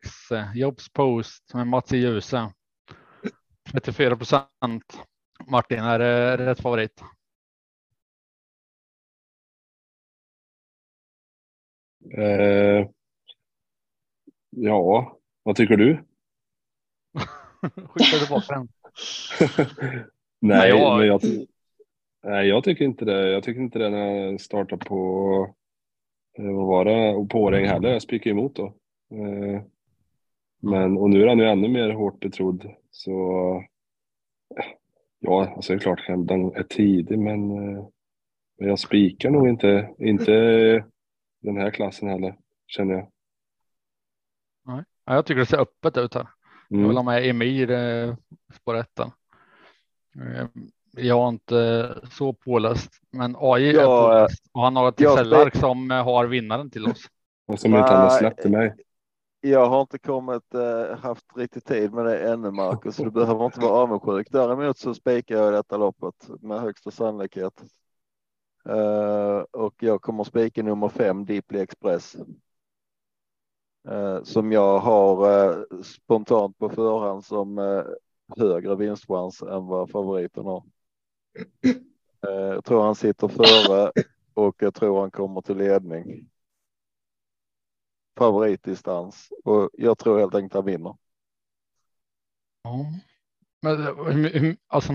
Jobs 0.56 0.90
Post 0.90 1.54
med 1.54 1.68
Mats 1.68 1.94
i 1.94 1.98
Ljuse. 1.98 2.54
34 3.72 4.16
procent. 4.16 5.04
Martin, 5.48 5.80
är 5.80 6.00
det 6.00 6.38
rätt 6.38 6.62
favorit? 6.62 7.04
Eh, 12.18 12.90
ja, 14.52 15.18
vad 15.44 15.56
tycker 15.56 15.78
du? 15.78 15.94
Skicka 17.88 18.18
tillbaka 18.26 18.56
den. 18.56 18.68
nej, 20.42 20.70
jag- 20.70 20.98
men 20.98 21.08
jag, 21.08 21.22
nej, 22.24 22.48
jag 22.48 22.64
tycker 22.64 22.86
inte 22.86 23.06
det. 23.06 23.30
Jag 23.32 23.44
tycker 23.44 23.62
inte 23.62 23.80
det 23.80 23.90
när 23.90 24.08
jag 24.16 24.42
startar 24.42 24.78
på, 24.78 24.96
eh, 26.38 26.46
vad 26.56 26.68
var 26.68 26.86
det, 26.86 27.10
och 27.16 27.30
påregn 27.30 27.68
heller. 27.68 27.90
Jag 27.90 28.02
spikar 28.02 28.32
emot 28.32 28.56
då. 28.56 28.66
Eh, 29.12 29.62
men, 30.62 30.98
och 30.98 31.10
nu 31.10 31.24
är 31.24 31.28
han 31.28 31.40
ju 31.40 31.46
ännu 31.46 31.68
mer 31.68 31.90
hårt 31.90 32.20
betrodd. 32.20 32.72
Så 32.92 33.12
ja, 35.20 35.48
alltså 35.56 35.74
det 35.74 35.78
är 35.78 35.80
klart 35.80 36.08
den 36.08 36.56
är 36.56 36.64
tidig, 36.64 37.20
men 37.20 37.52
eh, 37.52 37.86
men 38.60 38.68
jag 38.70 38.80
spikar 38.80 39.30
nog 39.30 39.50
inte, 39.50 39.90
inte 40.00 40.32
den 41.42 41.58
här 41.58 41.72
klassen 41.72 42.10
heller, 42.10 42.36
känner 42.68 42.94
jag. 42.94 43.08
Ja, 45.06 45.16
jag 45.16 45.26
tycker 45.26 45.40
det 45.40 45.46
ser 45.46 45.60
öppet 45.60 45.98
ut 45.98 46.14
här. 46.14 46.28
Jag 46.70 46.78
vill 46.78 46.86
Mm. 46.86 46.96
ha 46.96 47.04
med 47.04 47.30
Emir 47.30 47.72
eh, 47.72 48.16
spår 48.54 48.78
ettan. 48.78 49.12
Eh, 50.16 50.48
Jag 50.94 51.16
har 51.16 51.30
inte 51.30 51.96
så 52.12 52.34
påläst, 52.34 52.92
men 53.12 53.36
AI 53.40 53.70
är 53.70 53.74
Ja, 53.74 54.08
påläst 54.08 54.44
och 54.52 54.62
han 54.62 54.76
har 54.76 54.90
ett 54.90 55.02
Excel-ark 55.02 55.56
som 55.56 55.92
eh, 55.92 56.04
har 56.04 56.26
vinnaren 56.28 56.70
till 56.70 56.88
oss. 56.88 57.06
Och 57.48 57.60
som 57.60 57.76
inte 57.76 57.94
han 57.94 58.02
har 58.02 58.10
släppt 58.10 58.42
till 58.42 58.52
mig. 58.52 58.76
Jag 59.42 59.70
har 59.70 59.82
inte 59.82 60.00
kommit 60.00 60.54
eh, 60.54 60.98
haft 60.98 61.26
riktigt 61.38 61.66
tid 61.66 61.94
med 61.94 62.06
det 62.06 62.32
ännu 62.32 62.52
Marcus, 62.52 62.96
så 62.96 63.04
du 63.04 63.12
behöver 63.12 63.46
inte 63.46 63.60
vara 63.60 63.72
avundsjuk. 63.72 64.28
Däremot 64.32 64.78
så 64.78 64.94
spikar 64.94 65.36
jag 65.38 65.54
detta 65.54 65.78
loppet 65.78 66.30
med 66.42 66.62
högsta 66.62 66.92
sannolikhet. 66.92 67.64
Eh, 68.70 69.38
och 69.52 69.76
jag 69.80 70.02
kommer 70.02 70.24
spika 70.24 70.64
nummer 70.64 70.90
fem 70.90 71.26
Deeply 71.26 71.60
Express. 71.60 72.16
Eh, 73.90 74.24
som 74.24 74.52
jag 74.52 74.80
har 74.80 75.50
eh, 75.50 75.82
spontant 75.84 76.58
på 76.58 76.70
förhand 76.70 77.26
som 77.26 77.58
eh, 77.58 77.84
högre 78.38 78.76
vinstchans 78.76 79.42
än 79.42 79.66
vad 79.66 79.90
favoriten 79.90 80.46
har. 80.46 80.64
Jag 82.22 82.66
tror 82.66 82.84
han 82.84 82.96
sitter 82.96 83.28
före 83.28 83.92
och 84.34 84.56
jag 84.60 84.74
tror 84.74 85.02
han 85.02 85.12
kommer 85.12 85.42
till 85.42 85.58
ledning 85.58 86.30
favoritdistans 88.18 89.30
och 89.44 89.70
jag 89.74 89.98
tror 89.98 90.20
helt 90.20 90.36
enkelt 90.36 90.54
han 90.54 90.66
vinner. 90.66 90.98
Ja. 92.64 92.86
Men 93.62 94.58
alltså, 94.68 94.94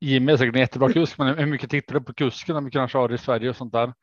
Jimmy 0.00 0.32
är 0.32 0.36
säkert 0.36 0.54
en 0.54 0.60
jättebra 0.60 0.92
kusk, 0.92 1.18
men 1.18 1.38
hur 1.38 1.46
mycket 1.46 1.70
tittar 1.70 1.94
du 1.94 2.00
på 2.00 2.12
kusken? 2.14 2.54
Hur 2.54 2.62
mycket 2.62 2.78
han 2.78 2.88
kör 2.88 3.12
i 3.12 3.18
Sverige 3.18 3.50
och 3.50 3.56
sånt 3.56 3.72
där? 3.72 3.94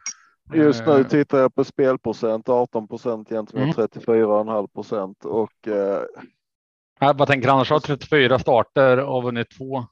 Just 0.54 0.86
nu 0.86 0.92
Eh, 1.00 1.08
tittar 1.08 1.38
jag 1.40 1.56
på 1.56 1.64
spelprocent 1.64 2.50
18 2.50 2.88
procent 2.88 3.30
gentemot 3.30 3.64
Mm. 3.64 3.74
34,5 3.88 4.68
procent 4.68 5.26
och 5.26 5.68
eh, 5.68 6.02
Jag 7.00 7.16
bara 7.18 7.26
tänker 7.26 7.50
annars 7.50 7.70
har 7.70 7.80
34 7.80 8.40
starter 8.40 8.98
och 9.00 9.24
vunnit 9.24 9.48
två. 9.58 9.86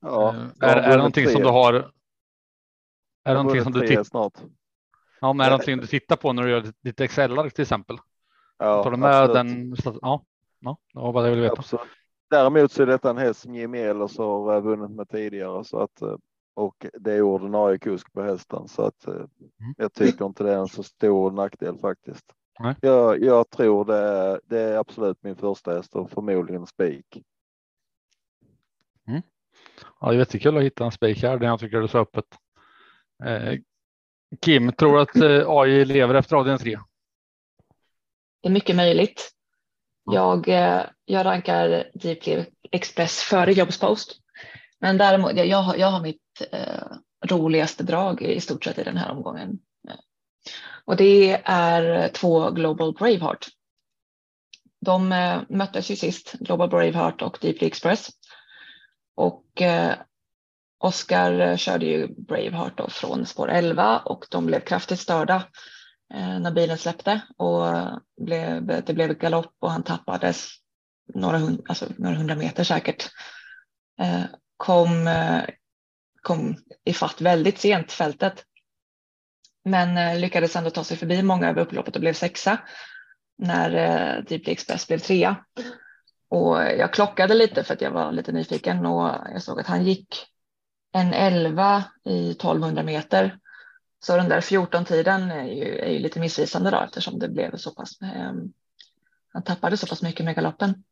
ja. 0.00 0.34
Eh, 0.62 0.68
är, 0.70 0.76
är 0.76 0.90
det 0.90 0.96
någonting 0.96 1.24
som 1.26 1.34
tre. 1.34 1.42
du 1.44 1.48
har? 1.50 1.74
Är 1.74 1.82
det 3.24 3.34
någonting 3.34 3.62
som 3.62 3.72
du 3.72 3.86
tittar? 3.86 4.04
snart. 4.04 4.32
Ja, 5.20 5.32
men 5.32 5.40
är 5.46 5.50
det 5.50 5.56
någonting 5.56 5.76
du 5.76 5.86
tittar 5.86 6.16
på 6.16 6.32
när 6.32 6.42
du 6.42 6.50
gör 6.50 6.64
ditt- 6.80 7.00
Excel-ark 7.00 7.54
till 7.54 7.62
exempel? 7.62 7.96
Ja, 8.58 8.82
Tar 8.82 8.90
du 8.90 8.96
med 8.96 9.22
absolut. 9.22 9.34
den? 9.84 9.98
Ja, 10.02 10.24
ja, 10.60 10.78
det 10.94 11.00
var 11.00 11.12
vad 11.12 11.24
jag 11.24 11.30
ville 11.30 11.42
veta. 11.42 11.54
Absolut. 11.58 11.86
Däremot 12.30 12.72
så 12.72 12.82
är 12.82 12.86
detta 12.86 13.10
en 13.10 13.18
häst 13.18 13.40
som 13.40 13.54
Jimmy 13.54 13.78
Ehlers 13.78 14.18
har 14.18 14.54
eh, 14.54 14.60
vunnit 14.60 14.90
med 14.90 15.08
tidigare 15.08 15.64
så 15.64 15.78
att 15.78 16.02
eh, 16.02 16.14
och 16.56 16.86
det 17.00 17.12
är 17.12 17.22
ordinarie 17.22 17.78
kusk 17.78 18.12
på 18.12 18.22
hästen 18.22 18.68
så 18.68 18.82
att 18.82 19.06
eh, 19.06 19.24
jag 19.76 19.92
tycker 19.92 20.24
inte 20.24 20.44
det 20.44 20.52
är 20.52 20.58
en 20.58 20.68
så 20.68 20.82
stor 20.82 21.30
nackdel 21.30 21.78
faktiskt. 21.78 22.24
Nej. 22.60 22.74
Jag, 22.80 23.22
jag 23.22 23.50
tror 23.50 23.84
det 23.84 23.96
är, 23.96 24.40
det 24.44 24.60
är 24.60 24.78
absolut 24.78 25.22
min 25.22 25.36
första 25.36 25.74
häst 25.74 25.96
och 25.96 26.10
förmodligen 26.10 26.66
spik. 26.66 27.22
Ja, 30.00 30.08
det 30.08 30.14
är 30.14 30.18
jättekul 30.18 30.56
att 30.56 30.62
hitta 30.62 30.84
en 30.84 30.92
spik 30.92 31.22
här, 31.22 31.38
den 31.38 31.48
jag 31.48 31.60
tycker 31.60 31.78
det 31.78 31.84
är 31.84 31.88
så 31.88 31.98
öppet. 31.98 32.24
Eh, 33.24 33.58
Kim, 34.40 34.72
tror 34.72 34.92
du 34.92 35.00
att 35.00 35.16
eh, 35.16 35.50
AI 35.50 35.84
lever 35.84 36.14
efter 36.14 36.36
avdelning 36.36 36.58
3? 36.58 36.78
Det 38.42 38.48
är 38.48 38.52
mycket 38.52 38.76
möjligt. 38.76 39.30
Jag, 40.04 40.48
eh, 40.48 40.82
jag 41.04 41.24
rankar 41.24 41.90
Deeply 41.94 42.44
Express 42.70 43.20
före 43.20 43.52
Jobspost. 43.52 44.20
Men 44.80 44.98
däremot, 44.98 45.36
jag, 45.36 45.46
jag, 45.46 45.62
har, 45.62 45.76
jag 45.76 45.90
har 45.90 46.00
mitt 46.00 46.22
eh, 46.50 46.82
roligaste 47.26 47.82
drag 47.82 48.22
i 48.22 48.40
stort 48.40 48.64
sett 48.64 48.78
i 48.78 48.84
den 48.84 48.96
här 48.96 49.10
omgången. 49.10 49.58
Eh, 49.88 49.94
och 50.84 50.96
det 50.96 51.42
är 51.44 52.08
två 52.08 52.50
Global 52.50 52.92
Braveheart. 52.92 53.46
De 54.80 55.12
eh, 55.12 55.40
möttes 55.48 55.90
ju 55.90 55.96
sist, 55.96 56.32
Global 56.32 56.68
Braveheart 56.68 57.22
och 57.22 57.38
Deeply 57.40 57.66
Express. 57.66 58.10
Och 59.14 59.62
eh, 59.62 59.94
Oskar 60.78 61.40
eh, 61.40 61.56
körde 61.56 61.86
ju 61.86 62.08
Braveheart 62.08 62.78
då 62.78 62.88
från 62.88 63.26
spår 63.26 63.50
11 63.50 63.98
och 63.98 64.26
de 64.30 64.46
blev 64.46 64.60
kraftigt 64.60 65.00
störda 65.00 65.44
eh, 66.14 66.38
när 66.38 66.50
bilen 66.50 66.78
släppte 66.78 67.20
och 67.36 67.68
eh, 67.68 67.98
blev, 68.20 68.66
det 68.66 68.94
blev 68.94 69.18
galopp 69.18 69.54
och 69.58 69.70
han 69.70 69.82
tappades 69.82 70.48
några, 71.14 71.38
hund, 71.38 71.62
alltså 71.68 71.86
några 71.98 72.16
hundra 72.16 72.34
meter 72.34 72.64
säkert. 72.64 73.10
Eh, 74.00 74.22
kom, 74.56 75.06
eh, 75.06 75.42
kom 76.22 76.56
ifatt 76.84 77.20
väldigt 77.20 77.58
sent 77.58 77.92
fältet. 77.92 78.44
Men 79.64 79.96
eh, 79.96 80.20
lyckades 80.20 80.56
ändå 80.56 80.70
ta 80.70 80.84
sig 80.84 80.96
förbi 80.96 81.22
många 81.22 81.48
över 81.48 81.60
upploppet 81.60 81.94
och 81.94 82.00
blev 82.00 82.12
sexa 82.12 82.58
när 83.38 83.70
eh, 83.70 84.24
Deeply 84.24 84.52
Express 84.52 84.88
blev 84.88 84.98
trea. 84.98 85.36
Och 86.28 86.56
jag 86.56 86.92
klockade 86.92 87.34
lite 87.34 87.64
för 87.64 87.74
att 87.74 87.80
jag 87.80 87.90
var 87.90 88.12
lite 88.12 88.32
nyfiken 88.32 88.86
och 88.86 89.14
jag 89.32 89.42
såg 89.42 89.60
att 89.60 89.66
han 89.66 89.84
gick 89.84 90.26
en 90.92 91.12
11 91.12 91.84
i 92.04 92.30
1200 92.30 92.82
meter. 92.82 93.38
Så 94.00 94.16
den 94.16 94.28
där 94.28 94.40
14-tiden 94.40 95.30
är 95.30 95.44
ju, 95.44 95.78
är 95.78 95.90
ju 95.90 95.98
lite 95.98 96.20
missvisande 96.20 96.70
då 96.70 96.80
eftersom 96.80 97.18
det 97.18 97.28
blev 97.28 97.56
så 97.56 97.70
pass. 97.70 98.00
Eh, 98.02 98.32
han 99.32 99.42
tappade 99.42 99.76
så 99.76 99.86
pass 99.86 100.02
mycket 100.02 100.24
med 100.24 100.34
galoppen. 100.34 100.84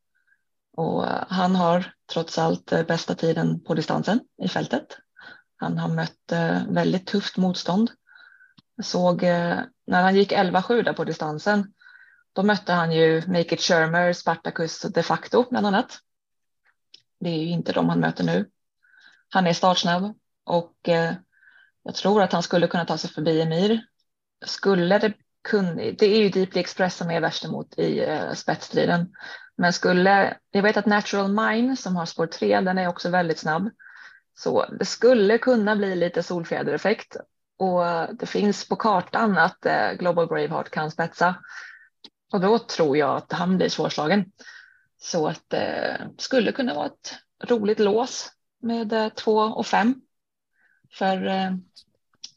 Och 0.76 1.06
eh, 1.06 1.24
han 1.28 1.56
har 1.56 1.92
trots 2.12 2.38
allt 2.38 2.72
eh, 2.72 2.82
bästa 2.82 3.14
tiden 3.14 3.64
på 3.64 3.74
distansen 3.74 4.20
i 4.42 4.48
fältet. 4.48 4.98
Han 5.56 5.78
har 5.78 5.88
mött 5.88 6.32
eh, 6.32 6.66
väldigt 6.68 7.06
tufft 7.06 7.36
motstånd. 7.36 7.90
Jag 8.76 8.86
såg 8.86 9.22
när 9.86 10.02
han 10.02 10.16
gick 10.16 10.32
11-7 10.32 10.82
där 10.82 10.92
på 10.92 11.04
distansen. 11.04 11.72
Då 12.32 12.42
mötte 12.42 12.72
han 12.72 12.92
ju 12.92 13.22
Make 13.26 13.54
It 13.54 13.60
Shermer, 13.60 14.12
Spartacus 14.12 14.80
de 14.80 15.02
facto 15.02 15.46
bland 15.50 15.66
annat. 15.66 15.98
Det 17.20 17.28
är 17.30 17.38
ju 17.38 17.48
inte 17.48 17.72
de 17.72 17.88
han 17.88 18.00
möter 18.00 18.24
nu. 18.24 18.50
Han 19.28 19.46
är 19.46 19.52
startsnabb 19.52 20.14
och 20.44 20.76
jag 21.82 21.94
tror 21.94 22.22
att 22.22 22.32
han 22.32 22.42
skulle 22.42 22.66
kunna 22.66 22.84
ta 22.84 22.98
sig 22.98 23.10
förbi 23.10 23.40
Emir. 23.40 23.86
Skulle 24.46 24.98
det 24.98 25.12
kunna, 25.42 25.74
det 25.74 26.02
är 26.02 26.18
ju 26.18 26.28
Deeply 26.28 26.60
Express 26.60 26.96
som 26.96 27.10
är 27.10 27.20
värst 27.20 27.44
emot 27.44 27.78
i 27.78 28.06
spetsstriden. 28.34 29.12
Men 29.56 29.72
skulle, 29.72 30.36
jag 30.50 30.62
vet 30.62 30.76
att 30.76 30.86
Natural 30.86 31.28
Mine 31.28 31.76
som 31.76 31.96
har 31.96 32.06
spår 32.06 32.26
3, 32.26 32.60
den 32.60 32.78
är 32.78 32.88
också 32.88 33.10
väldigt 33.10 33.38
snabb. 33.38 33.70
Så 34.34 34.66
det 34.78 34.84
skulle 34.84 35.38
kunna 35.38 35.76
bli 35.76 35.96
lite 35.96 36.22
solfjädereffekt 36.22 37.16
och 37.58 37.84
det 38.16 38.26
finns 38.26 38.68
på 38.68 38.76
kartan 38.76 39.38
att 39.38 39.66
eh, 39.66 39.92
Global 39.92 40.26
Braveheart 40.26 40.70
kan 40.70 40.90
spetsa. 40.90 41.34
Och 42.32 42.40
då 42.40 42.58
tror 42.58 42.96
jag 42.96 43.16
att 43.16 43.32
han 43.32 43.56
blir 43.56 43.68
svårslagen. 43.68 44.32
Så 45.00 45.28
att 45.28 45.44
det 45.48 45.98
skulle 46.18 46.52
kunna 46.52 46.74
vara 46.74 46.86
ett 46.86 47.14
roligt 47.44 47.78
lås 47.78 48.32
med 48.62 48.92
eh, 48.92 49.08
2 49.08 49.38
och 49.38 49.66
5. 49.66 49.94
För 50.92 51.50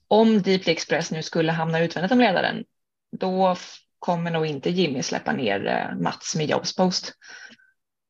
om 0.07 0.41
Deeply 0.41 0.73
Express 0.73 1.11
nu 1.11 1.23
skulle 1.23 1.51
hamna 1.51 1.79
utvändigt 1.79 2.11
om 2.11 2.19
ledaren, 2.19 2.65
då 3.11 3.55
kommer 3.99 4.31
nog 4.31 4.45
inte 4.45 4.69
Jimmy 4.69 5.03
släppa 5.03 5.33
ner 5.33 5.67
eh, 5.67 5.97
Mats 5.99 6.35
med 6.35 6.45
Jobspost. 6.45 7.13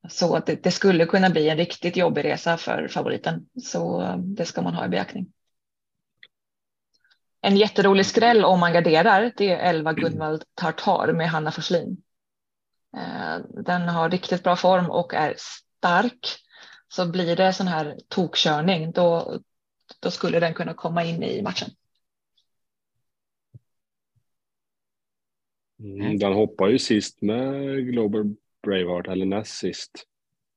Så 0.08 0.36
att 0.36 0.46
det, 0.46 0.62
det 0.62 0.70
skulle 0.70 1.06
kunna 1.06 1.30
bli 1.30 1.48
en 1.48 1.56
riktigt 1.56 1.96
jobbig 1.96 2.24
resa 2.24 2.56
för 2.56 2.88
favoriten. 2.88 3.46
Så 3.62 4.02
eh, 4.02 4.16
det 4.16 4.44
ska 4.44 4.62
man 4.62 4.74
ha 4.74 4.84
i 4.84 4.88
beaktning. 4.88 5.32
En 7.40 7.56
jätterolig 7.56 8.06
skräll 8.06 8.44
om 8.44 8.60
man 8.60 8.72
garderar, 8.72 9.32
det 9.36 9.50
är 9.50 9.58
11 9.58 9.92
Gunvald 9.92 10.44
Tartar 10.54 11.12
med 11.12 11.30
Hanna 11.30 11.50
Forslin. 11.50 12.02
Eh, 12.96 13.38
den 13.64 13.88
har 13.88 14.10
riktigt 14.10 14.42
bra 14.42 14.56
form 14.56 14.90
och 14.90 15.14
är 15.14 15.34
stark. 15.38 16.38
Så 16.88 17.06
blir 17.06 17.36
det 17.36 17.52
sån 17.52 17.68
här 17.68 17.96
tokkörning, 18.08 18.92
då, 18.92 19.38
då 20.00 20.10
skulle 20.10 20.40
den 20.40 20.54
kunna 20.54 20.74
komma 20.74 21.04
in 21.04 21.22
i 21.22 21.42
matchen. 21.42 21.70
Mm, 25.80 26.18
den 26.18 26.32
hoppar 26.32 26.68
ju 26.68 26.78
sist 26.78 27.22
med 27.22 27.76
Global 27.86 28.34
Braveheart, 28.62 29.06
eller 29.06 29.26
näst 29.26 29.56
sist. 29.56 29.90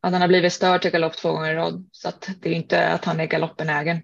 Att 0.02 0.12
han 0.12 0.22
har 0.22 0.28
blivit 0.28 0.54
störd 0.54 0.82
till 0.82 0.92
galopp 0.92 1.18
två 1.18 1.32
gånger 1.32 1.52
i 1.52 1.56
rad. 1.56 1.90
Så 1.92 2.08
att 2.08 2.30
det 2.42 2.50
är 2.50 2.54
inte 2.54 2.88
att 2.88 3.06
han 3.06 3.20
är 3.20 3.26
galoppenägen. 3.26 4.02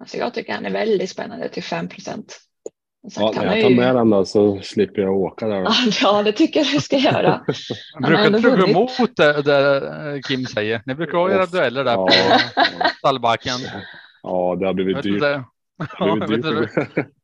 Alltså 0.00 0.16
jag 0.16 0.34
tycker 0.34 0.52
han 0.52 0.66
är 0.66 0.70
väldigt 0.70 1.10
spännande 1.10 1.48
till 1.48 1.62
5 1.62 1.88
procent. 1.88 2.40
Ja, 3.16 3.32
jag 3.34 3.62
tar 3.62 3.70
med 3.70 3.94
den 3.94 4.10
då 4.10 4.24
så 4.24 4.60
slipper 4.60 5.02
jag 5.02 5.16
åka 5.16 5.48
där. 5.48 5.66
Ja, 6.02 6.22
det 6.22 6.32
tycker 6.32 6.60
jag 6.60 6.68
du 6.72 6.80
ska 6.80 6.96
göra. 6.96 7.44
Jag 8.00 8.32
brukar 8.32 8.56
gå 8.56 8.68
emot 8.68 9.16
det, 9.16 9.42
det 9.42 10.22
Kim 10.28 10.46
säger. 10.46 10.82
Ni 10.86 10.94
brukar 10.94 11.18
ha 11.18 11.30
era 11.30 11.46
dueller 11.46 11.84
där 11.84 11.92
Ja, 11.92 12.08
på 12.54 12.88
stallbacken. 12.98 13.58
ja, 14.24 14.56
det 14.60 14.66
har 14.66 14.74
blivit 14.74 15.02
dyrt. 15.02 15.20
det? 15.20 15.44
Det 15.78 15.86
Ja, 15.98 16.26
blivit 16.26 16.44
dyrt. 16.44 16.70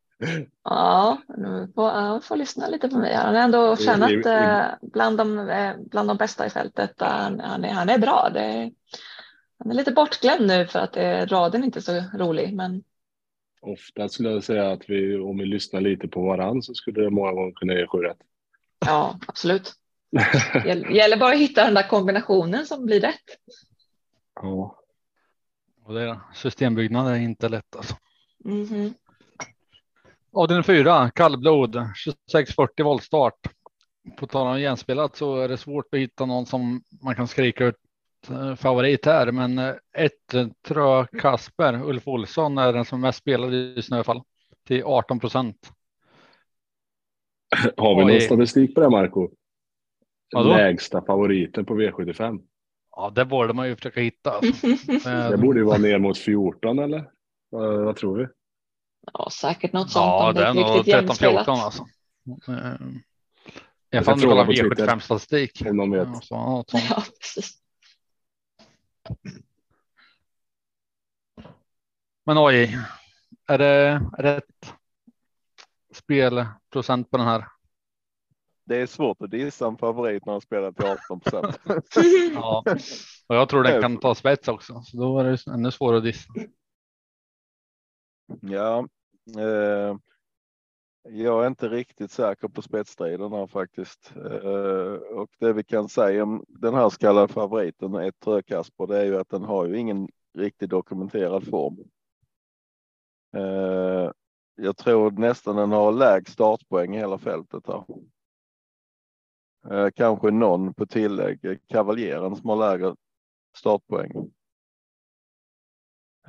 Ja, 0.64 1.18
nu 1.36 1.72
får, 1.74 1.90
jag 1.90 2.24
får 2.24 2.36
lyssna 2.36 2.68
lite 2.68 2.88
på 2.88 2.98
mig. 2.98 3.14
Han 3.14 3.34
har 3.34 3.42
ändå 3.42 3.76
tjänat 3.76 4.26
eh, 4.26 4.66
bland, 4.92 5.18
de, 5.18 5.38
eh, 5.48 5.72
bland 5.90 6.08
de 6.08 6.16
bästa 6.16 6.46
i 6.46 6.50
fältet. 6.50 6.94
Han, 6.98 7.40
han, 7.40 7.64
är, 7.64 7.72
han 7.72 7.88
är 7.88 7.98
bra. 7.98 8.30
Det, 8.34 8.70
han 9.58 9.70
är 9.70 9.74
lite 9.74 9.92
bortglömd 9.92 10.46
nu 10.46 10.66
för 10.66 10.78
att 10.78 10.96
eh, 10.96 11.26
raden 11.26 11.64
inte 11.64 11.78
är 11.78 11.80
så 11.80 12.02
rolig. 12.18 12.54
Men 12.54 12.82
Ofta 13.62 14.08
skulle 14.08 14.30
jag 14.30 14.44
säga 14.44 14.70
att 14.70 14.82
vi, 14.90 15.16
om 15.18 15.38
vi 15.38 15.44
lyssnar 15.46 15.80
lite 15.80 16.08
på 16.08 16.20
varann 16.26 16.62
så 16.62 16.74
skulle 16.74 17.02
det 17.02 17.10
många 17.10 17.32
gånger 17.32 17.52
kunna 17.52 17.74
ge 17.74 17.86
sju 17.86 17.98
rätt. 17.98 18.18
ja, 18.86 19.18
absolut. 19.28 19.72
Gäll- 20.64 20.90
Gäller 20.92 21.16
bara 21.16 21.32
att 21.34 21.40
hitta 21.40 21.64
den 21.64 21.74
där 21.74 21.88
kombinationen 21.88 22.66
som 22.66 22.86
blir 22.86 23.00
rätt. 23.00 23.24
ja. 24.42 24.76
Och 25.90 25.96
det 25.96 26.02
är, 26.02 26.20
systembyggnad 26.34 27.08
är 27.08 27.16
inte 27.16 27.48
lätt 27.48 27.76
alltså. 27.76 27.94
Mhm. 28.44 28.94
Avdelning 30.32 30.64
4, 30.64 31.10
kallblod, 31.10 31.72
2640 31.72 32.84
voltstart. 32.84 33.34
På 34.16 34.26
tal 34.26 34.46
om 34.46 34.58
genspelat 34.58 35.16
så 35.16 35.36
är 35.36 35.48
det 35.48 35.56
svårt 35.56 35.94
att 35.94 36.00
hitta 36.00 36.26
någon 36.26 36.46
som 36.46 36.82
man 37.02 37.14
kan 37.14 37.28
skrika 37.28 37.64
ut 37.64 37.76
eh, 38.30 38.54
favorit 38.54 39.06
här. 39.06 39.32
Men 39.32 39.58
eh, 39.58 39.74
ett 39.96 40.34
eh, 40.34 40.46
tror 40.62 40.80
jag 40.80 41.10
Kasper, 41.10 41.84
Ulf 41.84 42.08
Olsson 42.08 42.58
är 42.58 42.72
den 42.72 42.84
som 42.84 42.98
är 42.98 43.08
mest 43.08 43.18
spelad 43.18 43.54
i 43.54 43.82
alla 43.90 44.04
fall. 44.04 44.22
Till 44.66 44.82
18 44.84 45.20
procent. 45.20 45.72
Har 47.76 47.98
vi 47.98 48.12
någon 48.12 48.20
statistik 48.20 48.74
på 48.74 48.80
det 48.80 48.90
Marco? 48.90 49.28
Vadå? 50.32 50.48
Lägsta 50.48 51.02
favoriten 51.02 51.64
på 51.64 51.80
V75. 51.80 52.40
Ja, 53.00 53.10
det 53.10 53.24
borde 53.24 53.52
man 53.52 53.68
ju 53.68 53.76
försöka 53.76 54.00
hitta. 54.00 54.30
Alltså. 54.30 54.66
Det 54.86 55.30
Eh, 55.34 55.40
borde 55.40 55.58
ju 55.60 55.64
vara 55.64 55.78
ner 55.78 55.98
mot 55.98 56.18
14 56.18 56.78
eller? 56.78 57.10
Vad, 57.50 57.84
vad 57.84 57.96
tror 57.96 58.18
vi? 58.18 58.26
Ja, 59.12 59.28
säkert 59.32 59.72
något 59.72 59.90
sånt. 59.90 60.04
Ja, 60.04 60.32
det 60.32 60.44
är 60.46 60.54
nog 60.54 60.64
riktigt 60.76 60.94
13-14 60.94 61.06
jämspelat. 61.06 61.48
alltså. 61.48 61.86
Eh, 62.48 62.54
I 62.54 63.00
Jag 63.90 64.04
fråga 64.04 64.20
kolla 64.20 64.44
på 64.44 64.52
Twitter. 64.52 64.86
V75-statistik. 64.86 65.62
Om 65.66 65.76
de 65.76 65.90
vet. 65.90 66.08
Ja, 66.12 66.20
så, 66.22 66.36
något 66.36 66.70
sånt. 66.70 66.84
Ja, 66.90 67.02
precis. 67.20 67.56
Men 72.26 72.38
oj, 72.38 72.78
är 73.48 73.58
det 73.58 74.00
rätt 74.18 74.72
spelprocent 75.94 77.10
på 77.10 77.16
den 77.16 77.26
här? 77.26 77.44
Det 78.70 78.76
är 78.76 78.86
svårt 78.86 79.22
att 79.22 79.30
dissa 79.30 79.66
en 79.66 79.76
favorit 79.76 80.26
när 80.26 80.32
han 80.32 80.40
spelar 80.40 80.72
till 80.72 80.84
18 80.84 81.20
procent. 81.20 81.60
Ja, 82.34 82.64
och 83.26 83.36
jag 83.36 83.48
tror 83.48 83.62
den 83.62 83.82
kan 83.82 83.96
ta 83.96 84.14
spets 84.14 84.48
också, 84.48 84.82
så 84.82 84.96
då 84.96 85.18
är 85.18 85.24
det 85.24 85.46
ännu 85.46 85.70
svårare 85.70 85.98
att 85.98 86.04
dissa. 86.04 86.32
Ja, 88.40 88.88
eh, 89.38 89.96
jag 91.02 91.44
är 91.44 91.46
inte 91.46 91.68
riktigt 91.68 92.10
säker 92.10 92.48
på 92.48 92.62
spetsstriden 92.62 93.32
här 93.32 93.46
faktiskt. 93.46 94.12
Eh, 94.16 95.18
och 95.18 95.30
det 95.38 95.52
vi 95.52 95.64
kan 95.64 95.88
säga 95.88 96.22
om 96.22 96.44
den 96.48 96.74
här 96.74 96.90
så 96.90 96.98
kallade 96.98 97.28
favoriten, 97.28 97.94
ett 97.94 98.46
Kasper, 98.46 98.86
det 98.86 98.98
är 98.98 99.04
ju 99.04 99.16
att 99.16 99.28
den 99.28 99.42
har 99.42 99.66
ju 99.66 99.78
ingen 99.78 100.08
riktigt 100.38 100.70
dokumenterad 100.70 101.48
form. 101.48 101.78
Eh, 103.36 104.10
jag 104.54 104.76
tror 104.76 105.10
nästan 105.10 105.56
den 105.56 105.72
har 105.72 105.92
lägst 105.92 106.32
startpoäng 106.32 106.94
i 106.94 106.98
hela 106.98 107.18
fältet 107.18 107.66
här. 107.66 107.84
Eh, 109.70 109.88
kanske 109.94 110.30
någon 110.30 110.74
på 110.74 110.86
tillägg, 110.86 111.58
Kavaljeren 111.68 112.36
som 112.36 112.48
har 112.48 112.56
lägre 112.56 112.94
startpoäng. 113.56 114.12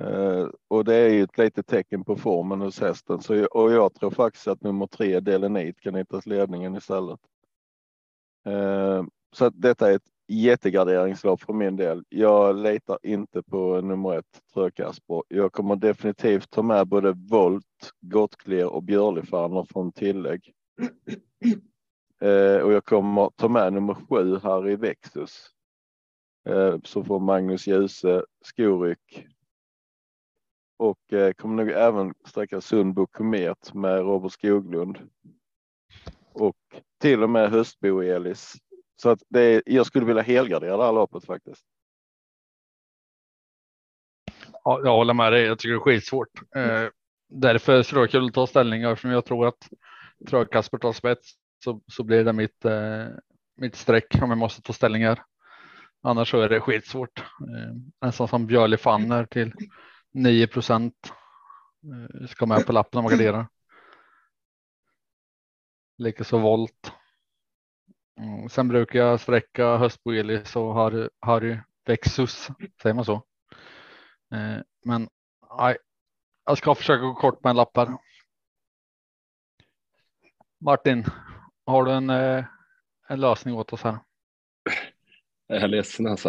Eh, 0.00 0.48
och 0.68 0.84
det 0.84 0.94
är 0.94 1.08
ju 1.08 1.22
ett 1.22 1.38
litet 1.38 1.66
tecken 1.66 2.04
på 2.04 2.16
formen 2.16 2.60
hos 2.60 2.80
hästen. 2.80 3.20
Så, 3.20 3.34
jag- 3.34 3.56
och 3.56 3.72
jag 3.72 3.94
tror 3.94 4.10
faktiskt 4.10 4.48
att 4.48 4.62
nummer 4.62 4.86
tre, 4.86 5.20
Delenit, 5.20 5.80
kan 5.80 5.94
hittas 5.94 6.26
ledningen 6.26 6.76
istället. 6.76 7.20
Eh, 8.46 9.04
så 9.34 9.44
att 9.44 9.54
detta 9.56 9.90
är 9.90 9.96
ett 9.96 10.08
jättegarderingslopp 10.28 11.40
för 11.40 11.52
min 11.52 11.76
del. 11.76 12.04
Jag 12.08 12.56
litar 12.56 12.98
inte 13.02 13.42
på 13.42 13.80
nummer 13.80 14.18
ett, 14.18 14.40
Trökasper. 14.54 15.22
Jag 15.28 15.52
kommer 15.52 15.76
definitivt 15.76 16.50
ta 16.50 16.62
med 16.62 16.86
både 16.88 17.12
Volt, 17.12 17.92
Gottclear 18.00 18.66
och 18.68 18.82
Björlifaner 18.82 19.64
från 19.64 19.92
tillägg. 19.92 20.52
Eh, 22.22 22.60
och 22.62 22.72
jag 22.72 22.84
kommer 22.84 23.30
ta 23.36 23.48
med 23.48 23.72
nummer 23.72 23.94
sju, 23.94 24.38
Harry 24.38 24.76
Vexus. 24.76 25.50
Eh, 26.48 26.76
så 26.84 27.04
får 27.04 27.20
Magnus 27.20 27.66
Djuse 27.66 28.24
skoryck 28.44 29.26
och 30.76 31.12
eh, 31.12 31.32
kommer 31.32 31.64
nog 31.64 31.72
även 31.72 32.14
sträcka 32.26 32.60
Sundbo 32.60 33.06
Komet 33.06 33.74
med 33.74 33.98
Robert 33.98 34.32
Skoglund. 34.32 34.98
Och 36.32 36.56
till 37.00 37.22
och 37.22 37.30
med 37.30 37.50
Höstbo 37.50 38.02
Elis. 38.02 38.54
Så 38.96 39.10
att 39.10 39.22
det 39.28 39.40
är, 39.40 39.62
jag 39.66 39.86
skulle 39.86 40.06
vilja 40.06 40.22
helgardera 40.22 40.76
det 40.76 40.84
här 40.84 40.92
loppet 40.92 41.24
faktiskt. 41.24 41.64
Ja, 44.64 44.80
jag 44.84 44.96
håller 44.96 45.14
med 45.14 45.32
dig. 45.32 45.42
Jag 45.42 45.58
tycker 45.58 45.72
det 45.72 45.78
är 45.78 45.80
skitsvårt. 45.80 46.54
Eh, 46.56 46.88
därför 47.28 47.82
skulle 47.82 47.98
det 47.98 48.00
vara 48.00 48.10
kul 48.10 48.26
att 48.26 48.34
ta 48.34 48.46
ställning 48.46 48.82
eftersom 48.82 49.10
jag 49.10 49.24
tror 49.24 49.46
att 49.46 49.68
tror 50.26 50.44
Kasper 50.44 50.78
tar 50.78 50.92
spets 50.92 51.41
så, 51.64 51.80
så 51.86 52.04
blir 52.04 52.24
det 52.24 52.32
mitt, 52.32 52.64
eh, 52.64 53.06
mitt 53.56 53.76
streck 53.76 54.22
om 54.22 54.30
jag 54.30 54.38
måste 54.38 54.62
ta 54.62 54.72
ställningar. 54.72 55.24
Annars 56.02 56.30
så 56.30 56.40
är 56.40 56.48
det 56.48 56.60
skitsvårt. 56.60 57.18
Eh, 57.18 57.74
nästan 58.00 58.28
som 58.28 58.46
Björli 58.46 58.76
Fanner 58.76 59.26
till 59.26 59.52
9 60.12 60.46
procent. 60.46 61.12
Eh, 61.84 62.26
ska 62.26 62.46
med 62.46 62.66
på 62.66 62.72
lappen 62.72 62.98
om 62.98 63.04
man 63.04 63.10
garderar. 63.10 63.48
Likaså 65.98 66.38
volt. 66.38 66.92
Mm, 68.20 68.48
sen 68.48 68.68
brukar 68.68 68.98
jag 68.98 69.20
sträcka 69.20 69.76
Höstbo 69.76 70.12
Elis 70.12 70.56
och 70.56 70.74
Harry, 70.74 71.08
Harry 71.20 71.58
Vexus. 71.84 72.48
Säger 72.82 72.94
man 72.94 73.04
så? 73.04 73.14
Eh, 74.34 74.58
men 74.84 75.08
nej, 75.58 75.76
jag 76.44 76.58
ska 76.58 76.74
försöka 76.74 77.02
gå 77.02 77.14
kort 77.14 77.44
med 77.44 77.50
en 77.50 77.56
lapp 77.56 77.76
här. 77.76 77.96
Martin, 80.58 81.04
har 81.66 81.84
du 81.84 81.90
en, 81.92 82.10
eh, 82.10 82.44
en 83.08 83.20
lösning 83.20 83.54
åt 83.54 83.72
oss 83.72 83.82
här? 83.82 83.98
Jag 85.46 85.62
är 85.62 85.68
ledsen 85.68 86.06
alltså. 86.06 86.28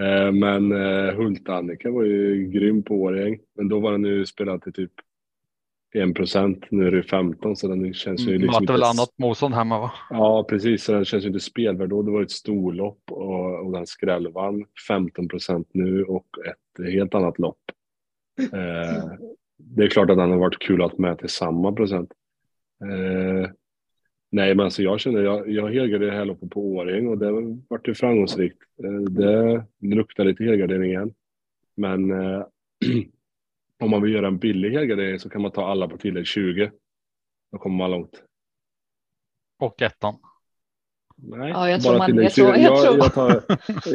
Eh, 0.00 0.32
Men 0.32 0.72
eh, 0.72 1.14
Hult-Annika 1.14 1.90
var 1.90 2.02
ju 2.04 2.46
grym 2.50 2.82
på 2.82 2.94
Årjäng. 2.94 3.38
Men 3.56 3.68
då 3.68 3.80
var 3.80 3.92
den 3.92 4.04
ju 4.04 4.26
spelad 4.26 4.62
till 4.62 4.72
typ 4.72 4.92
1 5.94 6.14
procent. 6.14 6.64
Nu 6.70 6.86
är 6.86 6.90
det 6.90 7.02
15 7.02 7.56
så 7.56 7.68
den 7.68 7.94
känns 7.94 8.20
ju 8.20 8.28
Mm, 8.28 8.42
liksom 8.42 8.62
Mötte 8.62 8.72
väl 8.72 8.80
inte... 8.80 8.88
annat 8.88 9.12
motstånd 9.18 9.54
hemma 9.54 9.78
va? 9.78 9.92
Ja, 10.10 10.44
precis. 10.48 10.84
Så 10.84 10.92
den 10.92 11.04
känns 11.04 11.24
ju 11.24 11.28
inte 11.28 11.40
spelvärd 11.40 11.88
då. 11.88 12.02
Det 12.02 12.10
var 12.10 12.22
ett 12.22 12.30
storlopp 12.30 13.00
och, 13.10 13.66
och 13.66 13.72
den 13.72 13.86
skrällvann 13.86 14.64
15 14.88 15.28
procent 15.28 15.68
nu 15.72 16.04
och 16.04 16.26
ett 16.46 16.86
helt 16.92 17.14
annat 17.14 17.38
lopp. 17.38 17.58
Eh, 18.52 19.04
det 19.58 19.84
är 19.84 19.88
klart 19.88 20.10
att 20.10 20.16
den 20.18 20.30
har 20.30 20.38
varit 20.38 20.58
kul 20.58 20.82
att 20.82 20.98
med 20.98 21.18
till 21.18 21.28
samma 21.28 21.72
procent. 21.72 22.12
Eh, 22.84 23.50
nej, 24.30 24.54
men 24.54 24.64
alltså 24.64 24.82
jag 24.82 25.00
känner, 25.00 25.20
jag, 25.22 25.50
jag 25.50 25.68
helgarderade 25.68 26.06
det 26.06 26.18
här 26.18 26.24
loppet 26.24 26.50
på 26.50 26.60
Årjäng 26.60 27.06
och 27.08 27.18
det 27.18 27.56
vart 27.68 27.88
ju 27.88 27.94
framgångsrikt. 27.94 28.58
Eh, 28.84 28.90
det 29.10 29.64
luktar 29.80 30.24
lite 30.24 30.44
helgardering 30.44 30.84
igen. 30.90 31.14
Men 31.74 32.10
eh, 32.10 32.42
om 33.80 33.90
man 33.90 34.02
vill 34.02 34.12
göra 34.14 34.26
en 34.26 34.38
billig 34.38 34.70
helgardering 34.70 35.18
så 35.18 35.28
kan 35.30 35.42
man 35.42 35.50
ta 35.50 35.66
alla 35.66 35.88
på 35.88 35.96
tillägg 35.96 36.26
20. 36.26 36.70
Då 37.52 37.58
kommer 37.58 37.76
man 37.76 37.90
långt. 37.90 38.22
Och 39.58 39.82
ettan. 39.82 40.14
Nej, 41.16 41.50
Ja, 41.50 41.70
jag 41.70 41.82
tror 41.82 41.92
bara 41.92 41.98
man- 41.98 42.06
tillägg 42.06 42.24
jag 42.24 42.32
tror- 42.32 42.52
fyra. 42.54 42.58
jag 42.62 42.82
tror- 42.82 42.96
jag, 42.98 43.14
tar, 43.14 43.42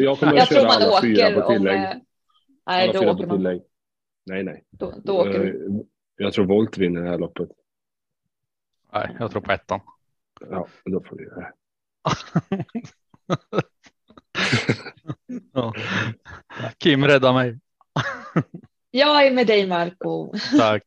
jag 0.01 0.19
kommer 0.19 0.33
Jag 0.33 0.41
att 0.41 0.49
tror 0.49 0.59
köra 0.59 0.67
man 0.67 0.81
alla 0.81 1.01
fyra 1.01 1.41
på 1.41 1.47
om... 1.47 1.57
tillägg. 1.57 1.75
eh, 1.83 1.89
Nej, 2.65 2.83
alla 2.83 2.93
då 2.93 2.99
fyra 2.99 3.11
åker 3.11 3.23
på 3.23 3.27
man. 3.29 3.37
tillägg. 3.37 3.61
Nej, 4.25 4.43
nej. 4.43 4.63
Då, 4.69 4.93
då 5.03 5.13
åker 5.19 5.39
vi. 5.39 5.49
Eh, 5.49 5.81
Jag 6.17 6.33
tror 6.33 6.45
Volt 6.45 6.77
vinner 6.77 7.01
det 7.01 7.09
här 7.09 7.17
loppet. 7.17 7.49
Nej, 8.93 9.15
jag 9.19 9.31
tror 9.31 9.41
på 9.41 9.51
ettan. 9.51 9.79
Ja, 10.49 10.67
då 10.85 11.03
får 11.03 11.17
vi 11.17 11.23
göra 11.23 11.39
det. 11.39 11.53
ja. 15.53 15.73
Kim 16.77 17.05
räddar 17.05 17.33
mig. 17.33 17.59
Jag 18.91 19.27
är 19.27 19.31
med 19.31 19.47
dig 19.47 19.67
Marco. 19.67 20.33
Tack. 20.57 20.83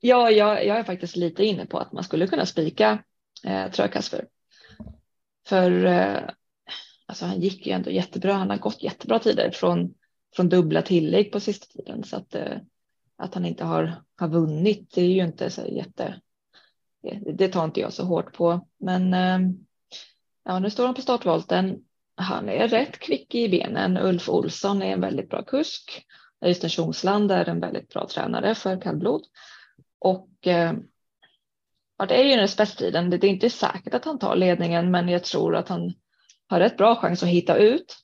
Ja, 0.00 0.30
jag, 0.30 0.66
jag 0.66 0.78
är 0.78 0.84
faktiskt 0.84 1.16
lite 1.16 1.44
inne 1.44 1.66
på 1.66 1.78
att 1.78 1.92
man 1.92 2.04
skulle 2.04 2.26
kunna 2.26 2.46
spika 2.46 3.04
eh, 3.44 3.70
tror 3.70 3.84
jag 3.84 3.92
Kasper. 3.92 4.26
För 5.46 5.84
eh, 5.84 6.20
alltså 7.06 7.26
han 7.26 7.40
gick 7.40 7.66
ju 7.66 7.72
ändå 7.72 7.90
jättebra. 7.90 8.32
Han 8.32 8.50
har 8.50 8.58
gått 8.58 8.82
jättebra 8.82 9.18
tider 9.18 9.50
från, 9.50 9.94
från 10.36 10.48
dubbla 10.48 10.82
tillägg 10.82 11.32
på 11.32 11.40
sista 11.40 11.66
tiden 11.66 12.04
så 12.04 12.16
att, 12.16 12.34
eh, 12.34 12.56
att 13.16 13.34
han 13.34 13.46
inte 13.46 13.64
har, 13.64 14.02
har 14.16 14.28
vunnit. 14.28 14.94
Det 14.94 15.00
är 15.00 15.10
ju 15.10 15.24
inte 15.24 15.50
så 15.50 15.66
jätte. 15.66 16.20
Eh, 17.02 17.18
det, 17.34 17.48
tar 17.48 17.64
inte 17.64 17.80
jag 17.80 17.92
så 17.92 18.04
hårt 18.04 18.32
på, 18.32 18.66
men 18.78 19.14
ehm, 19.14 19.54
ja, 20.44 20.58
nu 20.58 20.70
står 20.70 20.86
han 20.86 20.94
på 20.94 21.02
startvolten. 21.02 21.78
Han 22.14 22.48
är 22.48 22.68
rätt 22.68 22.98
kvick 22.98 23.34
i 23.34 23.48
benen. 23.48 23.96
Ulf 23.96 24.28
Olsson 24.28 24.82
är 24.82 24.92
en 24.92 25.00
väldigt 25.00 25.30
bra 25.30 25.42
kusk. 25.42 26.06
Öystein 26.40 26.70
Tjomsland 26.70 27.32
är 27.32 27.48
en 27.48 27.60
väldigt 27.60 27.88
bra 27.88 28.06
tränare 28.08 28.54
för 28.54 28.80
kallblod. 28.80 29.22
Och 29.98 30.30
ehm, 30.42 30.82
ja, 31.98 32.06
det 32.06 32.14
är 32.14 32.24
ju 32.24 32.36
den 32.36 32.48
spetstiden. 32.48 33.10
Det 33.10 33.24
är 33.24 33.30
inte 33.30 33.50
säkert 33.50 33.94
att 33.94 34.04
han 34.04 34.18
tar 34.18 34.36
ledningen, 34.36 34.90
men 34.90 35.08
jag 35.08 35.24
tror 35.24 35.56
att 35.56 35.68
han 35.68 35.94
har 36.46 36.60
rätt 36.60 36.76
bra 36.76 36.96
chans 36.96 37.22
att 37.22 37.28
hitta 37.28 37.56
ut. 37.56 37.96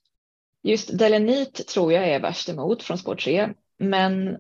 Just 0.62 0.98
Delenit 0.98 1.66
tror 1.68 1.92
jag 1.92 2.08
är 2.08 2.20
värst 2.20 2.48
emot 2.48 2.82
från 2.82 2.98
spår 2.98 3.14
3, 3.14 3.52
men 3.78 4.36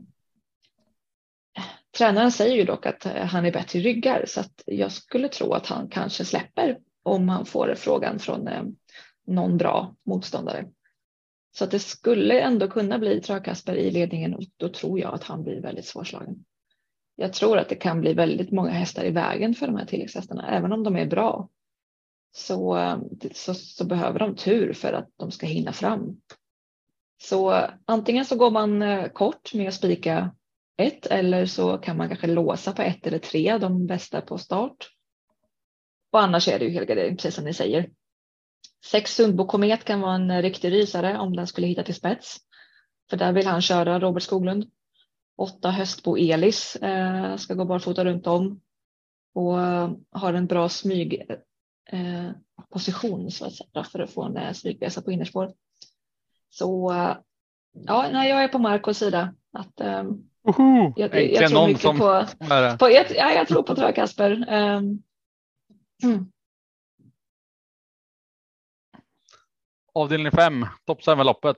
tränaren 1.96 2.32
säger 2.32 2.56
ju 2.56 2.64
dock 2.64 2.86
att 2.86 3.06
eh, 3.06 3.24
han 3.24 3.46
är 3.46 3.52
bättre 3.52 3.78
i 3.78 3.82
ryggar 3.82 4.24
så 4.26 4.40
att 4.40 4.62
jag 4.66 4.92
skulle 4.92 5.28
tro 5.28 5.52
att 5.52 5.66
han 5.66 5.88
kanske 5.88 6.24
släpper 6.24 6.78
om 7.02 7.28
han 7.28 7.46
får 7.46 7.74
frågan 7.74 8.18
från 8.18 8.48
eh, 8.48 8.62
någon 9.26 9.56
bra 9.56 9.94
motståndare. 10.06 10.66
Så 11.56 11.64
att 11.64 11.70
det 11.70 11.78
skulle 11.78 12.40
ändå 12.40 12.68
kunna 12.68 12.98
bli 12.98 13.20
Trakasper 13.20 13.74
i 13.74 13.90
ledningen 13.90 14.34
och 14.34 14.42
då 14.56 14.68
tror 14.68 15.00
jag 15.00 15.14
att 15.14 15.24
han 15.24 15.42
blir 15.42 15.60
väldigt 15.60 15.86
svårslagen. 15.86 16.44
Jag 17.16 17.32
tror 17.32 17.58
att 17.58 17.68
det 17.68 17.74
kan 17.74 18.00
bli 18.00 18.14
väldigt 18.14 18.52
många 18.52 18.70
hästar 18.70 19.04
i 19.04 19.10
vägen 19.10 19.54
för 19.54 19.66
de 19.66 19.76
här 19.76 19.86
tilläggshästarna, 19.86 20.50
även 20.50 20.72
om 20.72 20.84
de 20.84 20.96
är 20.96 21.06
bra. 21.06 21.48
Så, 22.32 22.78
eh, 22.78 22.98
så, 23.32 23.54
så 23.54 23.84
behöver 23.84 24.18
de 24.18 24.36
tur 24.36 24.72
för 24.72 24.92
att 24.92 25.08
de 25.16 25.30
ska 25.30 25.46
hinna 25.46 25.72
fram. 25.72 26.20
Så 27.22 27.60
antingen 27.84 28.24
så 28.24 28.36
går 28.36 28.50
man 28.50 28.84
kort 29.12 29.54
med 29.54 29.68
att 29.68 29.74
spika 29.74 30.35
ett 30.76 31.06
eller 31.06 31.46
så 31.46 31.78
kan 31.78 31.96
man 31.96 32.08
kanske 32.08 32.26
låsa 32.26 32.72
på 32.72 32.82
ett 32.82 33.06
eller 33.06 33.18
tre, 33.18 33.58
de 33.58 33.86
bästa 33.86 34.20
på 34.20 34.38
start. 34.38 34.90
Och 36.12 36.22
annars 36.22 36.48
är 36.48 36.58
det 36.58 36.64
ju 36.64 36.70
helgardering, 36.70 37.16
precis 37.16 37.34
som 37.34 37.44
ni 37.44 37.54
säger. 37.54 37.90
Sex 38.84 39.14
Sundbo 39.14 39.46
Komet 39.46 39.84
kan 39.84 40.00
vara 40.00 40.14
en 40.14 40.42
riktig 40.42 40.72
rysare 40.72 41.18
om 41.18 41.36
den 41.36 41.46
skulle 41.46 41.66
hitta 41.66 41.82
till 41.82 41.94
spets. 41.94 42.36
För 43.10 43.16
där 43.16 43.32
vill 43.32 43.46
han 43.46 43.62
köra 43.62 44.00
Robert 44.00 44.22
Skoglund. 44.22 44.70
Åtta 45.36 45.70
Höstbo 45.70 46.16
Elis 46.16 46.76
eh, 46.76 47.36
ska 47.36 47.54
gå 47.54 47.64
barfota 47.64 48.04
runt 48.04 48.26
om 48.26 48.60
och 49.34 49.60
eh, 49.60 49.90
har 50.10 50.34
en 50.34 50.46
bra 50.46 50.68
smyg 50.68 51.22
eh, 51.90 52.30
position 52.70 53.30
så 53.30 53.46
att 53.46 53.54
säga, 53.54 53.84
för 53.84 53.98
att 53.98 54.10
få 54.10 54.22
en 54.22 54.36
eh, 54.36 54.52
smygresa 54.52 55.02
på 55.02 55.12
innerspår. 55.12 55.52
Så 56.50 56.92
eh, 56.92 57.16
ja, 57.72 58.08
nej, 58.12 58.30
jag 58.30 58.44
är 58.44 58.48
på 58.48 58.58
Marcos 58.58 58.98
sida. 58.98 59.34
Att, 59.52 59.80
eh, 59.80 60.04
Woho! 60.46 60.92
jag, 60.96 61.10
tror 61.48 61.58
någon 61.60 61.68
mycket 61.68 61.82
som- 61.82 61.98
på, 61.98 62.26
det? 62.62 62.76
på 62.78 62.90
jag, 62.90 63.06
ja, 63.16 63.32
jag 63.32 63.48
tror 63.48 63.62
på 63.62 63.74
Trö 63.74 63.92
Kasper. 63.92 64.32
Um, 64.32 65.02
mm. 66.04 66.32
Avdelning 69.94 70.32
5, 70.32 70.66
topp 70.84 71.00
7-loppet. 71.00 71.56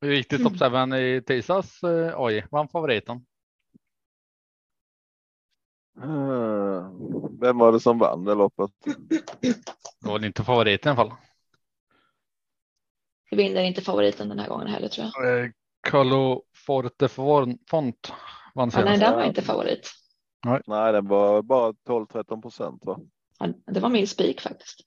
Hur 0.00 0.12
gick 0.14 0.30
det 0.30 0.36
Mm. 0.36 0.58
topp 0.58 0.72
7 0.90 0.96
i 0.96 1.22
tisdags? 1.22 1.82
Eh, 1.82 2.14
Oj, 2.16 2.46
vann 2.50 2.68
favoriten. 2.68 3.26
Eh, 6.02 6.90
Vem 7.40 7.58
var 7.58 7.72
det 7.72 7.80
som 7.80 7.98
vann 7.98 8.24
det 8.24 8.34
loppet? 8.34 8.70
Det 10.00 10.08
var 10.08 10.24
inte 10.24 10.44
favoriten 10.44 10.96
i 10.96 11.00
alla 11.00 11.10
fall. 11.10 11.18
vinner 13.36 13.62
inte 13.62 13.82
favoriten 13.82 14.28
den 14.28 14.38
här 14.38 14.48
gången 14.48 14.66
heller 14.66 14.88
tror 14.88 15.06
jag. 15.14 15.44
Eh, 15.44 15.50
Carlo 15.82 16.42
Forte 16.66 17.08
Font 17.08 18.12
vann 18.54 18.70
Ja, 18.74 18.84
nej, 18.84 18.98
den 18.98 19.14
var 19.14 19.24
inte 19.24 19.42
favorit. 19.42 19.90
Nej, 20.66 20.92
den 20.92 21.08
var 21.08 21.42
bara 21.42 21.72
12-13 21.72 22.42
procent 22.42 22.84
va? 22.84 22.98
Ja, 23.38 23.46
det 23.66 23.80
var 23.80 23.88
min 23.88 24.06
spik 24.06 24.40
faktiskt. 24.40 24.80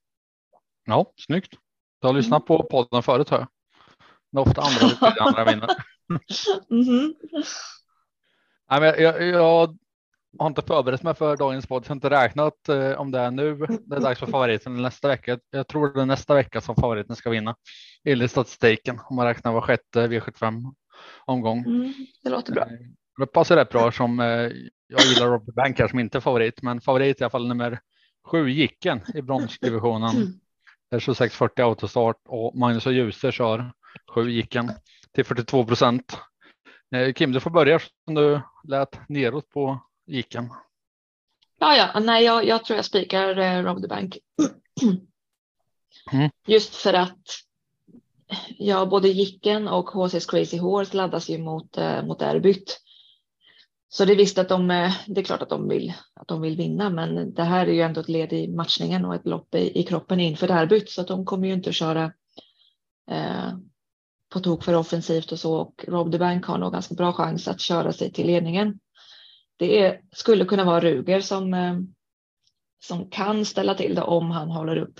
Ja, 0.85 1.13
snyggt. 1.17 1.53
Du 2.01 2.07
har 2.07 2.13
lyssnat 2.13 2.45
på 2.45 2.63
podden 2.63 3.03
förut 3.03 3.29
hör 3.29 3.39
jag. 3.39 3.47
Det 4.31 4.37
är 4.37 4.41
ofta 4.41 4.61
andra 4.61 5.07
andra 5.19 5.45
vinner. 5.45 5.69
Mhm. 6.69 7.15
Nej, 8.69 8.79
men 8.79 8.83
jag, 8.83 9.01
jag, 9.01 9.23
jag 9.23 9.77
har 10.39 10.47
inte 10.47 10.61
förberett 10.61 11.03
mig 11.03 11.15
för 11.15 11.37
dagens 11.37 11.67
podd. 11.67 11.83
Jag 11.85 11.89
har 11.89 11.95
inte 11.95 12.09
räknat 12.09 12.69
eh, 12.69 12.91
om 12.91 13.11
det 13.11 13.19
är 13.19 13.31
nu. 13.31 13.55
Det 13.85 13.95
är 13.95 13.99
dags 13.99 14.19
för 14.19 14.27
favoriten 14.27 14.81
nästa 14.81 15.07
vecka. 15.07 15.39
Jag 15.49 15.67
tror 15.67 15.93
det 15.93 16.01
är 16.01 16.05
nästa 16.05 16.33
vecka 16.33 16.61
som 16.61 16.75
favoriten 16.75 17.15
ska 17.15 17.29
vinna. 17.29 17.55
Enligt 18.03 18.31
statistiken 18.31 18.99
om 19.09 19.15
man 19.15 19.25
räknar 19.25 19.53
var 19.53 19.61
sjätte 19.61 20.07
V75 20.07 20.73
omgång. 21.25 21.59
Mm, 21.65 21.93
det 22.23 22.29
låter 22.29 22.53
bra. 22.53 22.63
Eh, 22.63 22.69
Det 23.17 23.25
passar 23.25 23.55
rätt 23.55 23.69
bra 23.69 23.91
som 23.91 24.19
eh, 24.19 24.25
jag 24.87 25.01
gillar 25.05 25.27
Robert 25.27 25.55
Bank 25.55 25.79
här 25.79 25.87
som 25.87 25.99
inte 25.99 26.17
är 26.17 26.19
favorit, 26.19 26.61
men 26.61 26.81
favorit 26.81 27.21
i 27.21 27.23
alla 27.23 27.31
fall 27.31 27.47
nummer 27.47 27.79
sju 28.25 28.49
Jicken 28.49 29.01
i 29.13 29.21
bronsdivisionen. 29.21 30.15
Det 30.89 30.95
är 30.95 30.99
2640 30.99 31.63
autostart 31.65 32.21
och 32.27 32.55
Magnus 32.57 32.85
och 32.85 32.93
Djuse 32.93 33.31
kör 33.31 33.71
sju 34.15 34.29
Jicken 34.31 34.71
till 35.13 35.25
42 35.25 35.65
procent. 35.65 36.17
Eh, 36.95 37.13
Kim, 37.13 37.31
du 37.31 37.39
får 37.39 37.49
börja 37.51 37.79
som 37.79 38.15
du 38.15 38.41
lät 38.67 39.09
neråt 39.09 39.49
på 39.49 39.79
Jicken. 40.07 40.49
Ja, 41.59 41.75
ja, 41.75 41.99
nej, 41.99 42.23
jag, 42.25 42.45
jag 42.45 42.65
tror 42.65 42.75
jag 42.75 42.85
spikar 42.85 43.37
eh, 43.37 43.63
Rob 43.63 43.81
the 43.81 43.87
Bank. 43.87 44.17
Mm. 46.11 46.29
Just 46.47 46.75
för 46.75 46.93
att 46.93 47.17
ja, 48.57 48.85
både 48.85 49.07
Jicken 49.07 49.67
och 49.67 49.89
HC's 49.89 50.29
Crazy 50.29 50.57
Horse 50.57 50.97
laddas 50.97 51.29
ju 51.29 51.37
mot, 51.37 51.77
eh, 51.77 52.05
mot 52.05 52.19
derbyt. 52.19 52.81
Så 53.89 54.05
det 54.05 54.13
är 54.13 54.17
visst 54.17 54.37
att 54.37 54.49
de, 54.49 54.71
eh, 54.71 54.93
det 55.07 55.21
är 55.21 55.25
klart 55.25 55.41
att 55.41 55.49
de, 55.49 55.67
vill, 55.67 55.93
att 56.13 56.27
de 56.27 56.41
vill 56.41 56.57
vinna, 56.57 56.89
men 56.89 57.33
det 57.33 57.43
här 57.43 57.67
är 57.67 57.71
ju 57.71 57.81
ändå 57.81 58.01
ett 58.01 58.09
led 58.09 58.33
i 58.33 58.47
matchningen 58.47 59.05
och 59.05 59.15
ett 59.15 59.27
lopp 59.27 59.55
i, 59.55 59.79
i 59.79 59.83
kroppen 59.83 60.19
inför 60.19 60.47
derbyt, 60.47 60.89
så 60.89 61.01
att 61.01 61.07
de 61.07 61.25
kommer 61.25 61.47
ju 61.47 61.53
inte 61.53 61.69
att 61.69 61.75
köra 61.75 62.13
eh, 63.11 63.57
på 64.33 64.39
tok 64.39 64.63
för 64.63 64.75
offensivt 64.75 65.31
och 65.31 65.39
så. 65.39 65.55
Och 65.55 65.85
Rob 65.87 66.11
the 66.11 66.17
Bank 66.17 66.45
har 66.45 66.57
nog 66.57 66.73
ganska 66.73 66.95
bra 66.95 67.13
chans 67.13 67.47
att 67.47 67.61
köra 67.61 67.93
sig 67.93 68.11
till 68.11 68.27
ledningen. 68.27 68.79
Det 69.57 69.79
är, 69.79 70.01
skulle 70.11 70.45
kunna 70.45 70.63
vara 70.63 70.81
Ruger 70.81 71.21
som, 71.21 71.53
eh, 71.53 71.75
som 72.83 73.09
kan 73.09 73.45
ställa 73.45 73.75
till 73.75 73.95
det 73.95 74.01
om 74.01 74.31
han 74.31 74.51
håller 74.51 74.77
upp 74.77 74.99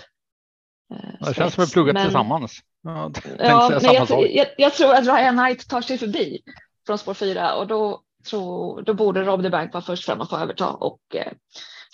eh, 0.94 1.26
Det 1.28 1.34
känns 1.34 1.54
som 1.54 1.62
att 1.64 1.68
vi 1.68 1.72
pluggat 1.72 1.94
Men- 1.94 2.04
tillsammans. 2.04 2.58
Jag 2.82 3.18
Ja, 3.38 3.68
men 3.82 3.94
jag, 3.94 4.30
jag, 4.30 4.46
jag 4.58 4.74
tror 4.74 4.94
att 4.94 5.04
Ryan 5.06 5.36
Knight 5.38 5.68
tar 5.68 5.80
sig 5.80 5.98
förbi 5.98 6.38
från 6.86 6.98
spår 6.98 7.14
fyra 7.14 7.54
och 7.54 7.66
då, 7.66 8.00
tror, 8.30 8.82
då 8.82 8.94
borde 8.94 9.22
Rob 9.22 9.42
the 9.42 9.50
Bank 9.50 9.72
vara 9.72 9.84
först 9.84 10.04
fram 10.04 10.20
och 10.20 10.30
få 10.30 10.36
överta 10.36 10.70
och 10.70 11.00
eh, 11.14 11.32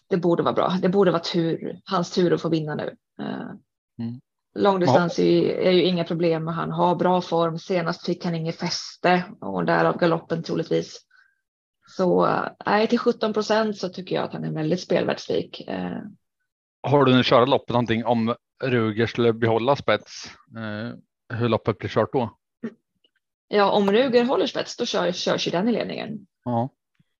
det 0.09 0.17
borde 0.17 0.43
vara 0.43 0.55
bra. 0.55 0.73
Det 0.83 0.89
borde 0.89 1.11
vara 1.11 1.23
tur, 1.23 1.81
hans 1.85 2.11
tur 2.11 2.33
att 2.33 2.43
få 2.43 2.49
vinna 2.49 2.75
nu. 2.75 2.97
Eh, 3.21 3.51
Mm. 3.99 4.21
Långdistans 4.55 5.19
är, 5.19 5.25
ju- 5.25 5.53
är 5.53 5.71
ju 5.71 5.83
inga 5.83 6.05
problem. 6.05 6.47
Han 6.47 6.71
har 6.71 6.95
bra 6.97 7.21
form. 7.21 7.59
Senast 7.59 8.07
fick 8.07 8.25
han 8.25 8.35
inget 8.35 8.59
fäste 8.59 9.25
och 9.41 9.65
därav 9.65 9.99
galoppen 9.99 10.43
troligtvis. 10.43 11.01
Så 11.97 12.27
eh, 12.27 12.43
nej, 12.67 12.87
till 12.87 12.99
17 12.99 13.33
procent 13.33 13.77
så 13.79 13.89
tycker 13.89 14.15
jag 14.15 14.25
att 14.25 14.33
han 14.33 14.45
är 14.45 14.51
väldigt 14.53 14.81
spelvärd 14.81 15.21
spik. 15.21 15.61
Eh, 15.69 15.99
Har 16.83 17.05
du 17.05 17.15
nu 17.15 17.23
kört 17.25 17.49
loppet 17.49 17.69
någonting 17.71 18.05
om 18.05 18.35
Ruger 18.63 19.07
skulle 19.07 19.33
behålla 19.33 19.77
spets? 19.77 20.27
Eh, 20.57 21.37
hur 21.39 21.49
loppet 21.49 21.79
blir 21.79 21.89
kört 21.89 22.13
då? 22.13 22.39
ja, 23.49 23.71
om 23.71 23.93
Ruger 23.93 24.25
håller 24.25 24.47
spets 24.47 24.77
då 24.77 24.87
kör, 24.87 25.13
körs 25.13 25.47
ju 25.47 25.51
den 25.51 25.69
i 25.69 25.73
ledningen. 25.73 26.27
Ja. 26.45 26.71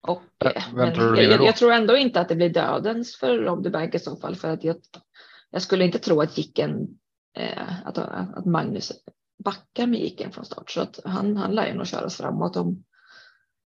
Och, 0.01 0.23
Vem 0.39 0.53
eh, 0.57 0.63
men 0.73 0.95
jag, 0.95 1.19
jag, 1.19 1.45
jag 1.45 1.57
tror 1.57 1.73
ändå 1.73 1.97
inte 1.97 2.21
att 2.21 2.29
det 2.29 2.35
blir 2.35 2.49
dödens 2.49 3.17
för 3.17 3.39
Rob 3.39 3.65
the 3.65 3.71
Bank 3.71 3.95
i 3.95 3.99
så 3.99 4.17
fall. 4.17 4.37
För 4.37 4.49
att 4.49 4.65
jag, 4.65 4.77
jag 5.51 5.63
skulle 5.63 5.85
inte 5.85 5.99
tro 5.99 6.21
att 6.21 6.39
Jicken, 6.39 6.89
eh, 7.37 7.87
att, 7.87 7.99
att 7.99 8.45
Magnus 8.45 8.93
backar 9.45 9.87
med 9.87 10.01
Jicken 10.01 10.33
från 10.33 10.45
start. 10.45 10.71
Så 10.71 10.81
att 10.81 11.01
han, 11.05 11.37
han 11.37 11.55
lär 11.55 11.67
ju 11.67 11.75
nog 11.75 11.87
köras 11.87 12.17
framåt. 12.17 12.57
Om, 12.57 12.85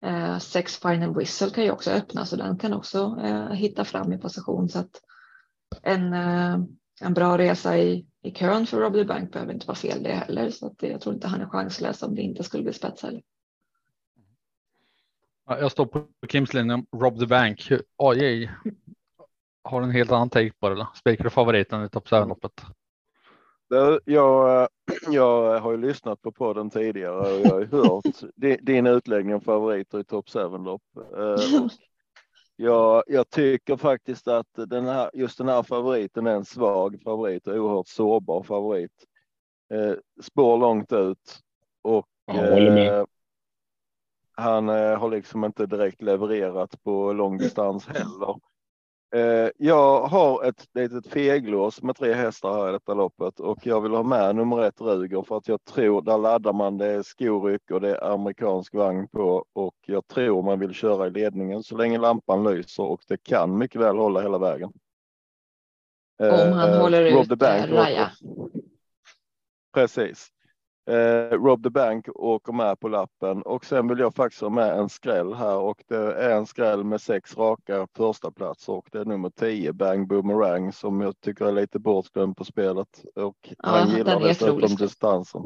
eh, 0.05 0.37
sex 0.37 0.77
final 0.77 1.15
whistle 1.15 1.49
kan 1.49 1.63
ju 1.63 1.71
också 1.71 1.91
öppna 1.91 2.25
så 2.25 2.35
den 2.35 2.57
kan 2.57 2.73
också 2.73 3.19
eh, 3.23 3.49
hitta 3.49 3.85
fram 3.85 4.13
i 4.13 4.17
position. 4.17 4.69
Så 4.69 4.79
att 4.79 5.01
en, 5.81 6.13
eh, 6.13 6.57
en 7.01 7.13
bra 7.13 7.37
resa 7.37 7.77
i, 7.77 8.05
i 8.21 8.31
kön 8.31 8.65
för 8.65 8.79
Rob 8.81 8.93
the 8.93 9.03
Bank 9.05 9.31
behöver 9.31 9.53
inte 9.53 9.67
vara 9.67 9.75
fel 9.75 10.03
det 10.03 10.11
heller. 10.13 10.49
Så 10.49 10.67
att 10.67 10.83
jag 10.83 11.01
tror 11.01 11.15
inte 11.15 11.27
han 11.27 11.41
är 11.41 11.45
chanslös 11.49 12.03
om 12.03 12.15
det 12.15 12.21
inte 12.21 12.43
skulle 12.43 12.63
bli 12.63 12.73
spets 12.73 13.03
heller. 13.03 13.21
Ja, 15.47 15.59
Jag 15.59 15.71
står 15.71 15.85
på 15.85 16.07
Kims 16.29 16.53
linje 16.53 16.73
om 16.73 16.85
Rob 16.95 17.19
the 17.19 17.25
Bank. 17.25 17.71
AJ 17.97 18.49
har 19.63 19.81
en 19.81 19.91
helt 19.91 20.11
annan 20.11 20.29
take 20.29 20.51
på 20.59 20.69
det. 20.69 20.75
eller? 20.75 20.87
Spikar 20.95 21.23
du 21.23 21.29
favoriten 21.29 21.85
i 21.85 21.89
topp 21.89 22.07
7-loppet? 22.07 22.61
Det, 23.69 23.99
jag, 24.05 24.67
jag 25.11 25.59
har 25.59 25.71
ju 25.71 25.77
lyssnat 25.77 26.21
på 26.21 26.31
podden 26.31 26.69
tidigare 26.69 27.33
och 27.33 27.41
jag 27.41 27.53
har 27.53 27.59
ju 27.59 27.65
hört 27.67 28.05
di- 28.35 28.59
din 28.61 28.87
utläggning 28.87 29.35
om 29.35 29.41
favoriter 29.41 29.99
i 29.99 30.03
topp 30.03 30.25
7-lopp. 30.27 30.81
Jag, 32.55 33.03
jag 33.07 33.29
tycker 33.29 33.77
faktiskt 33.77 34.27
att 34.27 34.47
den 34.53 34.85
här, 34.85 35.11
just 35.13 35.37
den 35.37 35.47
här 35.47 35.63
favoriten 35.63 36.27
är 36.27 36.35
en 36.35 36.45
svag 36.45 37.01
favorit 37.03 37.47
och 37.47 37.55
oerhört 37.55 37.87
sårbar 37.87 38.43
favorit. 38.43 38.91
Eh, 39.73 39.93
spår 40.21 40.57
långt 40.57 40.91
ut 40.91 41.39
och 41.81 42.07
eh, 42.27 43.05
han 44.31 44.69
eh, 44.69 44.99
har 44.99 45.09
liksom 45.09 45.45
inte 45.45 45.65
direkt 45.65 46.01
levererat 46.01 46.83
på 46.83 47.13
lång 47.13 47.37
distans 47.37 47.87
heller. 47.87 48.35
Eh, 49.15 49.49
jag 49.57 50.01
har 50.01 50.43
ett 50.43 50.67
litet 50.73 51.07
feglås 51.07 51.81
med 51.81 51.95
tre 51.95 52.13
hästar 52.13 52.53
här 52.53 52.69
i 52.69 52.71
detta 52.71 52.93
loppet 52.93 53.39
och 53.39 53.67
jag 53.67 53.81
vill 53.81 53.91
ha 53.91 54.03
med 54.03 54.35
nummer 54.35 54.61
ett 54.63 54.81
Ruger 54.81 55.21
för 55.21 55.37
att 55.37 55.47
jag 55.47 55.65
tror 55.65 56.01
där 56.01 56.17
laddar 56.17 56.53
man. 56.53 56.77
Det 56.77 56.85
är 56.85 57.03
skoryck 57.03 57.71
och 57.71 57.81
det 57.81 57.89
är 57.89 58.13
amerikansk 58.13 58.73
vagn 58.73 59.07
på 59.07 59.45
och 59.53 59.75
jag 59.85 60.07
tror 60.07 60.41
man 60.41 60.59
vill 60.59 60.73
köra 60.73 61.07
i 61.07 61.09
ledningen 61.09 61.63
så 61.63 61.77
länge 61.77 61.97
lampan 61.97 62.43
lyser 62.43 62.83
och 62.83 63.01
det 63.07 63.23
kan 63.23 63.57
mycket 63.57 63.81
väl 63.81 63.97
hålla 63.97 64.21
hela 64.21 64.37
vägen. 64.37 64.71
Om 66.19 66.51
han 66.53 66.69
Eh, 66.69 66.81
håller 66.81 67.21
ut, 67.21 67.41
eh, 67.41 67.65
Raja. 67.67 68.11
Precis. 69.73 70.31
Eh, 70.87 71.37
Rob 71.37 71.63
the 71.63 71.69
Bank 71.69 72.05
åker 72.15 72.53
med 72.53 72.79
på 72.79 72.87
lappen 72.87 73.41
och 73.41 73.65
sen 73.65 73.87
vill 73.87 73.99
jag 73.99 74.15
faktiskt 74.15 74.41
ha 74.41 74.49
med 74.49 74.79
en 74.79 74.89
skräll 74.89 75.33
här 75.33 75.57
och 75.57 75.83
det 75.87 76.13
är 76.13 76.37
en 76.37 76.45
skräll 76.45 76.83
med 76.83 77.01
sex 77.01 77.37
raka 77.37 77.87
första 77.97 78.31
platser 78.31 78.73
och 78.73 78.87
det 78.91 78.97
är 78.99 79.05
nummer 79.05 79.29
10 79.29 79.73
Bang 79.73 80.07
Boomerang 80.07 80.71
som 80.71 81.01
jag 81.01 81.21
tycker 81.21 81.45
är 81.45 81.51
lite 81.51 81.79
bortglömd 81.79 82.37
på 82.37 82.45
spelet 82.45 83.05
och 83.15 83.35
han 83.57 83.87
den 83.87 83.97
gillar 83.97 84.19
dessutom 84.19 84.75
distansen. 84.75 85.41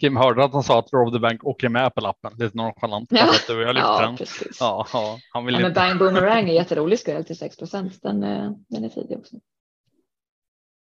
Kim 0.00 0.16
hörde 0.16 0.44
att 0.44 0.52
han 0.52 0.62
sa 0.62 0.78
att 0.78 0.92
Rob 0.92 1.12
the 1.12 1.18
Bank 1.18 1.44
åker 1.44 1.68
med 1.68 1.94
på 1.94 2.00
lappen. 2.00 2.32
Lite 2.38 2.56
nonchalant. 2.56 3.08
Ja. 3.12 3.26
Du 3.48 3.56
och 3.56 3.62
jag 3.62 3.76
Ja, 3.76 4.14
precis. 4.18 4.56
Ja, 4.60 4.86
ja, 4.92 5.18
han 5.32 5.44
vill 5.44 5.54
Ja, 5.54 5.60
men. 5.60 5.72
Bang 5.72 5.98
Boomerang 5.98 6.48
är 6.48 6.52
jätterolig 6.52 6.98
skräll 6.98 7.24
till 7.24 7.38
6 7.38 7.56
procent. 7.56 8.02
Den, 8.02 8.22
eh, 8.22 8.50
den 8.68 8.84
är 8.84 8.88
tidig 8.88 9.18
också. 9.18 9.36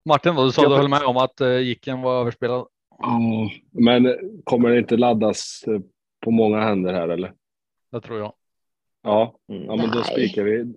Martin, 0.08 0.34
vad 0.34 0.46
du 0.46 0.52
sa 0.52 0.62
Jag- 0.62 0.70
du 0.70 0.76
höll 0.76 0.88
med 0.88 1.02
om 1.02 1.16
att 1.16 1.40
Jicken 1.40 2.02
var 2.02 2.20
överspelad. 2.20 2.66
Ja, 2.98 3.50
men 3.72 4.16
kommer 4.44 4.70
det 4.70 4.78
inte 4.78 4.96
laddas 4.96 5.64
eh, 5.66 5.80
på 6.20 6.30
många 6.30 6.60
händer 6.60 6.92
här 6.92 7.08
eller? 7.08 7.32
Det 7.92 8.00
tror 8.00 8.18
jag. 8.18 8.34
Ja, 9.02 9.38
ja 9.46 9.76
men 9.76 9.90
då 9.90 10.02
spikar 10.02 10.42
vi. 10.42 10.74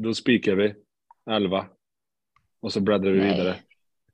Då 0.00 0.14
spikar 0.14 0.54
vi 0.54 0.74
11. 1.30 1.66
Och 2.60 2.72
så 2.72 2.80
bläddrar 2.80 3.10
vi 3.10 3.18
Nej. 3.18 3.36
vidare. 3.36 3.54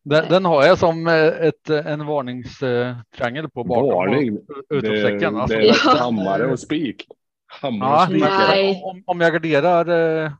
Den, 0.03 0.29
den 0.29 0.45
har 0.45 0.65
jag 0.65 0.79
som 0.79 1.07
eh, 1.07 1.15
ett, 1.25 1.71
eh, 1.71 1.87
en 1.87 2.07
varningstriangel 2.07 3.51
på 3.51 3.65
bakom. 3.65 3.89
Varning. 3.89 4.39
Utropstecken. 4.71 5.35
Det, 5.35 5.41
Alltså, 5.41 5.57
det 5.59 5.69
är 5.69 5.77
Ja. 5.85 5.91
hammare 5.99 6.47
och 6.53 6.59
spik. 6.61 7.07
Hammare 7.47 8.19
Ja, 8.19 8.81
om, 8.83 9.03
om 9.07 9.21
jag 9.21 9.33
garderar 9.33 10.33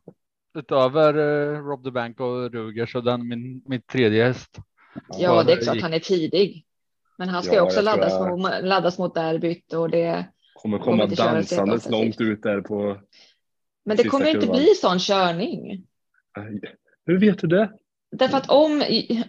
utöver 0.59 1.13
Rob 1.63 1.85
the 1.85 1.91
Bank 1.91 2.21
och 2.21 2.53
Ruger 2.53 2.87
så 2.87 3.01
den 3.01 3.29
min, 3.29 3.63
min 3.67 3.83
tredje 3.83 4.25
häst. 4.25 4.59
Ja, 5.19 5.43
det 5.43 5.53
är 5.53 5.57
klart 5.57 5.81
han 5.81 5.93
är 5.95 5.99
tidig. 5.99 6.65
Men 7.19 7.29
han 7.29 7.43
ska 7.43 7.53
Ja, 7.55 7.61
ju 7.61 7.67
också 7.67 7.81
laddas, 7.81 8.13
jag- 8.13 8.39
mot, 8.39 8.51
laddas 8.63 8.99
mot 8.99 9.15
derbyt 9.15 9.73
och 9.73 9.91
det. 9.91 10.25
Kommer 10.55 10.79
Kommer 10.79 10.79
komma 10.79 11.05
inte 11.05 11.17
köra 11.17 11.33
dansandes 11.33 11.91
långt 11.91 12.21
ut 12.21 12.43
där 12.43 12.61
på... 12.61 13.01
Men 13.85 13.97
det 13.97 14.05
kommer 14.05 14.27
inte 14.27 14.41
kurvan. 14.41 14.57
bli 14.57 14.67
sån 14.67 14.99
körning. 14.99 15.87
Hur 17.07 17.21
vet 17.21 17.39
du 17.39 17.47
det? 17.47 17.71
Därför 18.17 18.37
att 18.37 18.51
om, 18.51 18.83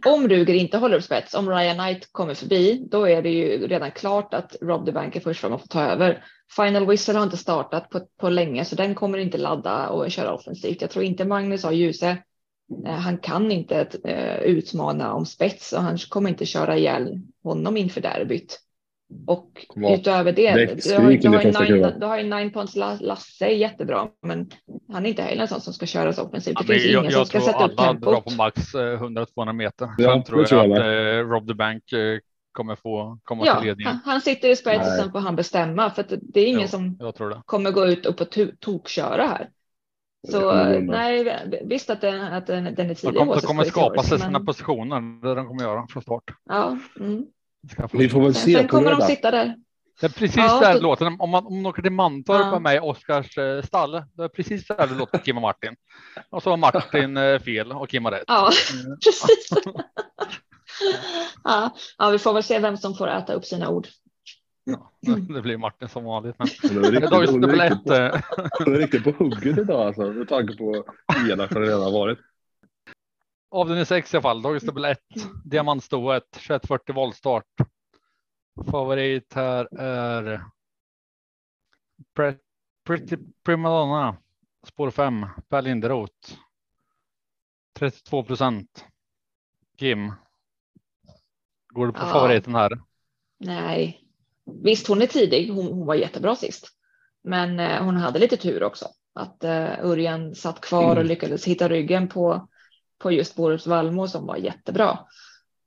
om 0.06 0.28
Ruger 0.28 0.54
inte 0.54 0.78
håller 0.78 0.98
upp 0.98 1.04
spets, 1.04 1.34
om 1.34 1.50
Ryan 1.50 1.78
Knight 1.78 2.10
kommer 2.12 2.34
förbi, 2.34 2.88
då 2.92 3.08
är 3.10 3.22
det 3.22 3.30
ju 3.30 3.68
redan 3.68 3.92
klart 3.92 4.34
att 4.34 4.56
Rob 4.62 4.86
the 4.86 4.92
Bank 4.92 5.16
är 5.16 5.20
först 5.20 5.40
fram 5.42 5.54
och 5.54 5.62
får 5.62 5.68
ta 5.68 5.82
över. 5.82 6.24
Final 6.56 6.88
Whistle 6.88 7.14
har 7.14 7.24
inte 7.24 7.38
startat 7.38 7.90
på, 7.90 8.00
på 8.20 8.30
länge, 8.30 8.66
så 8.66 8.76
den 8.76 8.96
kommer 8.96 9.18
inte 9.18 9.38
ladda 9.38 9.90
och 9.90 10.12
köra 10.12 10.34
offensivt. 10.34 10.82
Jag 10.82 10.90
tror 10.90 11.06
inte 11.06 11.26
Magnus 11.26 11.64
har 11.64 11.72
Ljuse. 11.72 12.18
Eh, 12.86 12.91
Han 12.93 13.18
kan 13.18 13.51
inte 13.51 13.88
eh, 14.03 14.38
utmana 14.39 15.13
om 15.13 15.26
spets 15.26 15.74
och 15.74 15.82
han 15.82 15.97
kommer 15.97 16.30
inte 16.30 16.45
köra 16.45 16.78
ihjäl 16.78 17.22
honom 17.43 17.78
inför 17.78 18.01
derbyt. 18.01 18.59
Och 19.28 19.66
utöver 19.99 20.32
det, 20.32 20.51
du 20.53 20.95
har, 20.95 21.11
du 21.11 21.28
under 21.28 21.30
har 21.30 21.41
ju 21.43 21.51
nine, 21.51 21.53
kurvan. 21.68 21.99
du 21.99 22.05
har 22.05 22.18
ju 22.18 22.24
nine 22.24 22.51
points 22.51 22.76
La- 22.76 22.97
Lasse, 23.01 23.45
är 23.45 23.49
jättebra, 23.49 24.07
men 24.22 24.49
han 24.93 25.05
är 25.05 25.09
inte 25.09 25.22
heller 25.22 25.41
en 25.41 25.47
sån 25.47 25.61
som 25.61 25.74
ska 25.74 25.86
köras 25.86 26.18
offensivt. 26.20 26.53
Ja, 26.55 26.61
Det 26.61 26.68
men 26.74 26.80
finns 26.80 26.91
jag 26.93 27.01
ingen 27.01 27.11
som 27.11 27.20
jag 27.20 27.28
ska 27.28 27.39
tror 27.39 27.47
sätta 27.47 27.66
upp 27.66 27.80
alla 27.80 27.93
drar 27.93 28.11
tempot. 28.13 28.26
på 28.26 28.32
max 28.32 28.76
eh, 28.76 29.01
100-200 29.01 29.53
meter. 29.53 29.89
Ja, 29.97 30.09
Sen 30.09 30.20
det 30.20 30.26
tror 30.26 30.39
jag, 30.39 30.47
tror 30.49 30.61
jag 30.61 30.72
att 30.72 30.80
eh, 31.26 31.30
Rob 31.30 31.47
the 31.47 31.53
Bank 31.53 31.91
eh, 31.91 32.20
kommer 32.51 32.76
få 32.76 33.20
komma 33.24 33.43
Ja, 33.45 33.55
till 33.59 33.68
ledningen. 33.68 33.91
han, 33.91 34.01
han 34.11 34.22
sitter 34.22 34.49
i 34.49 34.55
spets 34.55 34.88
och 34.88 34.93
sen 34.93 35.11
får 35.11 35.20
han 35.20 35.36
bestämma 35.36 35.89
för 35.89 36.01
att 36.01 36.13
det 36.22 36.39
är 36.39 36.45
ingen 36.47 36.61
Jo, 36.61 36.68
som 36.68 36.97
Jag 36.99 37.16
tror 37.16 37.30
det. 37.30 37.41
kommer 37.45 37.72
gå 37.72 37.86
ut 37.88 38.05
och 38.05 38.18
på 38.18 38.24
to- 38.24 38.55
tokköra 38.59 39.28
här. 39.28 39.49
Det 40.26 40.32
Så 40.32 40.53
nej, 40.82 41.41
visst 41.65 41.89
att 41.89 42.01
den, 42.01 42.21
att 42.21 42.47
den, 42.47 42.63
den 42.76 42.89
är 42.89 42.93
tidig. 42.95 43.17
kommer, 43.17 43.36
de 43.36 43.41
kommer 43.41 43.63
skapa 43.63 44.03
sig 44.03 44.19
sina 44.19 44.32
men- 44.32 44.45
positioner. 44.45 45.21
Det 45.21 45.36
de 45.36 45.47
kommer 45.47 45.63
göra 45.63 45.88
från 45.89 46.03
start. 46.03 46.23
Ja, 46.49 46.78
mm. 46.99 47.26
Vi 47.93 48.09
får 48.09 48.21
väl 48.21 48.34
se 48.36 48.53
sen 48.53 48.67
kommer 48.67 48.91
de 48.91 49.01
sitta 49.01 49.32
där. 49.32 49.55
Det 50.01 50.05
är 50.05 50.09
precis 50.09 50.36
Ja, 50.38 50.59
där 50.59 50.73
det 50.73 50.78
så- 50.80 50.84
låter. 50.84 51.05
Om 51.05 51.30
man, 51.30 51.45
om 51.45 51.55
man 51.61 51.65
åker 51.65 51.82
till 51.82 51.91
Mantorp 51.91 52.39
Ja. 52.39 52.51
med 52.51 52.61
mig 52.61 52.80
Oskars 52.80 53.38
eh, 53.38 53.61
stall. 53.61 53.91
Det 53.91 54.23
är 54.23 54.28
precis 54.28 54.67
där 54.67 54.88
det 54.88 54.95
låter 54.95 55.17
Kim 55.17 55.36
och 55.38 55.41
Martin. 55.41 55.76
Och 56.30 56.43
så 56.43 56.49
har 56.49 56.57
Martin 56.57 57.17
eh, 57.17 57.39
fel 57.39 57.71
och 57.71 57.89
Kim 57.89 58.05
har 58.05 58.11
rätt. 58.11 58.23
Ja, 58.28 58.49
Mm. 58.73 58.97
precis. 59.05 59.49
ja, 61.43 61.76
ja, 61.97 62.09
vi 62.09 62.19
får 62.19 62.34
väl 62.34 62.43
se 62.43 62.59
vem 62.59 62.78
som 62.78 62.95
får 62.95 63.07
äta 63.07 63.34
upp 63.34 63.45
sina 63.45 63.69
ord. 63.69 63.88
Ja, 64.66 64.91
det 65.34 65.41
blir 65.41 65.57
Martin 65.57 65.89
som 65.89 66.03
vanligt. 66.03 66.36
Men 66.39 66.47
Hon 66.63 66.86
är 66.86 66.91
riktigt- 66.91 67.09
hon 67.32 67.43
är 67.43 67.47
riktigt 67.70 67.84
på- 67.86 67.93
eh, 67.93 68.78
riktigt 68.78 69.03
på 69.03 69.11
hugget 69.11 69.57
idag 69.57 69.88
alltså. 69.88 70.11
Med 70.11 70.28
tanke 70.30 70.57
på 70.57 70.86
hur 71.07 71.32
elak 71.32 71.51
hon 71.53 71.61
redan 71.61 71.93
varit. 71.93 72.20
Avdelning 73.51 73.86
6 73.86 74.13
i 74.13 74.18
alla 74.18 74.22
fall. 74.22 74.41
Dagens 74.41 74.63
dubbel 74.63 74.86
1. 74.86 74.99
Diamantstoet. 75.45 76.32
2140 76.32 76.95
voltstart. 76.95 77.45
Favorit 78.72 79.34
här 79.34 79.80
är 79.80 80.43
Pre- 82.18 82.38
Pretty 82.86 83.18
Primadonna. 83.43 84.18
Spår 84.68 84.91
5. 84.91 85.26
Per 85.49 85.61
Linderoth. 85.61 86.13
32 87.80 88.24
procent. 88.24 88.86
Kim. 89.78 90.11
Går 91.68 91.88
du 91.88 91.93
på 91.93 91.99
Ja. 91.99 92.05
favoriten 92.11 92.55
här? 92.55 92.80
Nej, 93.38 94.05
visst 94.64 94.88
hon 94.88 95.02
är 95.02 95.08
tidig. 95.08 95.50
Hon, 95.52 95.66
hon 95.68 95.86
var 95.86 95.96
jättebra 95.96 96.36
sist. 96.36 96.68
Men 97.24 97.60
eh, 97.60 97.84
hon 97.84 97.96
hade 97.96 98.20
lite 98.20 98.38
tur 98.38 98.64
också. 98.64 98.88
Att 99.14 99.43
eh, 99.43 99.86
Örjan 99.86 100.36
satt 100.36 100.62
kvar 100.62 100.86
och 100.86 100.91
Mm. 100.91 101.08
lyckades 101.08 101.46
hitta 101.46 101.70
ryggen 101.70 102.08
på, 102.08 102.48
på 103.00 103.12
just 103.12 103.36
Borups 103.36 103.68
Valmo 103.68 104.08
som 104.08 104.26
var 104.26 104.36
jättebra. 104.38 105.00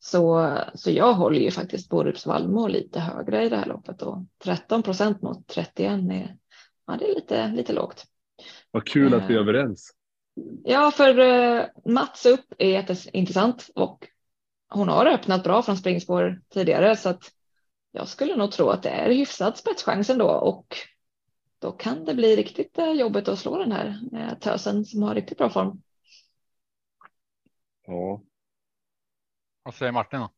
Så, 0.01 0.55
så 0.75 0.91
jag 0.91 1.13
håller 1.15 1.41
ju 1.41 1.51
faktiskt 1.51 1.89
Borups 1.89 2.27
Valmo 2.27 2.67
lite 2.67 3.01
högre 3.01 3.45
i 3.45 3.49
det 3.49 3.57
här 3.57 3.67
loppet 3.67 4.03
och 4.03 4.19
13 4.45 4.83
procent 4.83 5.23
mot 5.23 5.47
31 5.47 5.91
är, 6.11 6.37
ja, 6.87 6.97
det 6.99 7.05
är 7.11 7.15
lite, 7.15 7.49
lite 7.49 7.73
lågt. 7.73 8.05
Vad 8.71 8.87
kul 8.87 9.15
att 9.15 9.23
vi 9.31 9.35
är 9.35 9.39
Eh. 9.39 9.43
överens. 9.43 9.91
Ja, 10.65 10.91
för 10.91 11.19
eh, 11.19 11.65
Mats 11.85 12.27
upp 12.27 12.45
är 12.59 12.69
jätteintressant 12.71 13.71
och 13.75 14.07
hon 14.69 14.89
har 14.89 15.07
öppnat 15.07 15.45
bra 15.45 15.63
från 15.63 15.77
springspår 15.77 16.41
tidigare 16.55 16.97
så 16.97 17.09
att 17.09 17.23
jag 17.99 18.09
skulle 18.09 18.37
nog 18.37 18.53
tro 18.53 18.69
att 18.69 18.83
det 18.83 18.89
är 18.89 19.11
hyfsad 19.11 19.57
spetschans 19.57 20.11
ändå 20.11 20.31
och 20.31 20.77
då 21.59 21.73
kan 21.73 22.05
det 22.05 22.15
bli 22.15 22.37
riktigt 22.37 22.79
eh, 22.79 22.93
jobbigt 22.93 23.29
att 23.29 23.39
slå 23.39 23.59
den 23.59 23.73
här 23.73 24.01
eh, 24.13 24.39
tösen 24.39 24.85
som 24.85 25.03
har 25.03 25.15
riktigt 25.15 25.39
bra 25.39 25.51
form. 25.51 25.83
Ja. 27.87 28.23
Vad 29.63 29.75
säger 29.75 29.93
Martin? 29.93 30.21
Då? 30.21 30.31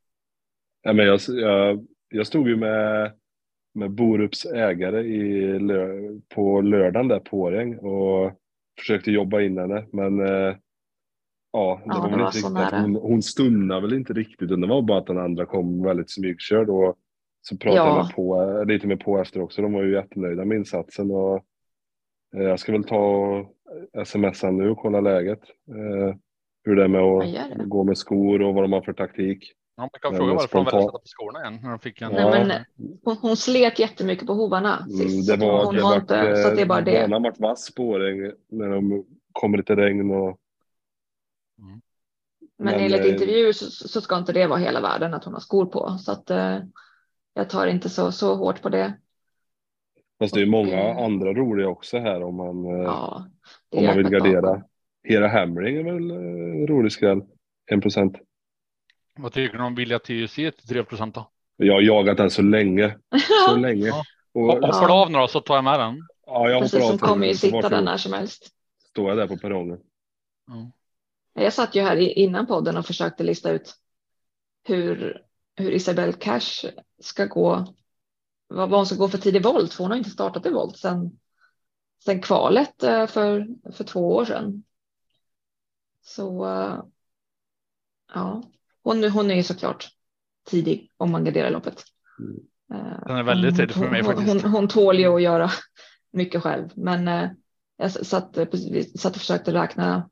Ja, 0.82 0.92
men 0.92 1.06
jag, 1.06 1.20
jag, 1.28 1.86
jag 2.08 2.26
stod 2.26 2.48
ju 2.48 2.56
med, 2.56 3.12
med 3.74 3.90
Borups 3.90 4.46
ägare 4.46 5.00
i, 5.00 5.58
på 6.28 6.61
lördagen 6.61 7.08
där 7.08 7.20
på 7.20 7.40
Årjäng 7.40 7.78
och 7.78 8.32
försökte 8.78 9.11
jobba 9.11 9.40
in 9.40 9.58
henne. 9.58 9.86
Men 9.92 10.20
eh, 10.20 10.56
ja, 11.52 11.82
det 11.84 11.92
Ja, 11.94 12.00
var 12.00 12.11
det 12.11 12.16
var 12.16 12.26
inte 12.26 12.38
riktigt 12.38 12.80
hon, 12.80 12.96
hon 12.96 13.22
stunnade 13.22 13.80
väl 13.80 13.92
inte 13.92 14.12
riktigt. 14.12 14.48
Det 14.48 14.66
var 14.66 14.82
bara 14.82 14.98
att 14.98 15.06
den 15.06 15.18
andra 15.18 15.46
kom 15.46 15.82
väldigt 15.82 16.11
smygkörd 16.11 16.68
och 16.68 16.98
så 17.43 17.57
pratade 17.57 17.76
Ja. 17.88 17.97
jag 17.99 18.14
på, 18.16 18.43
eh, 18.43 18.64
lite 18.66 18.86
med 18.86 19.01
på 19.01 19.18
efter 19.18 19.43
också. 19.43 19.62
De 19.62 19.72
var 19.72 19.82
ju 19.82 19.93
jättenöjda 19.95 20.45
med 20.45 20.57
insatsen 20.59 21.11
och 21.11 21.36
eh, 22.36 22.43
jag 22.43 22.61
ska 22.61 22.72
väl 22.72 22.84
ta 22.84 22.97
och 22.99 23.47
smsa 24.09 24.51
nu 24.51 24.70
och 24.70 24.78
kolla 24.78 25.01
läget. 25.01 25.41
Eh, 25.68 26.16
hur 26.64 26.76
det 26.76 26.84
är 26.84 26.88
med 26.88 27.01
att 27.01 27.59
det. 27.59 27.64
gå 27.64 27.84
med 27.84 27.99
skor 27.99 28.43
och 28.43 28.55
vad 28.55 28.64
de 28.64 28.72
har 28.72 28.82
för 28.82 28.93
taktik. 28.93 29.53
Ja, 29.76 29.82
man 29.82 29.91
kan 30.03 30.16
fråga 30.16 30.34
varför 30.34 30.57
de 30.59 30.64
väljer 30.64 30.78
att 30.78 30.84
sätta 30.84 30.99
på 30.99 31.03
skorna 31.05 31.41
igen. 31.41 31.59
När 31.62 31.70
de 31.70 31.78
fick 31.78 32.03
en... 32.03 32.12
Nej, 32.12 32.47
men 32.47 32.53
hon, 33.05 33.16
hon 33.16 33.36
slet 33.36 33.78
jättemycket 33.78 34.26
på 34.26 34.32
hovarna 34.34 34.76
Mm, 34.78 34.91
sist. 35.09 35.28
det 35.30 35.36
var, 35.47 35.64
hon 35.64 35.74
det 35.74 35.82
har 35.82 35.91
var, 35.91 36.01
inte, 36.01 36.36
så 36.36 36.49
att 36.49 36.57
det 36.57 36.62
är 36.62 36.66
bara 36.66 36.80
det. 36.80 37.01
Banan 37.09 37.22
vart 37.22 37.41
vass 37.41 37.74
på 37.74 37.82
Årjäng 37.82 38.32
när 38.49 38.68
de 38.68 39.05
kom 39.32 39.55
lite 39.55 39.76
regn 39.76 40.11
och 40.11 40.38
Men, 41.59 41.80
Men, 42.59 42.74
enligt 42.74 43.01
eh, 43.01 43.12
intervjuer 43.12 43.53
så, 43.53 43.70
så 43.88 44.01
ska 44.01 44.18
inte 44.18 44.32
det 44.32 44.47
vara 44.47 44.59
hela 44.59 44.80
världen 44.80 45.14
att 45.14 45.24
hon 45.24 45.32
har 45.34 45.41
skor 45.41 45.66
på. 45.66 45.97
Så 45.99 46.12
att 46.12 46.30
eh, 46.30 46.57
jag 47.41 47.51
tar 47.51 47.66
inte 47.66 47.88
så, 47.88 48.12
så 48.12 48.34
hårt 48.34 48.62
på 48.62 48.68
det. 48.68 48.93
Fast 50.18 50.34
det 50.34 50.41
är 50.41 50.45
ju 50.45 50.51
många 50.51 50.80
Mm. 50.80 51.05
andra 51.05 51.32
roliga 51.32 51.68
också 51.68 51.99
här 51.99 52.22
om 52.22 52.36
man, 52.36 52.64
eh, 52.66 52.82
Ja, 52.82 53.26
om 53.70 53.84
man 53.86 53.97
vill 53.97 54.09
gardera. 54.09 54.62
Hera 55.03 55.28
Hamring 55.28 55.76
är 55.76 55.82
väl 55.84 56.11
eh, 56.11 56.66
rolig 56.66 56.93
skräll. 56.93 57.20
1 57.70 57.82
procent. 57.82 58.16
Vad 59.18 59.32
tycker 59.32 59.59
du 59.59 59.64
om 59.64 59.74
Vilja 59.74 59.99
TUC 59.99 60.34
till 60.34 60.53
3 60.68 60.84
procent 60.84 61.14
då? 61.14 61.30
Jag 61.57 61.74
har 61.74 61.80
jagat 61.80 62.16
den 62.16 62.30
så 62.30 62.43
länge. 62.43 62.97
Så 63.49 63.57
länge. 63.57 63.86
Ja. 63.86 64.03
Och, 64.32 64.43
Hoppar 64.43 64.86
du 64.86 64.93
av 64.93 65.11
nu 65.11 65.18
då 65.18 65.28
så 65.28 65.41
tar 65.41 65.55
jag 65.55 65.64
med 65.64 65.80
den. 65.80 66.01
ja, 66.26 66.51
jag 66.51 66.62
Precis, 66.62 66.82
hon 66.91 66.99
kommer 66.99 67.26
ju 67.26 67.34
sitta 67.34 67.68
där 67.68 67.82
när 67.82 67.97
som 67.97 68.12
helst. 68.12 68.49
Står 68.91 69.09
jag 69.09 69.18
där 69.18 69.26
på 69.26 69.36
perrongen. 69.36 69.78
Jag 71.34 71.53
satt 71.53 71.74
ju 71.74 71.80
här 71.82 71.97
innan 71.97 72.47
podden 72.47 72.76
och 72.76 72.86
försökte 72.86 73.22
lista 73.24 73.51
ut 73.51 73.74
hur, 74.68 75.22
hur 75.61 75.72
Isabelle 75.72 76.12
Cash 76.12 76.70
ska 77.00 77.26
gå, 77.26 77.74
vad, 78.48 78.70
vad 78.70 78.78
hon 78.78 78.86
ska 78.86 78.96
gå 78.96 79.08
för 79.08 79.18
tid 79.18 79.36
i 79.36 79.38
volt, 79.38 79.74
för 79.74 79.84
hon 79.84 79.90
har 79.90 79.98
inte 79.98 80.11
startat 80.11 80.46
i 80.46 80.50
volt 80.50 80.78
sedan, 80.78 81.18
sedan 82.04 82.20
kvalet 82.22 82.82
eh, 82.82 83.06
för, 83.06 83.46
för 83.72 83.84
två 83.84 84.16
år 84.16 84.24
sedan. 84.24 84.62
Så 86.02 86.46
eh, 86.46 86.82
ja, 88.14 88.42
hon, 88.82 89.11
hon 89.11 89.30
är 89.30 89.34
ju 89.34 89.42
såklart 89.42 89.88
tidig 90.46 90.90
om 90.96 91.11
man 91.11 91.24
garderar 91.24 91.50
loppet. 91.50 91.84
Eh, 92.74 93.06
Den 93.06 93.16
är 93.16 93.22
väldigt 93.22 93.56
tidig 93.56 93.74
för 93.74 93.90
mig 93.90 94.02
hon, 94.02 94.14
faktiskt. 94.14 94.42
Hon, 94.42 94.52
hon 94.52 94.68
tål 94.68 94.98
ju 94.98 95.06
att 95.06 95.22
göra 95.22 95.50
mycket 96.12 96.42
själv, 96.42 96.68
men 96.74 97.08
eh, 97.08 97.30
jag 97.76 97.90
satt, 97.90 98.36
eh, 98.36 98.46
satt 98.98 99.14
och 99.14 99.20
försökte 99.20 99.52
räkna 99.52 100.11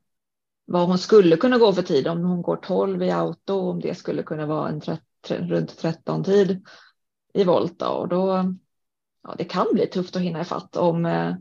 vad 0.64 0.86
hon 0.86 0.98
skulle 0.98 1.36
kunna 1.36 1.58
gå 1.58 1.72
för 1.72 1.82
tid 1.82 2.08
om 2.08 2.24
hon 2.24 2.42
går 2.42 2.56
12 2.56 3.02
i 3.02 3.10
auto, 3.10 3.54
om 3.54 3.80
det 3.80 3.94
skulle 3.94 4.22
kunna 4.22 4.46
vara 4.46 4.68
en 4.68 4.80
runt 5.30 5.78
13 5.78 6.24
tid 6.24 6.66
i 7.34 7.44
volt 7.44 7.78
då. 7.78 7.86
och 7.86 8.08
då. 8.08 8.54
Ja, 9.22 9.34
det 9.38 9.44
kan 9.44 9.66
bli 9.72 9.86
tufft 9.86 10.16
att 10.16 10.22
hinna 10.22 10.40
ifatt 10.40 10.76
om, 10.76 11.06
eh, 11.06 11.34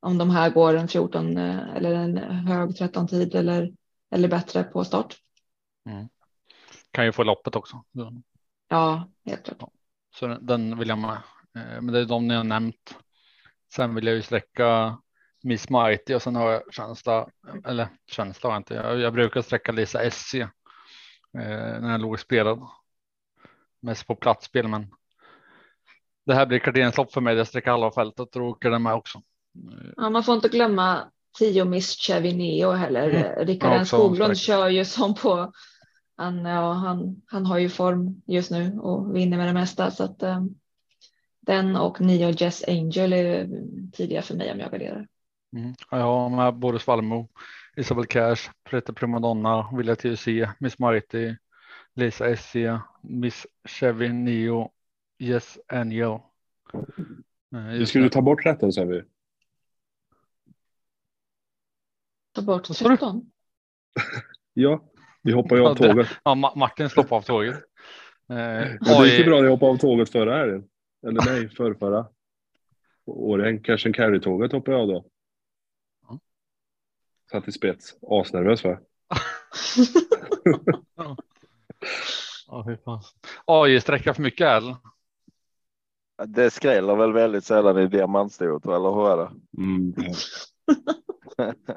om 0.00 0.18
de 0.18 0.30
här 0.30 0.50
går 0.50 0.74
en 0.74 0.88
14 0.88 1.36
eh, 1.36 1.76
eller 1.76 1.94
en 1.94 2.16
hög 2.18 2.76
13 2.76 3.08
tid 3.08 3.34
eller, 3.34 3.72
eller 4.10 4.28
bättre 4.28 4.62
på 4.64 4.84
start. 4.84 5.16
Kan 6.90 7.04
ju 7.04 7.12
få 7.12 7.22
loppet 7.22 7.56
också. 7.56 7.84
Ja, 8.68 9.08
helt 9.26 9.44
klart. 9.44 9.70
Så 10.14 10.26
den- 10.26 10.78
vill 10.78 10.88
jag 10.88 10.98
med. 10.98 11.10
Eh, 11.56 11.80
Men 11.80 11.86
det 11.86 11.98
är 11.98 12.04
de 12.04 12.28
ni 12.28 12.34
har 12.34 12.44
nämnt. 12.44 12.96
Sen 13.74 13.94
vill 13.94 14.06
jag 14.06 14.16
ju 14.16 14.22
sträcka 14.22 14.98
Miss 15.42 15.70
Mighty 15.70 16.14
och 16.14 16.22
sen 16.22 16.36
har 16.36 16.50
jag 16.50 16.62
Tjänsta, 16.74 17.28
eller 17.64 17.88
har 18.14 18.50
jag 18.50 18.56
inte. 18.56 18.74
Jag, 18.74 19.00
jag 19.00 19.12
brukar 19.12 19.42
sträcka 19.42 19.72
Lisa 19.72 20.10
SC 20.10 20.34
eh, 20.34 20.48
när 21.32 21.90
jag 21.90 22.00
låg 22.00 22.20
spelad. 22.20 22.68
Mest 23.82 24.06
på 24.06 24.14
platsspel, 24.14 24.68
men 24.68 24.86
det 26.26 26.34
här 26.34 26.46
blir 26.46 26.58
garderingslopp 26.58 27.12
för 27.12 27.20
mig. 27.20 27.36
Jag 27.36 27.46
sträcker 27.46 27.70
halva 27.70 27.92
fältet 27.92 28.36
och 28.36 28.42
åker 28.42 28.70
den 28.70 28.82
med 28.82 28.94
också. 28.94 29.18
Eh, 29.18 29.90
Ja, 29.96 30.10
man 30.10 30.24
får 30.24 30.34
inte 30.34 30.48
glömma 30.48 31.04
Tio 31.38 31.64
Miss 31.64 31.96
Chevy 31.96 32.32
Neo 32.32 32.70
heller. 32.70 33.10
Mm. 33.10 33.46
Rickard 33.46 33.70
Ja, 33.70 33.74
N 33.74 33.80
också 33.80 33.96
Skoglund 33.96 34.38
kör 34.38 34.68
ju 34.68 34.84
som 34.84 35.14
på 35.14 35.52
han, 36.16 36.44
ja, 36.44 36.72
han, 36.72 37.22
han 37.26 37.46
har 37.46 37.58
ju 37.58 37.68
form 37.68 38.22
just 38.26 38.50
nu 38.50 38.78
och 38.78 39.16
vinner 39.16 39.36
med 39.36 39.46
det 39.46 39.52
mesta 39.52 39.90
så 39.90 40.04
att 40.04 40.22
eh, 40.22 40.44
den 41.40 41.76
och 41.76 42.00
Nio 42.00 42.30
Jess 42.30 42.64
Angel 42.68 43.12
är 43.12 43.48
tidiga 43.92 44.22
för 44.22 44.34
mig 44.34 44.52
om 44.52 44.60
jag 44.60 44.72
garderar. 44.72 45.06
Mm. 45.56 45.74
Ja, 45.90 45.98
Jag 45.98 46.04
har 46.04 46.28
med 46.28 46.54
Boris 46.54 46.86
Valmo, 46.86 47.28
Isabel 47.76 48.06
Cash, 48.06 48.50
Prete 48.70 48.92
Primadonna, 48.92 49.68
Vilja 49.76 49.96
TUC, 49.96 50.26
Miss 50.58 50.78
Mighty, 50.78 51.34
Lisa 51.94 52.36
SC, 52.36 52.54
Miss 53.02 53.46
Chevy 53.64 54.08
Neo, 54.08 54.70
Yes 55.18 55.58
Angel. 55.68 56.18
Nu 57.48 57.76
just 57.76 57.90
ska 57.90 57.98
nu. 57.98 58.04
du 58.04 58.08
ta 58.10 58.22
bort 58.22 58.46
rätten 58.46 58.72
sa 58.72 58.84
vi. 58.84 59.02
Ta 62.32 62.42
bort 62.42 62.68
Vad 62.68 62.76
sa 62.76 62.88
du? 62.88 62.96
13. 62.96 63.30
Ja, 64.54 64.84
vi 65.22 65.32
hoppar 65.32 65.56
ju 65.56 65.62
av 65.62 65.74
tåget. 65.74 66.08
Ja, 66.24 66.34
Ma- 66.34 66.56
Martin 66.58 66.90
stoppade 66.90 67.14
av 67.16 67.22
tåget. 67.22 67.54
Eh, 68.28 68.36
Ja, 68.36 69.02
det 69.02 69.08
gick 69.08 69.18
ju 69.18 69.24
bra 69.24 69.36
när 69.36 69.44
jag 69.44 69.50
hoppade 69.50 69.72
av 69.72 69.76
tåget 69.76 70.10
förra 70.10 70.36
helgen. 70.38 70.68
Eller 71.06 71.24
nej, 71.26 71.48
förrförra. 71.48 72.06
Årjäng, 73.04 73.62
cash 73.62 73.86
and 73.86 73.94
carry-tåget 73.94 74.52
hoppade 74.52 74.76
jag 74.76 74.80
av 74.82 74.88
då. 74.88 75.08
Satt 77.30 77.48
i 77.48 77.52
spets. 77.52 77.96
Asnervös 78.10 78.64
va? 78.64 78.78
Ja. 82.84 83.00
AI 83.44 83.80
sträcka 83.80 84.14
för 84.14 84.22
mycket 84.22 84.46
L. 84.46 84.74
Det 86.26 86.50
skräller 86.50 86.96
väl 86.96 87.12
väldigt 87.12 87.44
sällan 87.44 87.78
i 87.78 87.86
diamantstoet, 87.86 88.66
eller 88.66 88.92
hur 88.94 89.10
är 89.10 89.16
det? 89.16 89.30
Mm. 89.62 89.94
ja. 91.36 91.52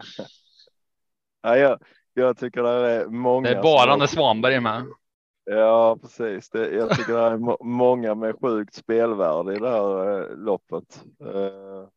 Ja, 1.41 1.57
jag, 1.57 1.79
jag 2.13 2.37
tycker 2.37 2.63
det 2.63 2.69
är 2.91 3.05
många. 3.07 3.49
Det 3.49 3.55
är 3.55 3.61
bara 3.63 3.95
när 3.95 4.07
Svanberg 4.07 4.55
är 4.55 4.59
med. 4.59 4.85
Ja, 5.43 5.97
precis. 6.01 6.49
Det, 6.49 6.69
jag 6.69 6.89
tycker 6.97 7.13
det 7.13 7.19
är 7.19 7.37
må- 7.37 7.57
många 7.63 8.15
med 8.15 8.35
sjukt 8.41 8.73
spelvärde 8.73 9.55
i 9.55 9.59
det 9.59 9.69
här 9.69 10.19
eh, 10.21 10.37
loppet. 10.37 11.03
Eh, 11.21 11.87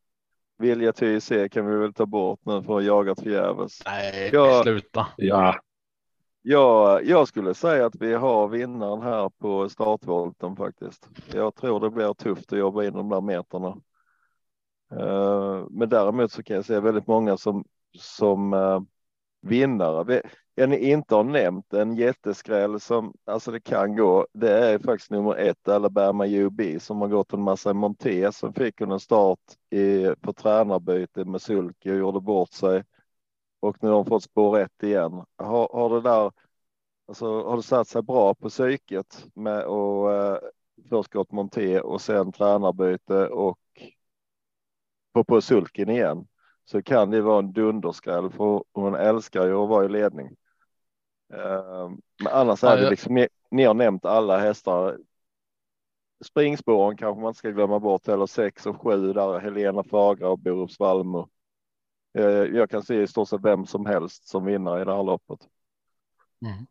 Vilja 0.58 0.92
TIC 0.92 1.32
kan 1.50 1.66
vi 1.66 1.76
väl 1.76 1.94
ta 1.94 2.06
bort 2.06 2.40
nu 2.44 2.62
för 2.62 2.78
att 2.78 2.84
jaga 2.84 3.14
förgäves. 3.14 3.82
Nej, 3.86 4.30
Ja. 4.32 4.62
sluta. 4.62 5.06
ja, 5.16 5.54
jag, 6.50 7.04
jag 7.04 7.28
skulle 7.28 7.54
säga 7.54 7.86
att 7.86 7.96
vi 8.00 8.14
har 8.14 8.48
vinnaren 8.48 9.02
här 9.02 9.28
på 9.28 9.68
startvolten 9.68 10.56
faktiskt. 10.56 11.08
Jag 11.32 11.54
tror 11.54 11.80
det 11.80 11.90
blir 11.90 12.14
tufft 12.14 12.52
att 12.52 12.58
jobba 12.58 12.84
in 12.84 12.92
de 12.92 13.08
där 13.08 13.20
meterna. 13.20 13.68
Eh, 14.92 15.66
men 15.70 15.88
däremot 15.88 16.32
så 16.32 16.42
kan 16.42 16.56
jag 16.56 16.64
se 16.64 16.80
väldigt 16.80 17.06
många 17.06 17.36
som, 17.36 17.64
som 17.98 18.52
eh, 18.52 18.80
vinnare. 19.40 20.22
En 20.56 20.72
inte 20.72 21.14
har 21.14 21.24
nämnt 21.24 21.74
en 21.74 21.96
jätteskräll 21.96 22.80
som 22.80 23.14
alltså 23.24 23.50
det 23.50 23.60
kan 23.60 23.96
gå. 23.96 24.26
Det 24.32 24.52
är 24.52 24.78
faktiskt 24.78 25.10
nummer 25.10 25.36
ett 25.36 25.68
Alabama 25.68 26.26
UB 26.26 26.60
som 26.80 27.00
har 27.00 27.08
gått 27.08 27.32
en 27.32 27.42
massa 27.42 27.74
Monté 27.74 28.32
som 28.32 28.52
fick 28.52 28.80
hon 28.80 28.92
en 28.92 29.00
start 29.00 29.40
i, 29.70 30.06
på 30.20 30.32
tränarbyte 30.32 31.24
med 31.24 31.42
sulke 31.42 31.90
och 31.92 31.98
gjorde 31.98 32.20
bort 32.20 32.52
sig. 32.52 32.82
Och 33.60 33.76
nu 33.82 33.88
har 33.88 33.96
hon 33.96 34.06
fått 34.06 34.22
spår 34.22 34.58
ett 34.58 34.82
igen. 34.82 35.24
Har, 35.36 35.68
har 35.72 35.90
det 35.90 36.00
där 36.00 36.32
Alltså 37.08 37.42
har 37.42 37.56
det 37.56 37.62
satt 37.62 37.88
sig 37.88 38.02
bra 38.02 38.34
på 38.34 38.48
psyket 38.48 39.26
med 39.34 39.58
att 39.58 40.42
eh, 40.42 40.48
först 40.88 41.12
gått 41.12 41.32
monté 41.32 41.80
och 41.80 42.00
sen 42.00 42.32
tränarbyte 42.32 43.28
och 43.28 43.58
få 45.14 45.24
på 45.24 45.40
sulken 45.40 45.90
igen 45.90 46.26
så 46.64 46.82
kan 46.82 47.10
det 47.10 47.20
vara 47.20 47.38
en 47.38 47.52
dunderskräll 47.52 48.30
för 48.30 48.64
hon 48.72 48.94
älskar 48.94 49.46
ju 49.46 49.52
att 49.54 49.68
vara 49.68 49.84
i 49.84 49.88
ledning. 49.88 50.26
Eh, 51.34 51.90
men 52.22 52.32
annars 52.32 52.62
Ja, 52.62 52.70
är 52.70 52.76
det 52.76 52.82
jag- 52.82 52.90
liksom, 52.90 53.14
ni, 53.14 53.28
ni 53.50 53.64
har 53.64 53.74
nämnt 53.74 54.04
alla 54.04 54.38
hästar. 54.38 54.98
Springspåren 56.24 56.96
kanske 56.96 57.20
man 57.20 57.28
inte 57.28 57.38
ska 57.38 57.50
glömma 57.50 57.80
bort 57.80 58.08
eller 58.08 58.26
sex 58.26 58.66
och 58.66 58.82
sju 58.82 59.12
där 59.12 59.38
Helena 59.38 59.84
Fagra 59.84 60.28
och 60.28 60.38
Borups 60.38 60.78
Valmo. 60.78 61.28
Eh, 62.14 62.24
jag 62.24 62.70
kan 62.70 62.82
se 62.82 63.02
i 63.02 63.06
stort 63.06 63.28
sett 63.28 63.44
vem 63.44 63.66
som 63.66 63.86
helst 63.86 64.28
som 64.28 64.44
vinner 64.44 64.80
i 64.80 64.84
det 64.84 64.96
här 64.96 65.02
loppet. 65.02 65.38
Mm. 66.46 66.66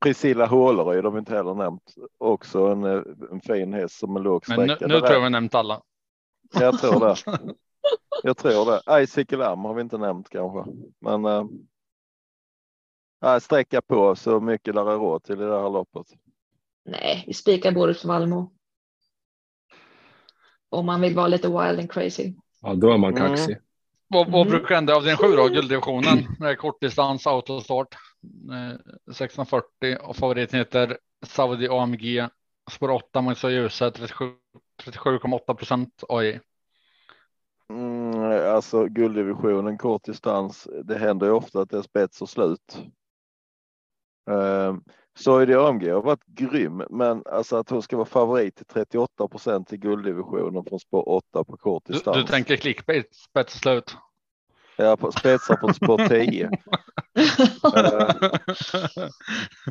Priscilla 0.00 0.46
Håleryd 0.46 1.04
har 1.04 1.10
vi 1.10 1.18
inte 1.18 1.34
heller 1.34 1.54
nämnt. 1.54 1.94
Också 2.18 2.66
en, 2.66 2.84
eh, 2.84 3.02
en 3.30 3.40
fin 3.40 3.72
häst 3.72 3.98
som 3.98 4.16
är 4.16 4.20
låg 4.20 4.44
Men 4.48 4.66
nu, 4.66 4.76
nu 4.80 5.00
tror 5.00 5.12
jag 5.12 5.20
vi 5.20 5.30
nämnt 5.30 5.54
alla. 5.54 5.82
Jag 6.52 6.78
tror 6.78 7.00
det. 7.00 7.16
Jag 8.22 8.36
tror 8.36 8.66
det. 8.70 9.02
Icicle 9.02 9.38
Lam 9.38 9.64
har 9.64 9.74
vi 9.74 9.82
inte 9.82 9.98
nämnt 9.98 10.28
kanske. 10.28 10.72
Men 10.98 11.24
äh, 13.24 13.38
sträcka 13.38 13.82
på 13.82 14.16
så 14.16 14.40
mycket 14.40 14.74
där 14.74 14.90
är 14.90 14.96
råd 14.96 15.24
till 15.24 15.40
i 15.40 15.44
det 15.44 15.60
här 15.60 15.70
loppet. 15.70 16.06
Nej, 16.84 17.24
vi 17.26 17.34
spikar 17.34 17.72
Boris 17.72 18.04
Valmo. 18.04 18.57
Om 20.70 20.86
man 20.86 21.00
vill 21.00 21.14
vara 21.14 21.28
lite 21.28 21.48
wild 21.48 21.78
and 21.80 21.92
crazy. 21.92 22.32
ja, 22.62 22.74
då 22.74 22.92
är 22.92 22.98
man 22.98 23.16
Mm. 23.16 23.28
kaxig. 23.28 23.58
Vad, 24.08 24.30
vad 24.30 24.46
Mm. 24.46 24.50
brukar 24.58 24.74
hända 24.74 24.96
av 24.96 25.04
din 25.04 25.16
sju 25.16 25.36
då? 25.36 25.48
Gulddivisionen. 25.48 26.18
Är 26.40 26.54
kortdistans, 26.54 27.26
autostart. 27.26 27.94
Eh, 28.50 28.76
1640 29.12 29.96
och 30.02 30.16
favoriten 30.16 30.58
heter 30.58 30.98
Saudi 31.26 31.68
AMG. 31.68 32.28
Spår 32.70 32.90
8 32.90 33.22
Magnus 33.22 33.44
och 33.44 33.50
ljuset 33.52 33.94
37 33.94 34.24
37,8 34.84 35.54
procent 35.54 36.04
AI. 36.08 36.40
Mm, 37.70 38.54
alltså 38.54 38.84
gulddivisionen 38.84 39.78
kort 39.78 40.04
distans. 40.04 40.68
Det 40.84 40.98
händer 40.98 41.26
ju 41.26 41.32
ofta 41.32 41.60
att 41.60 41.70
det 41.70 41.78
är 41.78 41.82
spets 41.82 42.22
och 42.22 42.28
slut. 42.28 42.78
Um, 44.30 44.84
så 45.18 45.38
är 45.38 45.46
det 45.46 45.66
AMG 45.68 45.88
har 45.88 46.02
varit 46.02 46.26
grym, 46.26 46.82
men 46.90 47.22
alltså 47.26 47.56
att 47.56 47.70
hon 47.70 47.82
ska 47.82 47.96
vara 47.96 48.06
favorit 48.06 48.56
till 48.56 48.66
38 48.66 49.28
procent 49.28 49.72
i 49.72 49.76
gulddivisionen 49.76 50.64
från 50.64 50.80
spår 50.80 51.08
8 51.08 51.44
på 51.44 51.56
kort 51.56 51.82
Du, 51.86 51.92
distans. 51.92 52.16
du 52.16 52.22
tänker 52.24 52.56
clickbait, 52.56 53.14
spets 53.14 53.54
slut. 53.54 53.96
Ja, 54.76 54.96
på 54.96 55.12
spetsar 55.12 55.56
på 55.56 55.74
spår 55.74 56.08
10. 56.08 56.44
Eh, 56.44 56.50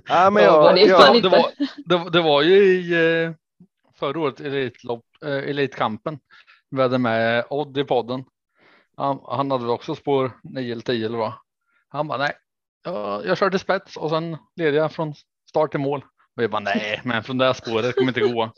Ja, 0.08 0.30
men 0.30 0.44
Ja, 0.44 0.66
jag, 0.66 0.76
det 0.76 0.82
jag, 0.82 1.24
det, 1.24 1.30
var, 1.30 1.52
det, 1.86 2.10
det 2.10 2.22
var 2.22 2.42
ju 2.42 2.56
i 2.56 2.94
eh, 3.26 3.32
förra 4.00 4.20
året 4.20 4.40
elitlopp, 4.40 5.06
eh, 5.26 5.32
Elitkampen. 5.32 6.20
Vi 6.70 6.82
hade 6.82 6.98
med 6.98 7.46
Odd 7.50 7.78
i 7.78 7.84
podden. 7.84 8.24
Han, 8.98 9.20
han 9.24 9.52
hade 9.52 9.68
också 9.68 9.96
spår 9.96 10.32
9 10.44 10.72
eller 10.72 10.82
10 10.82 11.06
eller 11.06 11.18
vad. 11.18 11.34
Han 11.90 12.08
bara 12.08 12.18
nej, 12.18 12.34
jag, 12.84 13.26
jag 13.26 13.38
kör 13.38 13.50
till 13.50 13.60
spets 13.60 13.98
och 13.98 14.10
sen 14.10 14.38
leder 14.56 14.78
jag 14.78 14.92
från 14.92 15.14
start 15.50 15.72
till 15.72 15.80
mål. 15.80 16.02
Och 16.38 16.44
jag 16.44 16.52
bara 16.52 16.60
nej, 16.62 17.02
men 17.04 17.24
från 17.24 17.38
det 17.38 17.46
här 17.46 17.54
spåret 17.54 17.96
kommer 17.96 18.08
inte 18.08 18.34
gå. 18.34 18.52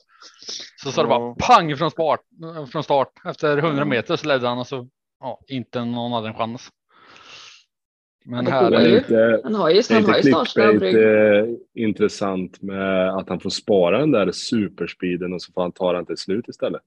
Så 0.83 0.91
sa 0.91 1.01
det 1.01 1.07
bara 1.07 1.35
pang 1.39 1.75
från 1.77 1.91
start, 1.91 2.19
från 2.71 2.83
start. 2.83 3.11
Efter 3.25 3.57
100 3.57 3.69
Mm. 3.81 3.89
meter 3.89 4.15
så 4.15 4.27
ledde 4.27 4.47
han 4.47 4.57
och 4.57 4.67
så 4.67 4.87
ja, 5.19 5.39
inte 5.47 5.85
någon 5.85 6.11
hade 6.11 6.27
en 6.27 6.33
chans. 6.33 6.69
Men 8.25 8.45
Det 8.45 8.51
här 8.51 8.87
ju. 8.87 8.97
inte, 8.97 9.41
Han 9.43 9.55
har 9.55 9.69
ju, 9.69 9.77
är 9.77 9.93
han 9.93 10.03
har 10.05 10.17
inte 10.17 10.27
ju 10.29 10.33
startsnabb 10.33 10.83
eh, 10.83 11.45
intressant 11.83 12.61
med 12.61 13.09
att 13.09 13.29
han 13.29 13.39
får 13.39 13.49
spara 13.49 13.99
den 13.99 14.11
där 14.11 14.31
superspeeden 14.31 15.33
och 15.33 15.41
så 15.41 15.51
får 15.53 15.61
han 15.61 15.71
ta 15.71 15.93
den 15.93 16.05
till 16.05 16.17
slut 16.17 16.47
istället? 16.47 16.81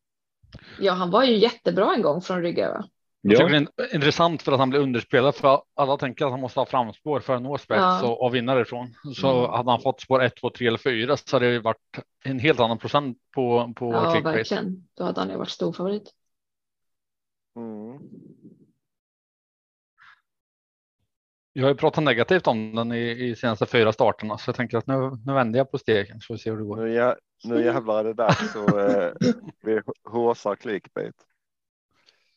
Ja, 0.81 0.93
han 0.93 1.11
var 1.11 1.25
ju 1.25 1.37
jättebra 1.37 1.95
en 1.95 2.03
gång 2.03 2.21
från 2.23 2.43
rygg 2.43 2.59
va? 2.59 2.85
Jag 3.25 3.37
tycker 3.39 3.55
Ja, 3.55 3.67
det 3.77 3.83
är 3.83 3.95
intressant 3.95 4.43
för 4.43 4.53
att 4.53 4.59
han 4.59 4.71
blir 4.71 4.81
underspelad 4.81 5.35
för 5.35 5.63
alla 5.75 5.97
tänker 5.97 6.25
att 6.25 6.31
han 6.31 6.41
måste 6.41 6.61
ha 6.61 6.67
framspår 6.67 7.21
för 7.21 7.35
att 7.37 7.43
nå 7.43 7.59
spets 7.59 7.79
Ja. 7.81 8.09
och, 8.09 8.23
och 8.23 8.35
vinna 8.35 8.55
därifrån. 8.55 8.95
Så 9.15 9.39
Mm. 9.39 9.51
hade 9.51 9.71
han 9.71 9.81
fått 9.83 10.01
spår 10.01 10.23
1, 10.23 10.37
2, 10.37 10.51
3 10.51 10.67
eller 10.67 10.79
4 10.79 11.17
så 11.17 11.37
hade 11.37 11.53
det 11.53 11.61
varit 11.61 11.99
en 12.25 12.39
helt 12.39 12.61
annan 12.61 12.79
procent 12.79 13.19
på, 13.35 13.73
på 13.77 13.93
Ja, 13.93 14.11
clickbait. 14.13 14.37
verkligen. 14.37 14.89
Då 14.95 15.05
hade 15.05 15.21
han 15.21 15.31
ju 15.31 15.37
varit 15.37 15.49
stor 15.51 15.73
favorit. 15.73 16.11
mm. 17.57 17.99
Jag 21.53 21.63
har 21.63 21.69
ju 21.69 21.75
pratat 21.77 22.05
negativt 22.05 22.47
om 22.47 22.75
den 22.75 22.93
i, 22.93 23.11
i 23.29 23.37
senaste 23.37 23.67
fyra 23.67 23.93
starterna 23.93 24.39
så 24.39 24.49
jag 24.49 24.57
tänker 24.57 24.79
att 24.79 24.87
nu, 24.87 25.11
nu 25.27 25.33
vänder 25.33 25.59
jag 25.59 25.71
på 25.71 25.79
stegen 25.79 26.21
så 26.21 26.33
vi 26.33 26.39
se 26.39 26.51
hur 26.51 26.57
det 26.59 26.65
går. 26.65 26.77
nu, 26.77 26.99
jä- 26.99 27.17
nu 27.45 27.65
jävlar 27.65 27.99
är 28.01 28.05
det 28.05 28.13
dags 28.15 28.57
att 28.57 28.57
eh, 28.57 29.33
vi 29.63 29.81
håsar 30.05 30.57
clickbait. 30.57 31.15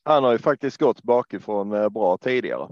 Han 0.05 0.23
har 0.23 0.31
ju 0.31 0.37
faktiskt 0.37 0.77
gått 0.77 1.03
bakifrån 1.03 1.73
eh, 1.73 1.89
bra 1.89 2.17
tidigare. 2.17 2.69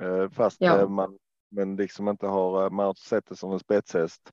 Eh, 0.00 0.28
fast 0.30 0.60
Ja. 0.60 0.80
eh, 0.80 0.88
man 0.88 1.18
men 1.50 1.76
liksom 1.76 2.08
inte 2.08 2.26
har, 2.26 2.70
man 2.70 2.86
har 2.86 2.94
sett 2.94 3.26
det 3.26 3.36
som 3.36 3.52
en 3.52 3.58
spetshäst. 3.58 4.30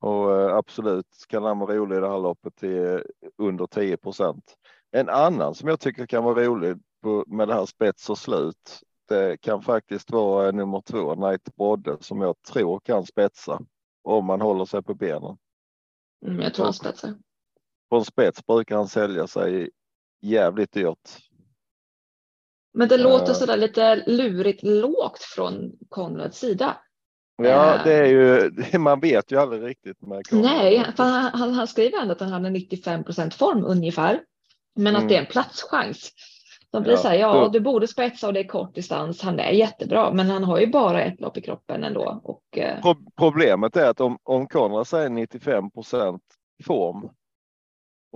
Och 0.00 0.58
absolut 0.58 1.06
kan 1.28 1.44
han 1.44 1.58
vara 1.58 1.74
rolig 1.76 1.96
i 1.96 2.00
det 2.00 2.08
här 2.08 2.18
loppet 2.18 2.56
till 2.56 3.02
under 3.38 3.66
10 3.66 3.96
procent. 3.96 4.54
En 4.90 5.08
annan 5.08 5.54
som 5.54 5.68
jag 5.68 5.80
tycker 5.80 6.06
kan 6.06 6.24
vara 6.24 6.44
rolig 6.44 6.78
på, 7.02 7.24
med 7.26 7.48
det 7.48 7.54
här 7.54 7.66
spets 7.66 8.10
och 8.10 8.18
slut. 8.18 8.80
Det 9.08 9.40
kan 9.40 9.62
faktiskt 9.62 10.10
vara 10.10 10.50
nummer 10.50 10.80
två, 10.80 11.14
Knight 11.14 11.56
Brodde, 11.56 11.96
som 12.00 12.20
jag 12.20 12.42
tror 12.42 12.80
kan 12.80 13.06
spetsa 13.06 13.60
om 14.02 14.24
man 14.24 14.40
håller 14.40 14.64
sig 14.64 14.82
på 14.82 14.94
benen. 14.94 15.36
Mm, 16.26 16.40
jag 16.40 16.54
tror 16.54 16.64
han 16.64 16.74
spetsar. 16.74 17.14
På 17.90 17.96
en 17.96 18.04
spets 18.04 18.46
brukar 18.46 18.76
han 18.76 18.88
sälja 18.88 19.26
sig 19.26 19.70
jävligt 20.24 20.72
dyrt. 20.72 21.18
Men 22.74 22.88
det 22.88 22.96
låter 22.98 23.30
Eh. 23.30 23.34
sådär 23.34 23.56
lite 23.56 23.96
lurigt 24.06 24.62
lågt 24.62 25.22
från 25.22 25.72
Konrads 25.88 26.38
sida. 26.38 26.76
Ja, 27.36 27.74
Eh. 27.74 27.84
det 27.84 27.92
är 27.94 28.06
ju, 28.06 28.50
man 28.78 29.00
vet 29.00 29.32
ju 29.32 29.40
aldrig 29.40 29.62
riktigt. 29.62 29.96
Nej, 30.30 30.84
för 30.96 31.04
han, 31.04 31.30
han, 31.34 31.52
han 31.52 31.66
skriver 31.66 31.98
ändå 31.98 32.12
att 32.12 32.20
han 32.20 32.32
hade 32.32 32.50
95 32.50 33.04
procent 33.04 33.34
form 33.34 33.64
ungefär. 33.64 34.20
Men 34.76 34.96
att 34.96 35.02
Mm. 35.02 35.08
det 35.08 35.16
är 35.16 35.20
en 35.20 35.26
platschans. 35.26 36.10
De 36.70 36.82
blir 36.82 36.92
Ja, 36.92 36.98
så 36.98 37.08
här, 37.08 37.14
ja 37.14 37.50
du 37.52 37.60
borde 37.60 37.88
spetsa 37.88 38.26
och 38.26 38.32
det 38.32 38.40
är 38.40 38.48
kort 38.48 38.74
distans. 38.74 39.22
Han 39.22 39.40
är 39.40 39.50
jättebra, 39.50 40.12
men 40.12 40.30
han 40.30 40.44
har 40.44 40.58
ju 40.60 40.66
bara 40.66 41.02
ett 41.02 41.20
lopp 41.20 41.36
i 41.36 41.40
kroppen 41.40 41.84
ändå. 41.84 42.20
Och, 42.24 42.58
eh, 42.58 42.80
Pro- 42.82 43.10
Problemet 43.16 43.76
är 43.76 43.90
att 43.90 44.00
om, 44.00 44.18
om 44.22 44.46
Konrad 44.46 44.86
säger 44.86 45.08
95 45.08 45.70
procent 45.70 46.22
form 46.64 47.08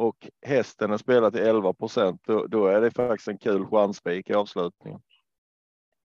och 0.00 0.28
hästen 0.46 0.90
är 0.92 0.96
spelad 0.96 1.32
till 1.32 1.42
11 1.42 1.72
procent, 1.72 2.20
då, 2.26 2.46
då 2.46 2.66
är 2.66 2.80
det 2.80 2.90
faktiskt 2.90 3.28
en 3.28 3.38
kul 3.38 3.66
chanspik 3.66 4.30
i 4.30 4.34
avslutningen. 4.34 5.00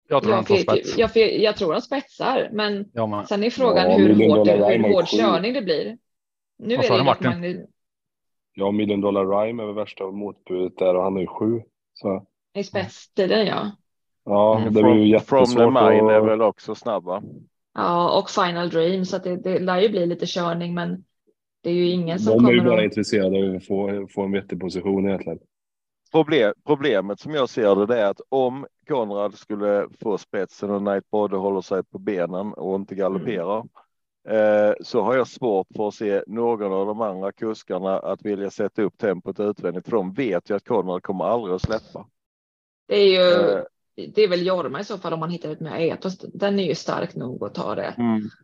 Jag 0.09 0.23
tror 0.23 0.35
jag, 0.35 0.45
spets. 0.61 0.97
jag, 0.97 1.13
för, 1.13 1.19
jag 1.19 1.55
tror 1.57 1.71
han 1.73 1.81
spetsar, 1.81 2.49
men 2.51 2.89
Ja, 2.93 3.25
sen 3.29 3.43
är 3.43 3.49
frågan 3.49 3.91
Ja, 3.91 3.97
hur, 3.97 4.13
Dollar 4.27 4.69
hur 4.77 4.83
har 4.83 4.93
hård 4.93 5.05
körning 5.07 5.53
det 5.53 5.61
blir. 5.61 5.97
Nu 6.57 6.75
Vad 6.77 6.85
är 6.85 6.97
det 6.97 7.03
Martin? 7.03 7.29
Magnus, 7.29 7.69
ja 8.53 8.71
Million 8.71 9.01
Dollar 9.01 9.25
Rhyme 9.25 9.63
är 9.63 9.67
väl 9.67 9.75
värsta 9.75 10.11
motbudet 10.11 10.77
där 10.77 10.95
och 10.95 11.03
han 11.03 11.17
är 11.17 11.21
ju 11.21 11.27
sju. 11.27 11.61
Så 11.93 12.25
i 12.53 12.63
spetstiden 12.63 13.45
ja. 13.45 13.71
ja, 14.25 14.57
Mm, 14.57 14.73
det 14.73 14.83
blir 14.83 14.93
ju 14.93 15.19
From, 15.19 15.25
from 15.27 15.39
jättesvårt. 15.39 15.73
the 15.73 15.91
mine 15.91 16.13
är 16.13 16.17
att- 16.21 16.27
väl 16.27 16.41
också 16.41 16.75
snabba. 16.75 17.23
Ja, 17.73 18.19
och 18.19 18.29
Final 18.29 18.69
Dream, 18.69 19.05
så 19.05 19.15
att 19.15 19.23
det, 19.23 19.35
det 19.35 19.59
lär 19.59 19.79
ju 19.81 19.89
bli 19.89 20.05
lite 20.05 20.25
körning, 20.25 20.73
men 20.73 21.03
det 21.63 21.69
är 21.69 21.73
ju 21.73 21.89
ingen 21.89 22.19
som 22.19 22.43
De 22.43 22.49
är 22.49 22.53
ju 22.53 22.61
bara 22.61 22.77
att... 22.77 22.83
intresserade 22.83 23.49
av 23.49 23.55
att 23.55 23.65
få, 23.65 24.07
få 24.09 24.21
en 24.21 24.31
vettig 24.31 24.59
position 24.59 25.05
egentligen. 25.05 25.39
Problem, 26.11 26.53
problemet 26.65 27.19
som 27.19 27.33
jag 27.33 27.49
ser 27.49 27.87
det, 27.87 27.99
är 27.99 28.05
att 28.05 28.21
om 28.29 28.65
Konrad 28.87 29.33
skulle 29.33 29.87
få 30.01 30.17
spetsen 30.17 30.69
och 30.69 30.81
Knight 30.81 31.09
både 31.09 31.37
håller 31.37 31.61
sig 31.61 31.83
på 31.83 31.99
benen 31.99 32.53
och 32.53 32.75
inte 32.75 32.95
galopperar 32.95 33.57
eh, 34.29 34.73
så 34.81 35.01
har 35.01 35.15
jag 35.15 35.27
svårt 35.27 35.67
för 35.75 35.87
att 35.87 35.93
se 35.93 36.23
någon 36.27 36.73
av 36.73 36.85
de 36.85 37.01
andra 37.01 37.31
kuskarna 37.31 37.99
att 37.99 38.25
vilja 38.25 38.49
sätta 38.49 38.81
upp 38.81 38.97
tempot 38.97 39.39
utvändigt 39.39 39.85
för 39.85 39.91
de 39.91 40.13
vet 40.13 40.49
ju 40.49 40.55
att 40.55 40.67
Konrad 40.67 41.03
kommer 41.03 41.25
aldrig 41.25 41.55
att 41.55 41.61
släppa. 41.61 42.07
Det 42.87 42.95
är 42.95 43.07
ju, 43.07 43.63
Eh, 43.95 44.09
det 44.13 44.21
är 44.21 44.27
väl 44.27 44.45
Jorma 44.45 44.79
i 44.79 44.83
så 44.83 44.97
fall 44.97 45.13
om 45.13 45.19
man 45.19 45.29
hittar 45.29 45.51
ett 45.51 45.59
mer 45.59 45.79
etos. 45.79 46.17
Den 46.17 46.59
är 46.59 46.63
ju 46.63 46.75
stark 46.75 47.15
nog 47.15 47.43
att 47.43 47.55
ta 47.55 47.75
det. 47.75 47.95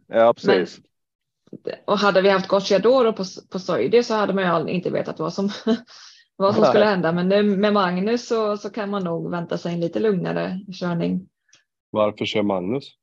Ja, 0.07 0.33
precis. 0.33 0.81
Och 1.85 1.97
hade 1.97 2.21
vi 2.21 2.29
haft 2.29 2.47
Gocciadoro 2.47 3.13
på, 3.13 3.23
på 3.51 3.59
Soidi 3.59 4.03
så 4.03 4.13
hade 4.13 4.33
man 4.33 4.67
ju 4.67 4.73
inte 4.73 4.89
vetat 4.89 5.19
vad 5.19 5.33
som, 5.33 5.49
vad 6.35 6.55
som 6.55 6.65
skulle 6.65 6.85
hända. 6.85 7.11
Men 7.11 7.29
nu 7.29 7.43
med 7.43 7.73
Magnus 7.73 8.27
så, 8.27 8.57
så 8.57 8.69
kan 8.69 8.89
man 8.89 9.03
nog 9.03 9.31
vänta 9.31 9.57
sig 9.57 9.73
en 9.73 9.79
lite 9.79 9.99
lugnare 9.99 10.59
körning. 10.73 11.27
Varför 11.89 12.25
kör 12.25 12.43
Magnus? 12.43 12.98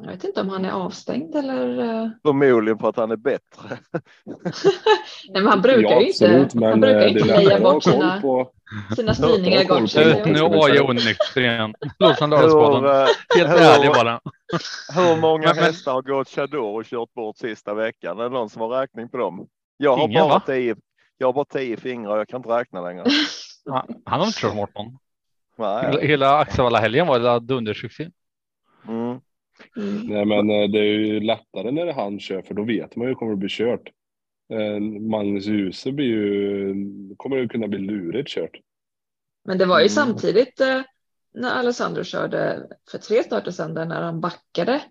Jag 0.00 0.06
vet 0.10 0.24
inte 0.24 0.40
om 0.40 0.48
han 0.48 0.64
är 0.64 0.70
avstängd 0.72 1.34
eller. 1.34 1.78
eh, 1.78 2.10
Förmodligen 2.22 2.78
för 2.78 2.88
att 2.88 2.96
han 2.96 3.10
är 3.10 3.16
bättre. 3.16 3.78
Nej, 4.24 5.42
men 5.42 5.46
han 5.46 5.62
brukar 5.62 5.90
ja, 5.90 6.00
ju 6.00 6.06
inte. 6.06 6.24
absolut, 6.26 6.52
han 6.52 6.60
men 6.62 6.80
brukar 6.80 7.00
eh, 7.00 7.12
inte 7.12 7.24
leja 7.24 7.60
bort 7.60 7.82
sina, 7.84 8.20
på. 8.20 8.50
sina 8.96 9.14
styrningar 9.14 9.64
på 9.64 10.30
Nu, 10.30 10.40
var 10.40 10.68
jag 10.68 10.88
onykter 10.90 11.40
igen. 11.40 11.74
Eh, 11.82 12.06
Helt 13.36 13.50
hur- 13.50 13.56
ärlig 13.58 13.90
bara. 13.92 14.20
hur 14.94 15.20
många 15.20 15.46
Men- 15.46 15.56
men- 15.56 15.64
hästar 15.64 15.92
har 15.92 16.02
Gocciador 16.02 16.78
och 16.78 16.84
kört 16.84 17.14
bort 17.14 17.36
sista 17.36 17.74
veckan? 17.74 18.18
Är 18.18 18.22
det 18.22 18.28
någon 18.30 18.50
som 18.50 18.62
har 18.62 18.68
räkning 18.68 19.08
på 19.08 19.16
dem? 19.16 19.46
Jag 19.76 19.96
har 19.96 20.04
Ingen, 20.08 20.20
bara 20.22 20.28
va? 20.34 20.42
tio. 20.46 20.76
Jag 21.18 21.26
har 21.28 21.32
bara 21.32 21.44
tio 21.44 21.76
fingrar. 21.76 22.16
Jag 22.16 22.28
kan 22.28 22.36
inte 22.36 22.48
räkna 22.48 22.80
längre. 22.80 23.04
Han, 23.70 24.20
har 24.20 24.26
inte 24.26 24.40
kört 24.40 24.54
bort 24.56 24.74
någon. 24.74 24.98
Hela, 25.58 25.82
Nej. 25.92 26.06
hela 26.06 26.38
Axevalla-helgen 26.38 27.06
var 27.06 27.18
det 27.18 27.40
dundersuccé. 27.40 28.08
Mm. 28.88 29.20
Mm. 29.78 30.06
Nej, 30.06 30.24
men 30.24 30.50
eh, 30.50 30.68
det 30.68 30.78
är 30.78 30.98
ju 30.98 31.20
lättare 31.20 31.70
när 31.70 31.84
det 31.86 31.90
är 31.92 31.94
han 31.94 32.20
kör, 32.20 32.42
för 32.42 32.54
då 32.54 32.64
vet 32.64 32.96
man 32.96 33.06
ju 33.06 33.12
det 33.12 33.18
kommer 33.18 33.32
att 33.32 33.38
bli 33.38 33.48
kört. 33.50 33.88
Eh, 34.52 34.80
Magnus 35.00 35.46
Djuse 35.46 35.92
blir 35.92 36.06
ju, 36.06 36.74
kommer 37.16 37.36
det 37.36 37.48
kunna 37.48 37.68
bli 37.68 37.78
lurigt 37.78 38.28
kört. 38.28 38.56
Men 39.44 39.58
det 39.58 39.66
var 39.66 39.78
ju 39.78 39.84
Mm. 39.84 39.88
samtidigt 39.88 40.60
eh, 40.60 40.80
när 41.34 41.50
Alessandro 41.50 42.04
körde 42.04 42.66
för 42.90 42.98
tre 42.98 43.22
starter 43.22 43.50
sedan 43.50 43.74
när 43.74 44.02
han 44.02 44.20
backade. 44.20 44.82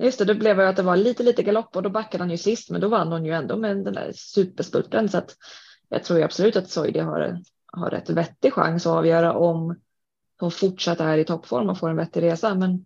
Just 0.00 0.18
det, 0.18 0.24
då 0.24 0.34
blev 0.34 0.56
det 0.56 0.68
att 0.68 0.76
det 0.76 0.82
var 0.82 0.96
lite, 0.96 1.22
lite 1.22 1.42
galopp 1.42 1.76
och 1.76 1.82
då 1.82 1.90
backade 1.90 2.22
han 2.22 2.30
ju 2.30 2.36
sist, 2.36 2.70
men 2.70 2.80
då 2.80 2.88
vann 2.88 3.12
hon 3.12 3.24
ju 3.24 3.32
ändå 3.32 3.56
med 3.56 3.76
den 3.76 3.94
där 3.94 4.12
superspurten. 4.14 5.08
Så 5.08 5.18
att 5.18 5.36
jag 5.88 6.04
tror 6.04 6.18
ju 6.18 6.24
absolut 6.24 6.56
att 6.56 6.70
Soidi 6.70 6.98
har, 6.98 7.38
har 7.66 7.90
rätt 7.90 8.10
vettig 8.10 8.52
chans 8.52 8.86
att 8.86 8.92
avgöra 8.92 9.32
om 9.32 9.76
hon 10.40 10.50
fortsätter 10.50 11.04
här 11.04 11.18
i 11.18 11.24
toppform 11.24 11.70
och 11.70 11.78
får 11.78 11.90
en 11.90 11.96
vettig 11.96 12.22
resa. 12.22 12.54
Men 12.54 12.84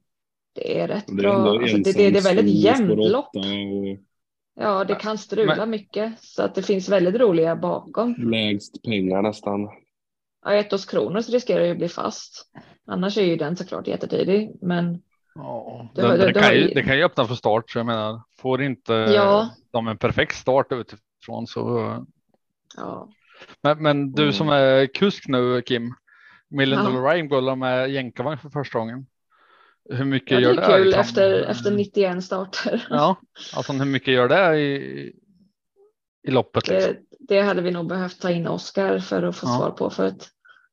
det 0.59 0.81
är 0.81 0.89
rätt 0.89 1.05
Det 1.07 1.13
är 1.13 1.17
bra. 1.17 1.51
Alltså, 1.51 1.77
det, 1.77 1.83
det, 1.93 2.11
det 2.11 2.19
är 2.19 2.35
väldigt 2.35 2.55
jämnt 2.55 2.97
lopp. 3.11 3.37
och 3.37 3.45
Ja, 4.61 4.85
det 4.85 4.95
kan 4.95 5.19
strula 5.19 5.57
Men- 5.57 5.71
mycket 5.71 6.13
så 6.21 6.43
att 6.43 6.55
det 6.55 6.63
finns 6.63 6.89
väldigt 6.89 7.15
roliga 7.15 7.57
bakom. 7.57 8.15
lägst 8.19 8.83
pengar 8.83 9.23
nästan. 9.23 9.69
Ja, 10.45 10.53
Etos 10.55 10.87
Kronos 10.87 11.29
riskerar 11.29 11.65
ju 11.65 11.71
att 11.71 11.79
bli 11.79 11.89
fast. 11.89 12.51
Annars 12.87 13.19
är 13.19 13.23
ju 13.23 13.37
den 13.37 13.57
såklart 13.57 13.87
jättetidig, 13.87 14.51
men 14.63 15.03
Ja, 15.35 15.91
Det 15.95 16.03
det, 16.03 16.33
det, 16.33 16.41
kan 16.41 16.55
ju- 16.55 16.69
det 16.75 16.83
kan 16.83 16.97
ju 16.97 17.05
öppna 17.05 17.25
för 17.25 17.35
start, 17.35 17.71
så 17.71 17.79
jag 17.79 17.87
menar, 17.87 18.23
får 18.41 18.63
inte 18.63 18.93
Ja. 18.93 19.51
de 19.71 19.89
en 19.89 19.99
perfekt 19.99 20.37
start 20.37 20.67
utifrån 20.73 21.47
så. 21.47 21.95
ja. 22.77 23.09
Men, 23.63 23.83
men 23.83 24.13
du 24.13 24.23
Mm. 24.23 24.33
som 24.33 24.49
är 24.49 24.87
kusk 24.87 25.29
nu, 25.29 25.63
Kim, 25.63 25.95
Million 26.49 26.79
Ja. 26.85 26.91
Dollar 26.91 27.11
Rhyme 27.15 27.29
går 27.29 27.57
med 27.57 27.91
jänkarvagn 27.91 28.39
för 28.39 28.49
första 28.51 28.79
gången. 28.79 29.07
Hur 29.91 30.05
mycket 30.05 30.31
ja, 30.31 30.37
det 30.37 30.43
gör 30.43 30.51
är 30.63 30.69
det? 30.69 30.77
kul 30.77 30.85
liksom? 30.85 31.01
efter, 31.01 31.41
efter 31.43 31.71
91 31.71 32.25
starter. 32.25 32.87
Ja, 32.91 33.17
alltså 33.57 33.73
hur 33.73 33.85
mycket 33.85 34.15
gör 34.15 34.29
det 34.29 34.57
i, 34.61 35.13
i 36.29 36.31
loppet? 36.31 36.69
Liksom? 36.69 36.93
Det, 37.19 37.35
det 37.35 37.41
hade 37.43 37.63
vi 37.63 37.71
nog 37.71 37.89
behövt 37.89 38.21
ta 38.21 38.31
in 38.31 38.47
Oskar 38.47 38.99
för 38.99 39.23
att 39.23 39.37
få 39.37 39.47
Ja. 39.47 39.57
svar 39.59 39.71
på 39.71 39.91
för 39.91 40.07
att 40.07 40.29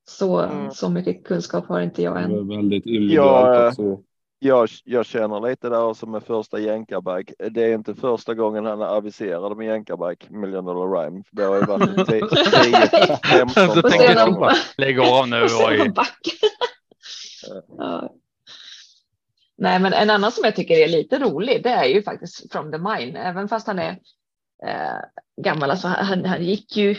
Så, 0.07 0.39
Mm. 0.39 0.72
så 0.72 0.89
mycket 0.89 1.24
kunskap 1.24 1.68
har 1.68 1.82
inte 1.82 2.01
jag 2.03 2.16
Det 2.16 2.20
än. 2.20 2.32
är 2.32 2.55
väldigt 2.57 2.86
individuellt 2.86 3.68
också. 3.80 4.01
Jag, 4.39 4.70
jag 4.84 5.05
känner 5.05 5.49
lite 5.49 5.70
där 5.70 5.93
som 5.93 6.11
med 6.11 6.24
första 6.24 6.59
jänkarback. 6.59 7.32
Det 7.51 7.63
är 7.63 7.74
inte 7.76 7.95
första 7.95 8.34
gången 8.34 8.66
han 8.66 8.82
är 8.82 8.86
aviserad 8.86 9.57
med 9.57 9.68
jänkarback, 9.68 10.30
Million 10.30 10.66
Dollar 10.66 11.01
Rhyme. 11.03 11.24
Det 11.32 11.43
har 11.43 11.55
ju 11.55 11.61
varit 11.66 12.07
10, 12.07 12.22
15 12.28 13.76
Du 13.76 13.82
Får 13.82 13.89
se 13.89 13.97
tänker 13.97 14.28
om- 14.28 14.34
så. 14.36 14.51
Lägg 14.78 14.99
av 14.99 15.28
nu. 15.30 15.41
Oj. 15.68 15.91
ja. 17.78 18.13
Nej, 19.58 19.80
men 19.80 19.93
en 19.93 20.10
annan 20.10 20.32
som 20.32 20.43
jag 20.43 20.56
tycker 20.56 20.76
är 20.76 20.88
lite 20.88 21.20
rolig, 21.20 21.64
det 21.64 21.70
är 21.70 21.86
ju 21.86 22.03
faktiskt 22.03 22.51
From 22.51 22.72
the 22.72 22.78
Mine, 22.78 23.20
även 23.20 23.47
fast 23.47 23.68
han 23.68 23.80
är 23.80 23.99
eh, 24.66 24.99
gammal. 25.41 25.72
Alltså, 25.72 25.88
han, 25.88 26.26
han 26.26 26.43
gick 26.43 26.78
ju, 26.78 26.95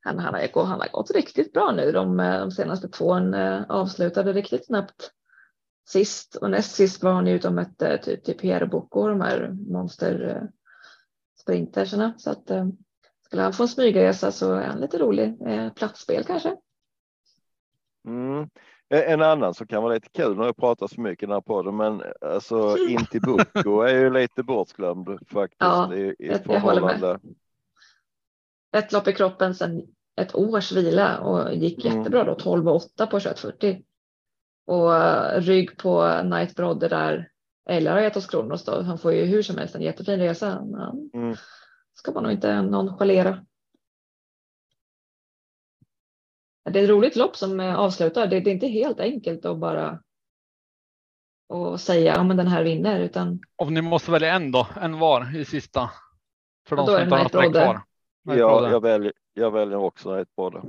han, 0.00 0.18
han, 0.18 0.34
har, 0.34 0.52
gått- 0.52 0.68
han 0.68 0.80
har 0.80 0.88
gått 0.88 1.10
riktigt 1.10 1.52
bra 1.52 1.72
nu. 1.72 1.92
De, 1.92 2.20
eh, 2.20 2.40
de 2.40 2.50
senaste 2.50 2.88
två 2.88 3.12
han, 3.12 3.34
eh, 3.34 3.62
avslutade 3.68 4.32
riktigt 4.32 4.66
snabbt 4.66 5.10
sist 5.88 6.34
och 6.36 6.50
näst 6.50 6.74
sist 6.74 7.02
var 7.02 7.12
han 7.12 7.26
ju 7.26 7.34
ute 7.34 7.48
och 7.48 7.52
eh, 7.52 7.54
mötte 7.54 7.98
typ, 7.98 8.24
typ 8.24 8.40
Pierre 8.40 8.66
och 8.66 9.08
de 9.08 9.20
här 9.20 9.50
monster 9.72 10.36
eh. 10.36 10.48
Så 12.16 12.30
att 12.30 12.50
eh, 12.50 12.66
skulle 13.24 13.42
han 13.42 13.52
få 13.52 13.62
en 13.62 13.68
smygresa 13.68 14.32
så 14.32 14.54
är 14.54 14.66
han 14.66 14.80
lite 14.80 14.98
rolig. 14.98 15.36
Eh, 15.46 15.72
platsspel 15.72 16.24
kanske. 16.24 16.56
Mm. 18.06 18.48
En 18.90 19.22
annan 19.22 19.54
som 19.54 19.66
kan 19.66 19.82
vara 19.82 19.94
lite 19.94 20.08
kul, 20.08 20.36
har 20.36 20.44
jag 20.44 20.56
pratat 20.56 20.90
så 20.90 21.00
mycket 21.00 21.22
i 21.22 21.26
den 21.26 21.32
här 21.34 21.40
podden, 21.40 21.76
men 21.76 22.02
alltså 22.20 22.76
Intibucco 22.88 23.80
är 23.80 23.94
ju 23.94 24.10
lite 24.12 24.42
bortglömd 24.42 25.08
faktiskt 25.28 25.56
Ja, 25.60 25.94
i, 25.94 26.00
i 26.00 26.14
jag- 26.18 26.40
jag 26.48 26.60
håller 26.60 26.80
med. 26.80 26.90
förhållande. 27.00 27.20
ett 28.76 28.92
lopp 28.92 29.08
i 29.08 29.12
kroppen 29.12 29.54
sedan 29.54 29.82
ett 30.20 30.34
års 30.34 30.72
vila 30.72 31.18
och 31.20 31.54
gick 31.54 31.84
Mm. 31.84 31.98
jättebra 31.98 32.24
då, 32.24 32.34
12 32.34 32.68
och 32.68 32.76
8 32.76 33.06
på 33.06 33.20
2140. 33.20 33.82
Och 34.66 34.94
eh, 34.96 35.40
rygg 35.40 35.76
på 35.78 36.22
Night 36.24 36.56
Brodde 36.56 36.88
där 36.88 37.28
eller 37.68 37.90
har 37.92 38.00
gett 38.00 38.16
oss 38.16 38.26
Kronos 38.26 38.64
då. 38.64 38.82
Han 38.82 38.98
får 38.98 39.12
ju 39.12 39.24
hur 39.24 39.42
som 39.42 39.58
helst 39.58 39.74
en 39.74 39.82
jättefin 39.82 40.18
resa. 40.20 40.48
Han 40.50 41.10
Mm. 41.14 41.36
ska 41.94 42.12
man 42.12 42.22
nog 42.22 42.32
inte 42.32 42.62
nonchalera. 42.62 43.44
Det 46.70 46.80
är 46.80 46.84
ett 46.84 46.90
roligt 46.90 47.16
lopp 47.16 47.36
som 47.36 47.60
eh, 47.60 47.74
avslutar. 47.78 48.26
Det, 48.26 48.40
det 48.40 48.50
är 48.50 48.54
inte 48.54 48.66
helt 48.66 49.00
enkelt 49.00 49.44
att 49.44 49.58
bara 49.58 50.02
och 51.48 51.80
säga 51.80 52.14
ja, 52.14 52.22
men 52.22 52.36
den 52.36 52.46
här 52.46 52.64
vinner 52.64 53.00
utan 53.00 53.40
Om 53.56 53.74
ni 53.74 53.82
måste 53.82 54.10
välja 54.10 54.34
en 54.34 54.52
då, 54.52 54.66
en 54.80 54.98
var 54.98 55.36
i 55.36 55.44
sista. 55.44 55.90
För 56.68 56.76
de 56.76 56.86
som 56.86 57.02
inte 57.02 57.14
har 57.14 57.44
något 57.44 57.52
kvar. 57.52 57.82
Ja, 58.22 58.70
jag 58.70 58.82
väljer, 58.82 59.12
jag 59.32 59.50
väljer 59.50 59.78
också 59.78 60.20
ett 60.20 60.34
både. 60.36 60.62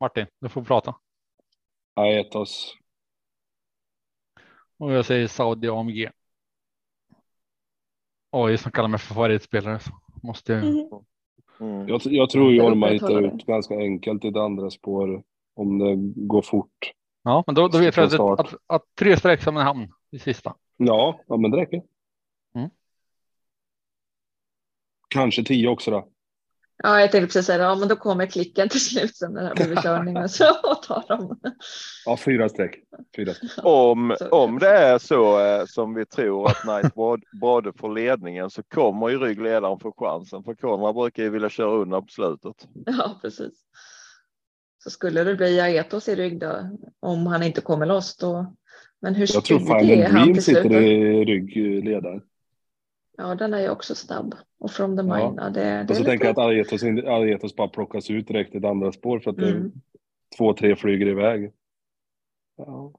Martin, 0.00 0.26
du 0.40 0.48
får 0.48 0.64
prata. 0.64 0.94
Aetos. 1.94 2.74
Och 4.78 4.92
jag 4.92 5.04
säger 5.04 5.28
Saudi 5.28 5.68
AMG. 5.68 6.10
Oj, 8.30 8.58
som 8.58 8.72
kallar 8.72 8.88
mig 8.88 9.00
för 9.00 9.14
favoritspelare. 9.14 9.78
Så 9.78 9.90
måste 10.22 10.52
jag. 10.52 10.62
Mm. 10.62 10.88
Jag, 11.58 12.00
jag 12.04 12.30
tror 12.30 12.54
Jag 12.54 12.66
Jorma 12.66 12.88
hittar 12.88 13.22
ut 13.22 13.46
ganska 13.46 13.74
enkelt 13.74 14.24
i 14.24 14.30
det 14.30 14.42
andra 14.42 14.70
spår 14.70 15.22
om 15.54 15.78
det 15.78 15.96
går 16.26 16.42
fort. 16.42 16.92
Ja, 17.22 17.44
men 17.46 17.54
då, 17.54 17.68
då 17.68 17.78
vet 17.78 17.96
jag 17.96 18.04
att, 18.14 18.40
att, 18.40 18.54
att 18.66 18.82
tre 18.98 19.16
streck 19.16 19.42
som 19.42 19.56
en 19.56 19.62
hamn 19.62 19.92
i 20.10 20.18
sista. 20.18 20.54
Ja, 20.76 21.20
ja 21.26 21.36
men 21.36 21.50
det 21.50 21.56
räcker. 21.56 21.82
Mm. 22.54 22.70
Kanske 25.08 25.44
tio 25.44 25.68
också 25.68 25.90
då. 25.90 26.08
Ja, 26.82 27.00
jag 27.00 27.12
tänkte 27.12 27.26
precis 27.26 27.46
säga. 27.46 27.62
Ja, 27.64 27.74
men 27.74 27.88
då 27.88 27.96
kommer 27.96 28.26
klicken 28.26 28.68
till 28.68 28.80
slut 28.84 29.16
sen 29.16 29.32
när 29.32 29.42
det 29.42 29.48
har 29.48 29.54
blivit 29.54 29.82
körning 29.82 30.16
och 30.16 30.30
så 30.40 30.44
tar 30.86 31.04
de. 31.08 31.38
Ja, 32.06 32.16
fyra 32.16 32.48
streck. 32.48 32.74
Fyra 33.16 33.34
streck. 33.34 33.50
Om, 33.62 34.16
Så- 34.18 34.28
om 34.28 34.58
det 34.58 34.68
är 34.70 34.98
så 34.98 35.40
eh, 35.46 35.64
som 35.66 35.94
vi 35.94 36.06
tror 36.06 36.46
att 36.48 36.56
Knight 36.62 36.94
Brodde 37.40 37.72
får 37.78 37.94
ledningen 37.94 38.50
så 38.50 38.62
kommer 38.62 39.08
ju 39.08 39.18
ryggledaren 39.18 39.78
få 39.80 39.92
chansen. 39.98 40.44
För 40.44 40.54
Konrad 40.54 40.94
brukar 40.94 41.22
ju 41.22 41.30
vilja 41.30 41.48
köra 41.48 41.70
undan 41.70 42.02
på 42.02 42.08
slutet. 42.08 42.68
Ja, 42.86 43.18
precis. 43.22 43.52
Så 44.84 44.90
skulle 44.90 45.24
det 45.24 45.34
bli 45.34 45.60
Aetos 45.60 46.08
i 46.08 46.14
rygg 46.16 46.40
då, 46.40 46.78
om 47.00 47.26
han 47.26 47.42
inte 47.42 47.60
kommer 47.60 47.86
loss 47.86 48.16
då. 48.16 48.54
Men 49.00 49.14
hur 49.14 49.26
Jag 49.34 49.44
tror 49.44 49.58
speedig 49.58 49.98
är 50.00 50.04
han 50.08 50.14
Dream 50.14 50.34
till 50.34 50.44
sitter 50.44 50.82
i 50.82 51.24
ryggledaren. 51.24 52.20
Ja, 53.16 53.34
den 53.34 53.54
är 53.54 53.60
ju 53.60 53.70
också 53.70 53.94
snabb. 53.94 54.34
Och 54.58 54.70
From 54.70 54.96
the 54.96 55.02
Ja. 55.02 55.16
Mine, 55.16 55.42
ja, 55.42 55.50
det, 55.50 55.60
det 55.82 55.90
Och 55.90 55.96
så 55.96 56.04
tänker 56.04 56.24
jag 56.26 56.32
att 56.32 56.38
Aretos, 56.46 56.82
Aretos 56.82 57.56
bara 57.56 57.68
plockas 57.68 58.10
ut 58.10 58.28
direkt 58.28 58.54
i 58.54 58.58
ett 58.58 58.64
andra 58.64 58.92
spår 58.92 59.18
för 59.20 59.30
att 59.30 59.36
det 59.36 59.50
Mm. 59.50 59.72
två, 60.38 60.52
tre 60.54 60.76
flyger 60.76 61.06
iväg. 61.06 61.52
Ja. 62.56 62.92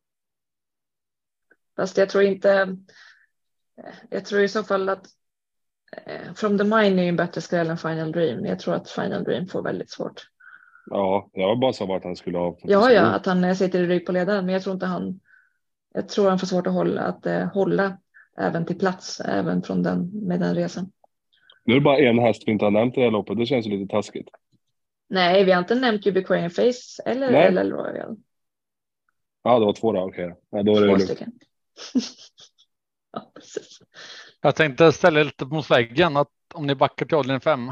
Fast 1.75 1.97
jag 1.97 2.09
tror 2.09 2.23
inte... 2.23 2.77
Jag 4.09 4.25
tror 4.25 4.41
i 4.41 4.47
så 4.47 4.63
fall 4.63 4.89
att 4.89 5.07
eh, 6.05 6.33
From 6.33 6.57
the 6.57 6.63
Mine 6.63 6.99
är 6.99 7.03
ju 7.03 7.09
en 7.09 7.15
bättre 7.15 7.41
skräll 7.41 7.69
än 7.69 7.77
Final 7.77 8.11
Dream. 8.11 8.45
Jag 8.45 8.59
tror 8.59 8.73
att 8.75 8.89
Final 8.89 9.23
Dream 9.23 9.47
får 9.47 9.63
väldigt 9.63 9.91
svårt. 9.91 10.21
ja, 10.85 11.29
jag 11.33 11.59
bara 11.59 11.73
sa 11.73 11.85
vart 11.85 12.03
han 12.03 12.15
skulle 12.15 12.37
ha. 12.37 12.57
Ja, 12.63 12.91
ja, 12.91 13.01
att 13.01 13.25
han 13.25 13.55
sitter 13.55 13.79
i 13.83 13.87
rygg 13.87 14.05
på 14.05 14.11
ledaren, 14.11 14.45
men 14.45 14.53
jag 14.53 14.63
tror 14.63 14.73
inte 14.73 14.85
han. 14.85 15.19
Jag 15.93 16.09
tror 16.09 16.29
han 16.29 16.39
får 16.39 16.47
svårt 16.47 16.67
att 16.67 16.73
hålla, 16.73 17.01
att 17.01 17.25
eh, 17.25 17.45
hålla 17.45 17.97
även 18.37 18.65
till 18.65 18.79
plats, 18.79 19.19
även 19.19 19.61
från 19.61 19.83
den 19.83 20.09
med 20.27 20.39
den 20.39 20.55
resan. 20.55 20.91
Nu 21.65 21.73
är 21.73 21.79
det 21.79 21.83
bara 21.83 21.97
en 21.97 22.19
häst 22.19 22.43
vi 22.45 22.51
inte 22.51 22.65
har 22.65 22.71
nämnt 22.71 22.97
i 22.97 22.99
det 22.99 23.05
här 23.05 23.11
loppet. 23.11 23.37
Det 23.37 23.45
känns 23.45 23.65
ju 23.65 23.77
lite 23.77 23.91
taskigt. 23.91 24.29
Nej, 25.09 25.43
vi 25.43 25.51
har 25.51 25.59
inte 25.59 25.75
nämnt 25.75 26.07
Ubiquarian 26.07 26.49
Face 26.49 27.03
eller 27.05 27.31
Nej. 27.31 27.51
LL 27.51 27.71
Royal. 27.71 28.17
Ja, 29.43 29.59
det 29.59 29.65
var 29.65 29.73
två 29.73 29.91
då. 29.91 30.01
Okej. 30.01 30.35
Ja, 30.49 30.63
då 30.63 30.77
är 30.77 30.87
det 30.87 30.97
Två 30.97 31.05
stycken. 31.05 31.31
ja, 33.11 33.31
precis. 33.35 33.79
Jag 34.41 34.55
tänkte 34.55 34.91
ställa 34.91 35.23
lite 35.23 35.45
mot 35.45 35.71
väggen 35.71 36.17
att 36.17 36.31
om 36.53 36.67
ni 36.67 36.75
backar 36.75 37.05
till 37.05 37.17
avdelning 37.17 37.41
5. 37.41 37.65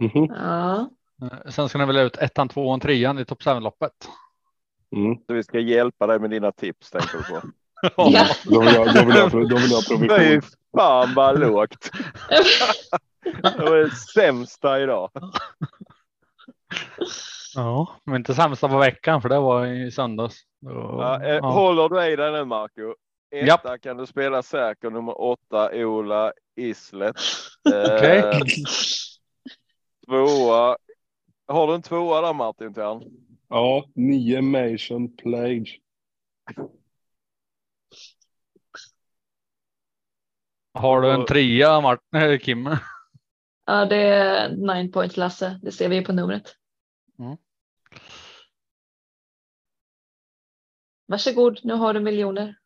Mhm. 0.00 0.24
Ja, 0.28 0.90
Sen 1.48 1.68
ska 1.68 1.78
ni 1.78 1.86
välja 1.86 2.02
ut 2.02 2.16
ettan, 2.16 2.48
tvåan, 2.48 2.80
trean 2.80 3.18
i 3.18 3.24
topp 3.24 3.42
7-loppet. 3.42 4.08
Mm. 4.96 5.16
Så 5.26 5.34
vi 5.34 5.42
ska 5.42 5.58
hjälpa 5.58 6.06
dig 6.06 6.18
med 6.18 6.30
dina 6.30 6.52
tips 6.52 6.90
tänker 6.90 7.18
du 7.18 7.24
på. 7.24 7.46
Ja. 7.96 8.26
Då, 8.44 8.60
vill 8.60 8.74
jag, 8.74 8.94
då, 8.94 9.04
vill 9.04 9.16
jag, 9.16 9.30
då 9.30 9.38
vill 9.56 9.70
jag 9.70 9.76
ha 9.76 9.82
Fy 9.98 10.08
provision. 10.08 10.42
fan 10.76 11.14
vad 11.14 11.40
lågt. 11.40 11.90
Det 13.42 13.58
var 13.64 13.76
det 13.76 13.90
sämsta 13.90 14.80
idag. 14.82 15.10
Ja, 17.54 17.96
men 18.04 18.16
inte 18.16 18.34
sämsta 18.34 18.68
på 18.68 18.78
veckan 18.78 19.22
för 19.22 19.28
det 19.28 19.38
var 19.38 19.66
i 19.66 19.90
söndags. 19.90 20.36
Då- 20.60 20.70
Ja, 21.00 21.22
eh, 21.24 21.34
ja. 21.34 21.50
Håller 21.50 21.88
du 21.88 22.12
i 22.12 22.16
dig 22.16 22.32
nu 22.32 22.44
Marco? 22.44 22.94
Etta 23.34 23.78
kan 23.78 23.96
du 23.96 24.06
spela 24.06 24.42
säker 24.42 24.90
nummer 24.90 25.20
åtta 25.20 25.70
Ola 25.74 26.32
Islet. 26.56 27.16
Okej. 27.68 28.18
Eh, 28.18 28.38
tvåa. 30.06 30.76
Har 31.48 31.66
du 31.66 31.74
en 31.74 31.82
tvåa 31.82 32.20
där 32.20 32.32
Martin 32.32 32.74
Tern? 32.74 33.02
Ja, 33.48 33.84
nio 33.94 34.42
Mation 34.42 35.16
Plage. 35.16 35.78
Har 40.74 41.00
du 41.00 41.10
en 41.10 41.24
trea 41.26 41.80
Martin, 41.80 42.20
eller 42.20 42.38
Kim? 42.38 42.68
ja, 43.66 43.84
det 43.84 43.96
är 43.96 44.48
nine 44.48 44.92
point 44.92 45.16
Lasse. 45.16 45.58
Det 45.62 45.72
ser 45.72 45.88
vi 45.88 46.04
på 46.04 46.12
numret. 46.12 46.54
Mm. 47.18 47.36
Varsågod, 51.06 51.60
nu 51.64 51.74
har 51.74 51.94
du 51.94 52.00
miljoner. 52.00 52.56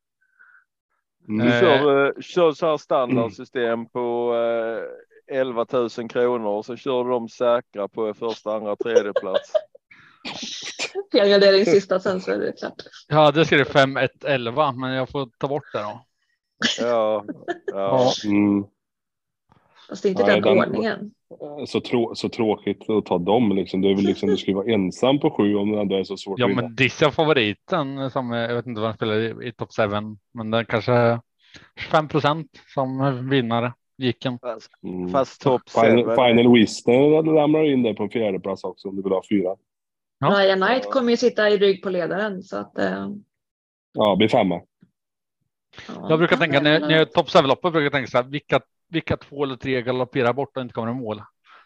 Mm. 1.28 1.46
Du 1.46 1.52
Eh. 1.52 1.60
kör, 1.60 2.06
eh, 2.06 2.12
kör 2.20 2.52
så 2.52 2.66
här 2.66 2.76
standardsystem 2.76 3.86
på 3.88 4.34
eh, 4.34 5.36
11 5.40 5.66
000 5.72 5.88
kronor 6.08 6.46
och 6.46 6.64
så 6.64 6.76
kör 6.76 7.04
du 7.04 7.10
dem 7.10 7.28
säkra 7.28 7.88
på 7.88 8.14
första, 8.14 8.54
andra, 8.56 8.76
tredje 8.76 9.12
plats. 9.12 9.52
Felgardering 11.12 11.64
sista 11.64 12.00
sen 12.00 12.20
så 12.20 12.30
är 12.32 12.38
det 12.38 12.52
klart. 12.58 12.74
Jag 13.08 13.16
hade 13.16 13.44
skrivit 13.44 13.68
5, 13.68 13.96
1, 13.96 14.24
11 14.24 14.72
men 14.72 14.92
jag 14.92 15.08
får 15.08 15.28
ta 15.38 15.48
bort 15.48 15.72
det 15.72 15.78
då. 15.82 16.05
Ja, 16.80 17.24
ja. 17.72 18.12
Mm. 18.24 18.64
Fast 19.88 20.02
det 20.02 20.08
är 20.08 20.10
inte 20.10 20.22
Nej, 20.26 20.40
den, 20.40 20.42
den- 20.42 20.58
ordningen. 20.58 21.10
Så, 21.66 21.80
trå 21.80 22.14
så 22.14 22.28
tråkigt 22.28 22.90
att 22.90 23.06
ta 23.06 23.18
dem 23.18 23.52
liksom. 23.56 23.80
Det 23.80 23.90
är 23.90 23.94
väl 23.94 24.04
liksom 24.04 24.28
du 24.28 24.36
skulle 24.36 24.56
vara 24.56 24.72
ensam 24.72 25.18
på 25.20 25.30
sju 25.30 25.54
om 25.54 25.72
det 25.72 25.80
ändå 25.80 25.96
är 25.96 26.04
så 26.04 26.16
svårt 26.16 26.38
Ja 26.38 26.48
men 26.48 26.74
Dizzy 26.74 27.10
favoriten 27.10 28.10
som 28.10 28.30
jag 28.32 28.54
vet 28.54 28.66
inte 28.66 28.80
vad 28.80 28.88
han 28.88 28.96
spelar 28.96 29.14
i, 29.42 29.48
i 29.48 29.52
topp 29.52 29.68
7 29.76 29.82
men 30.34 30.50
den 30.50 30.64
kanske 30.64 31.20
25 31.76 32.08
procent 32.08 32.46
som 32.74 33.28
vinnare 33.30 33.72
gick 33.98 34.24
en. 34.24 34.38
Fast, 34.38 34.70
Mm. 34.82 35.08
fast 35.08 35.40
topp 35.40 35.62
Final, 35.70 36.04
7. 36.04 36.10
Final 36.14 36.52
Wisner 36.52 37.22
ramlar 37.34 37.64
in 37.72 37.82
där 37.82 37.94
på 37.94 38.02
en 38.02 38.10
fjärde 38.10 38.40
plats 38.40 38.64
också 38.64 38.88
om 38.88 38.96
du 38.96 39.02
vill 39.02 39.12
ha 39.12 39.22
fyra. 39.30 39.56
Ja. 40.18 40.26
Ryan 40.28 40.60
Knight 40.60 40.90
kommer 40.90 41.10
ju 41.10 41.16
sitta 41.16 41.50
i 41.50 41.56
rygg 41.58 41.82
på 41.82 41.90
ledaren 41.90 42.42
så 42.42 42.56
att. 42.56 42.78
Eh, 42.78 43.08
Ja, 43.92 44.16
blir 44.16 44.28
femma. 44.28 44.60
Ja. 45.88 46.06
Jag 46.10 46.18
brukar 46.18 46.36
tänka 46.36 46.60
när, 46.60 46.80
när 46.80 46.90
jag 46.90 47.00
är 47.00 47.04
topp 47.04 47.30
7 47.30 47.38
loppet 47.42 47.72
brukar 47.72 47.82
jag 47.84 47.92
tänka 47.92 48.10
så 48.10 48.16
här 48.18 48.24
vilka, 48.24 48.60
vilka 48.88 49.16
två 49.16 49.44
eller 49.44 49.56
tre 49.56 49.82
galopperar 49.82 50.32
bort 50.32 50.56
och 50.56 50.62
inte 50.62 50.74
kommer 50.74 50.90
i 50.92 50.94
mål. 50.94 51.22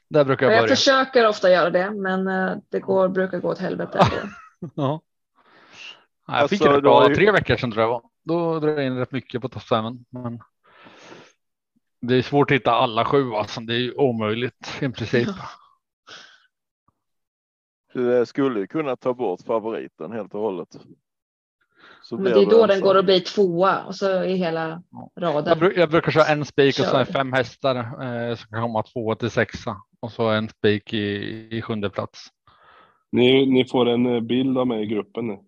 Där 0.08 0.24
brukar 0.24 0.46
jag 0.46 0.54
Jag 0.54 0.62
börja. 0.62 0.76
försöker 0.76 1.28
ofta 1.28 1.50
göra 1.50 1.70
det, 1.70 1.90
men 1.90 2.26
eh, 2.28 2.56
det 2.70 2.80
går, 2.80 3.08
brukar 3.08 3.38
gå 3.38 3.48
åt 3.48 3.58
helvete. 3.58 3.98
Ja. 4.74 5.00
Ja, 6.26 6.40
Jag 6.40 6.50
fick 6.50 6.60
Alltså, 6.62 6.80
du 6.80 6.88
har 6.88 7.00
bra 7.00 7.08
ju- 7.08 7.14
tre 7.14 7.30
veckor 7.30 7.56
sedan 7.56 7.72
tror 7.72 7.84
jag 7.84 8.02
det. 8.02 8.08
Då 8.24 8.60
drar 8.60 8.68
jag 8.68 8.86
in 8.86 8.98
rätt 8.98 9.12
mycket 9.12 9.42
på 9.42 9.48
Top 9.48 9.62
7. 9.62 9.76
Men 10.10 10.40
det 12.00 12.14
är 12.14 12.22
svårt 12.22 12.50
att 12.50 12.54
hitta 12.54 12.70
alla 12.72 13.04
sju. 13.04 13.32
Alltså. 13.34 13.60
Det 13.60 13.74
är 13.74 13.78
ju 13.78 13.92
omöjligt 13.94 14.78
i 14.80 14.88
princip. 14.88 15.28
Du 17.94 18.18
eh, 18.18 18.24
skulle 18.24 18.66
kunna 18.66 18.96
ta 18.96 19.14
bort 19.14 19.40
favoriten 19.46 20.12
helt 20.12 20.34
och 20.34 20.40
hållet. 20.40 20.68
Så 22.02 22.16
Men 22.16 22.24
det 22.24 22.30
är 22.40 22.46
då 22.46 22.60
den 22.66 22.70
ensam. 22.70 22.80
går 22.80 22.98
att 22.98 23.04
bli 23.04 23.20
tvåa 23.20 23.84
och 23.84 23.94
så 23.94 24.06
är 24.10 24.34
hela 24.34 24.82
Jag, 24.90 25.10
raden. 25.22 25.58
bru- 25.58 25.78
jag 25.78 25.90
brukar 25.90 26.12
köra 26.12 26.24
en 26.26 26.44
spik 26.44 26.78
och 26.78 26.84
så 26.84 26.96
är 26.96 27.04
fem 27.04 27.32
hästar 27.32 27.76
eh, 27.76 28.36
som 28.36 28.48
kan 28.50 28.62
komma 28.62 28.82
tvåa 28.82 29.14
till 29.16 29.30
sexa. 29.30 29.76
Och 30.00 30.12
så 30.12 30.28
en 30.28 30.48
spik 30.48 30.92
i, 30.94 30.98
i 31.56 31.62
sjunde 31.62 31.90
plats. 31.90 32.26
Ni, 33.12 33.46
ni 33.46 33.64
får 33.64 33.88
en 33.88 34.06
eh, 34.14 34.20
bild 34.20 34.58
av 34.58 34.66
mig 34.66 34.82
i 34.82 34.86
gruppen 34.86 35.26
nu. 35.26 35.38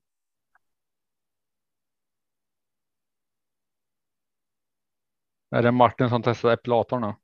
Är 5.50 5.62
det 5.62 5.72
Martin 5.72 6.09
som 6.09 6.22
testar 6.22 6.53
epilatorn? 6.53 7.14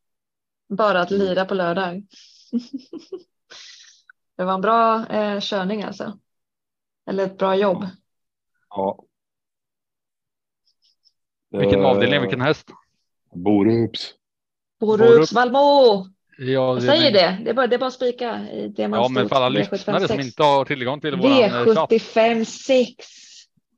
Bara 0.69 1.01
att 1.01 1.11
lira 1.11 1.45
på 1.45 1.55
lördag. 1.55 1.97
det 4.37 4.45
var 4.45 4.55
en 4.55 4.61
bra 4.61 5.07
eh, 5.07 5.41
körning 5.41 5.83
alltså. 5.83 6.19
Eller 7.07 7.25
ett 7.25 7.39
bra 7.39 7.57
jobb. 7.57 7.87
Ja. 8.69 9.05
Vilken 11.51 11.81
Eh, 11.81 11.87
avdelning, 11.87 12.21
vilken 12.21 12.41
häst? 12.41 12.69
Borups. 13.35 14.15
Borups 14.81 15.33
Valmo! 15.33 16.07
Ja, 16.41 16.45
Jag 16.47 16.83
säger 16.83 17.13
det. 17.13 17.39
Det 17.45 17.51
är 17.51 17.55
bara, 17.55 17.67
det 17.67 17.77
är 17.77 17.79
bara 17.79 17.87
att 17.87 17.93
spika 17.95 18.49
i 18.51 18.69
det 18.69 18.89
man 18.89 19.01
Ja, 19.03 19.09
men 19.09 19.29
för 19.29 19.37
alla 19.37 19.49
V75 19.61 19.71
lyssnare 19.73 20.09
som 20.09 20.21
inte 20.21 20.43
har 20.43 20.65
tillgång 20.65 21.01
till 21.01 21.17
våran 21.17 21.43
eh, 21.43 21.75
chatt. 21.75 21.91
V75 21.91 22.45
6. 22.45 23.07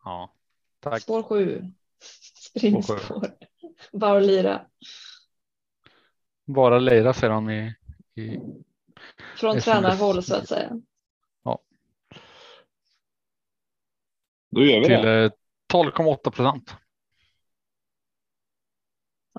Ja, 0.04 0.32
tack. 0.80 1.02
Spår 1.02 1.22
7. 1.22 1.64
Spår 2.02 2.58
Springspår. 2.58 3.26
Bara 3.92 4.18
att 4.18 4.24
lira. 4.26 4.62
Bara 6.46 6.78
Leira 6.78 7.12
ser 7.12 7.28
de 7.28 7.50
i, 7.50 7.74
i 8.14 8.38
Från 9.36 9.60
tränarhåll 9.60 10.22
så 10.22 10.34
att 10.34 10.48
säga. 10.48 10.70
Då 14.52 14.64
gör 14.64 14.78
vi 14.80 14.84
till 14.84 14.92
det. 15.02 15.24
eh, 15.24 15.30
12,8 15.72 16.30
procent. 16.30 16.74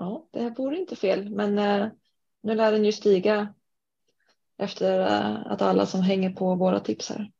Ja, 0.02 0.28
det 0.32 0.50
vore 0.50 0.76
inte 0.76 0.96
fel, 0.96 1.30
men 1.30 1.58
eh, 1.58 1.88
nu 2.40 2.54
lär 2.54 2.72
den 2.72 2.84
ju 2.84 2.92
stiga 2.92 3.54
efter 4.58 5.00
eh, 5.00 5.52
att 5.52 5.62
alla 5.62 5.86
som 5.86 6.02
hänger 6.02 6.30
på 6.30 6.54
våra 6.54 6.80
tips 6.80 7.10
här. 7.10 7.30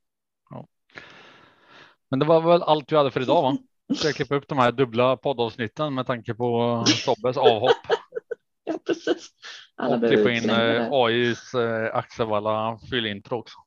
Men 2.09 2.19
det 2.19 2.27
var 2.27 2.41
väl 2.41 2.63
allt 2.63 2.93
vi 2.93 2.97
hade 2.97 3.11
för 3.11 3.21
idag 3.21 3.43
va? 3.43 3.57
Ska 3.95 4.09
jag 4.09 4.15
klippa 4.15 4.35
upp 4.35 4.49
de 4.49 4.59
här 4.59 4.73
dubbla 4.73 5.17
poddavsnitten 5.17 5.95
med 5.95 6.07
tanke 6.07 6.35
på 6.35 6.85
Tobbes 7.05 7.37
avhopp 7.37 7.87
Ja, 8.65 8.79
precis. 8.87 9.31
Alla 9.77 9.97
och 9.97 10.01
klippa 10.01 10.31
in 10.31 10.37
utslängda 10.37 10.87
eh. 10.87 10.93
AIs 10.93 11.55
eh, 11.55 11.97
Axevalla 11.97 12.79
fyllintro 12.91 13.39
också. 13.39 13.59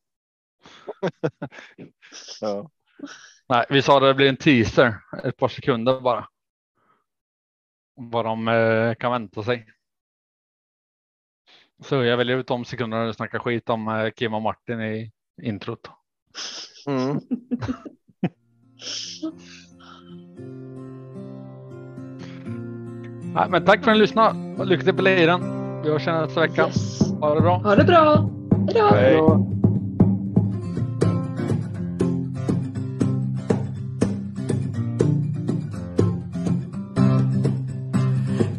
Ja. 2.41 2.69
Nej, 3.47 3.65
vi 3.69 3.81
sa 3.81 3.99
det 3.99 4.13
blir 4.13 4.29
en 4.29 4.37
teaser, 4.37 4.95
ett 5.23 5.37
par 5.37 5.47
sekunder 5.47 6.01
bara. 6.01 6.27
Vad 7.95 8.25
de 8.25 8.47
eh, 8.47 8.93
kan 8.93 9.11
vänta 9.11 9.43
sig. 9.43 9.67
Så 11.83 12.03
jag 12.03 12.17
väljer 12.17 12.37
ut 12.37 12.47
de 12.47 12.65
sekunderna 12.65 13.05
du 13.05 13.13
snackar 13.13 13.39
skit 13.39 13.69
om 13.69 13.87
eh, 13.87 14.09
Kim 14.09 14.33
och 14.33 14.41
Martin 14.41 14.81
i 14.81 15.11
introt. 15.41 15.89
Mm. 16.87 17.19
Nej, 23.35 23.49
men 23.49 23.65
tack 23.65 23.83
för 23.83 23.91
att 23.91 23.97
ni 23.97 24.01
lyssnade. 24.01 24.65
Lycka 24.65 24.83
till 24.83 24.93
på 24.93 25.01
liran. 25.01 25.41
Vi 25.83 25.89
hörs 25.91 26.05
nästa 26.05 26.39
vecka. 26.39 26.65
Yes. 26.65 27.11
Ha 27.19 27.35
det 27.35 27.41
bra. 27.41 27.57
Ha 27.57 27.75
det 27.75 27.83
bra. 27.83 28.29
Hej 28.67 28.73
då. 28.73 28.95
Hej. 28.95 29.54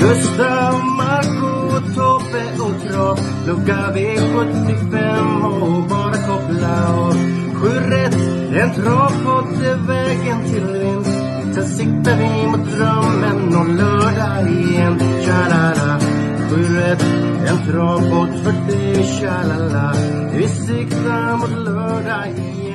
Gustav, 0.00 0.74
Marco, 0.96 1.80
Tobbe 1.94 2.44
och 2.64 2.82
Trav 2.82 3.18
Pluggar 3.44 3.92
V75 3.94 5.44
och 5.44 5.88
bara 5.88 6.12
koppla 6.12 6.94
av 6.94 7.14
Sju 7.54 7.68
rätt, 7.68 8.14
en 8.52 8.74
travpott 8.74 9.62
är 9.62 9.86
vägen 9.86 10.44
till 10.44 10.66
vinst. 10.66 11.20
Sen 11.54 11.66
siktar 11.66 12.16
vi 12.16 12.46
mot 12.46 12.70
drömmen 12.70 13.56
och 13.56 13.68
lördag 13.68 14.50
igen. 14.50 14.98
Tja-la-la. 15.24 16.00
Sju 16.50 16.76
rätt, 16.76 17.02
en 17.48 17.72
travpott 17.72 18.44
för 18.44 18.72
dig 18.72 19.04
Tja-la-la. 19.04 19.94
Vi 20.32 20.48
siktar 20.48 21.36
mot 21.36 21.64
lördag 21.64 22.26
igen. 22.28 22.69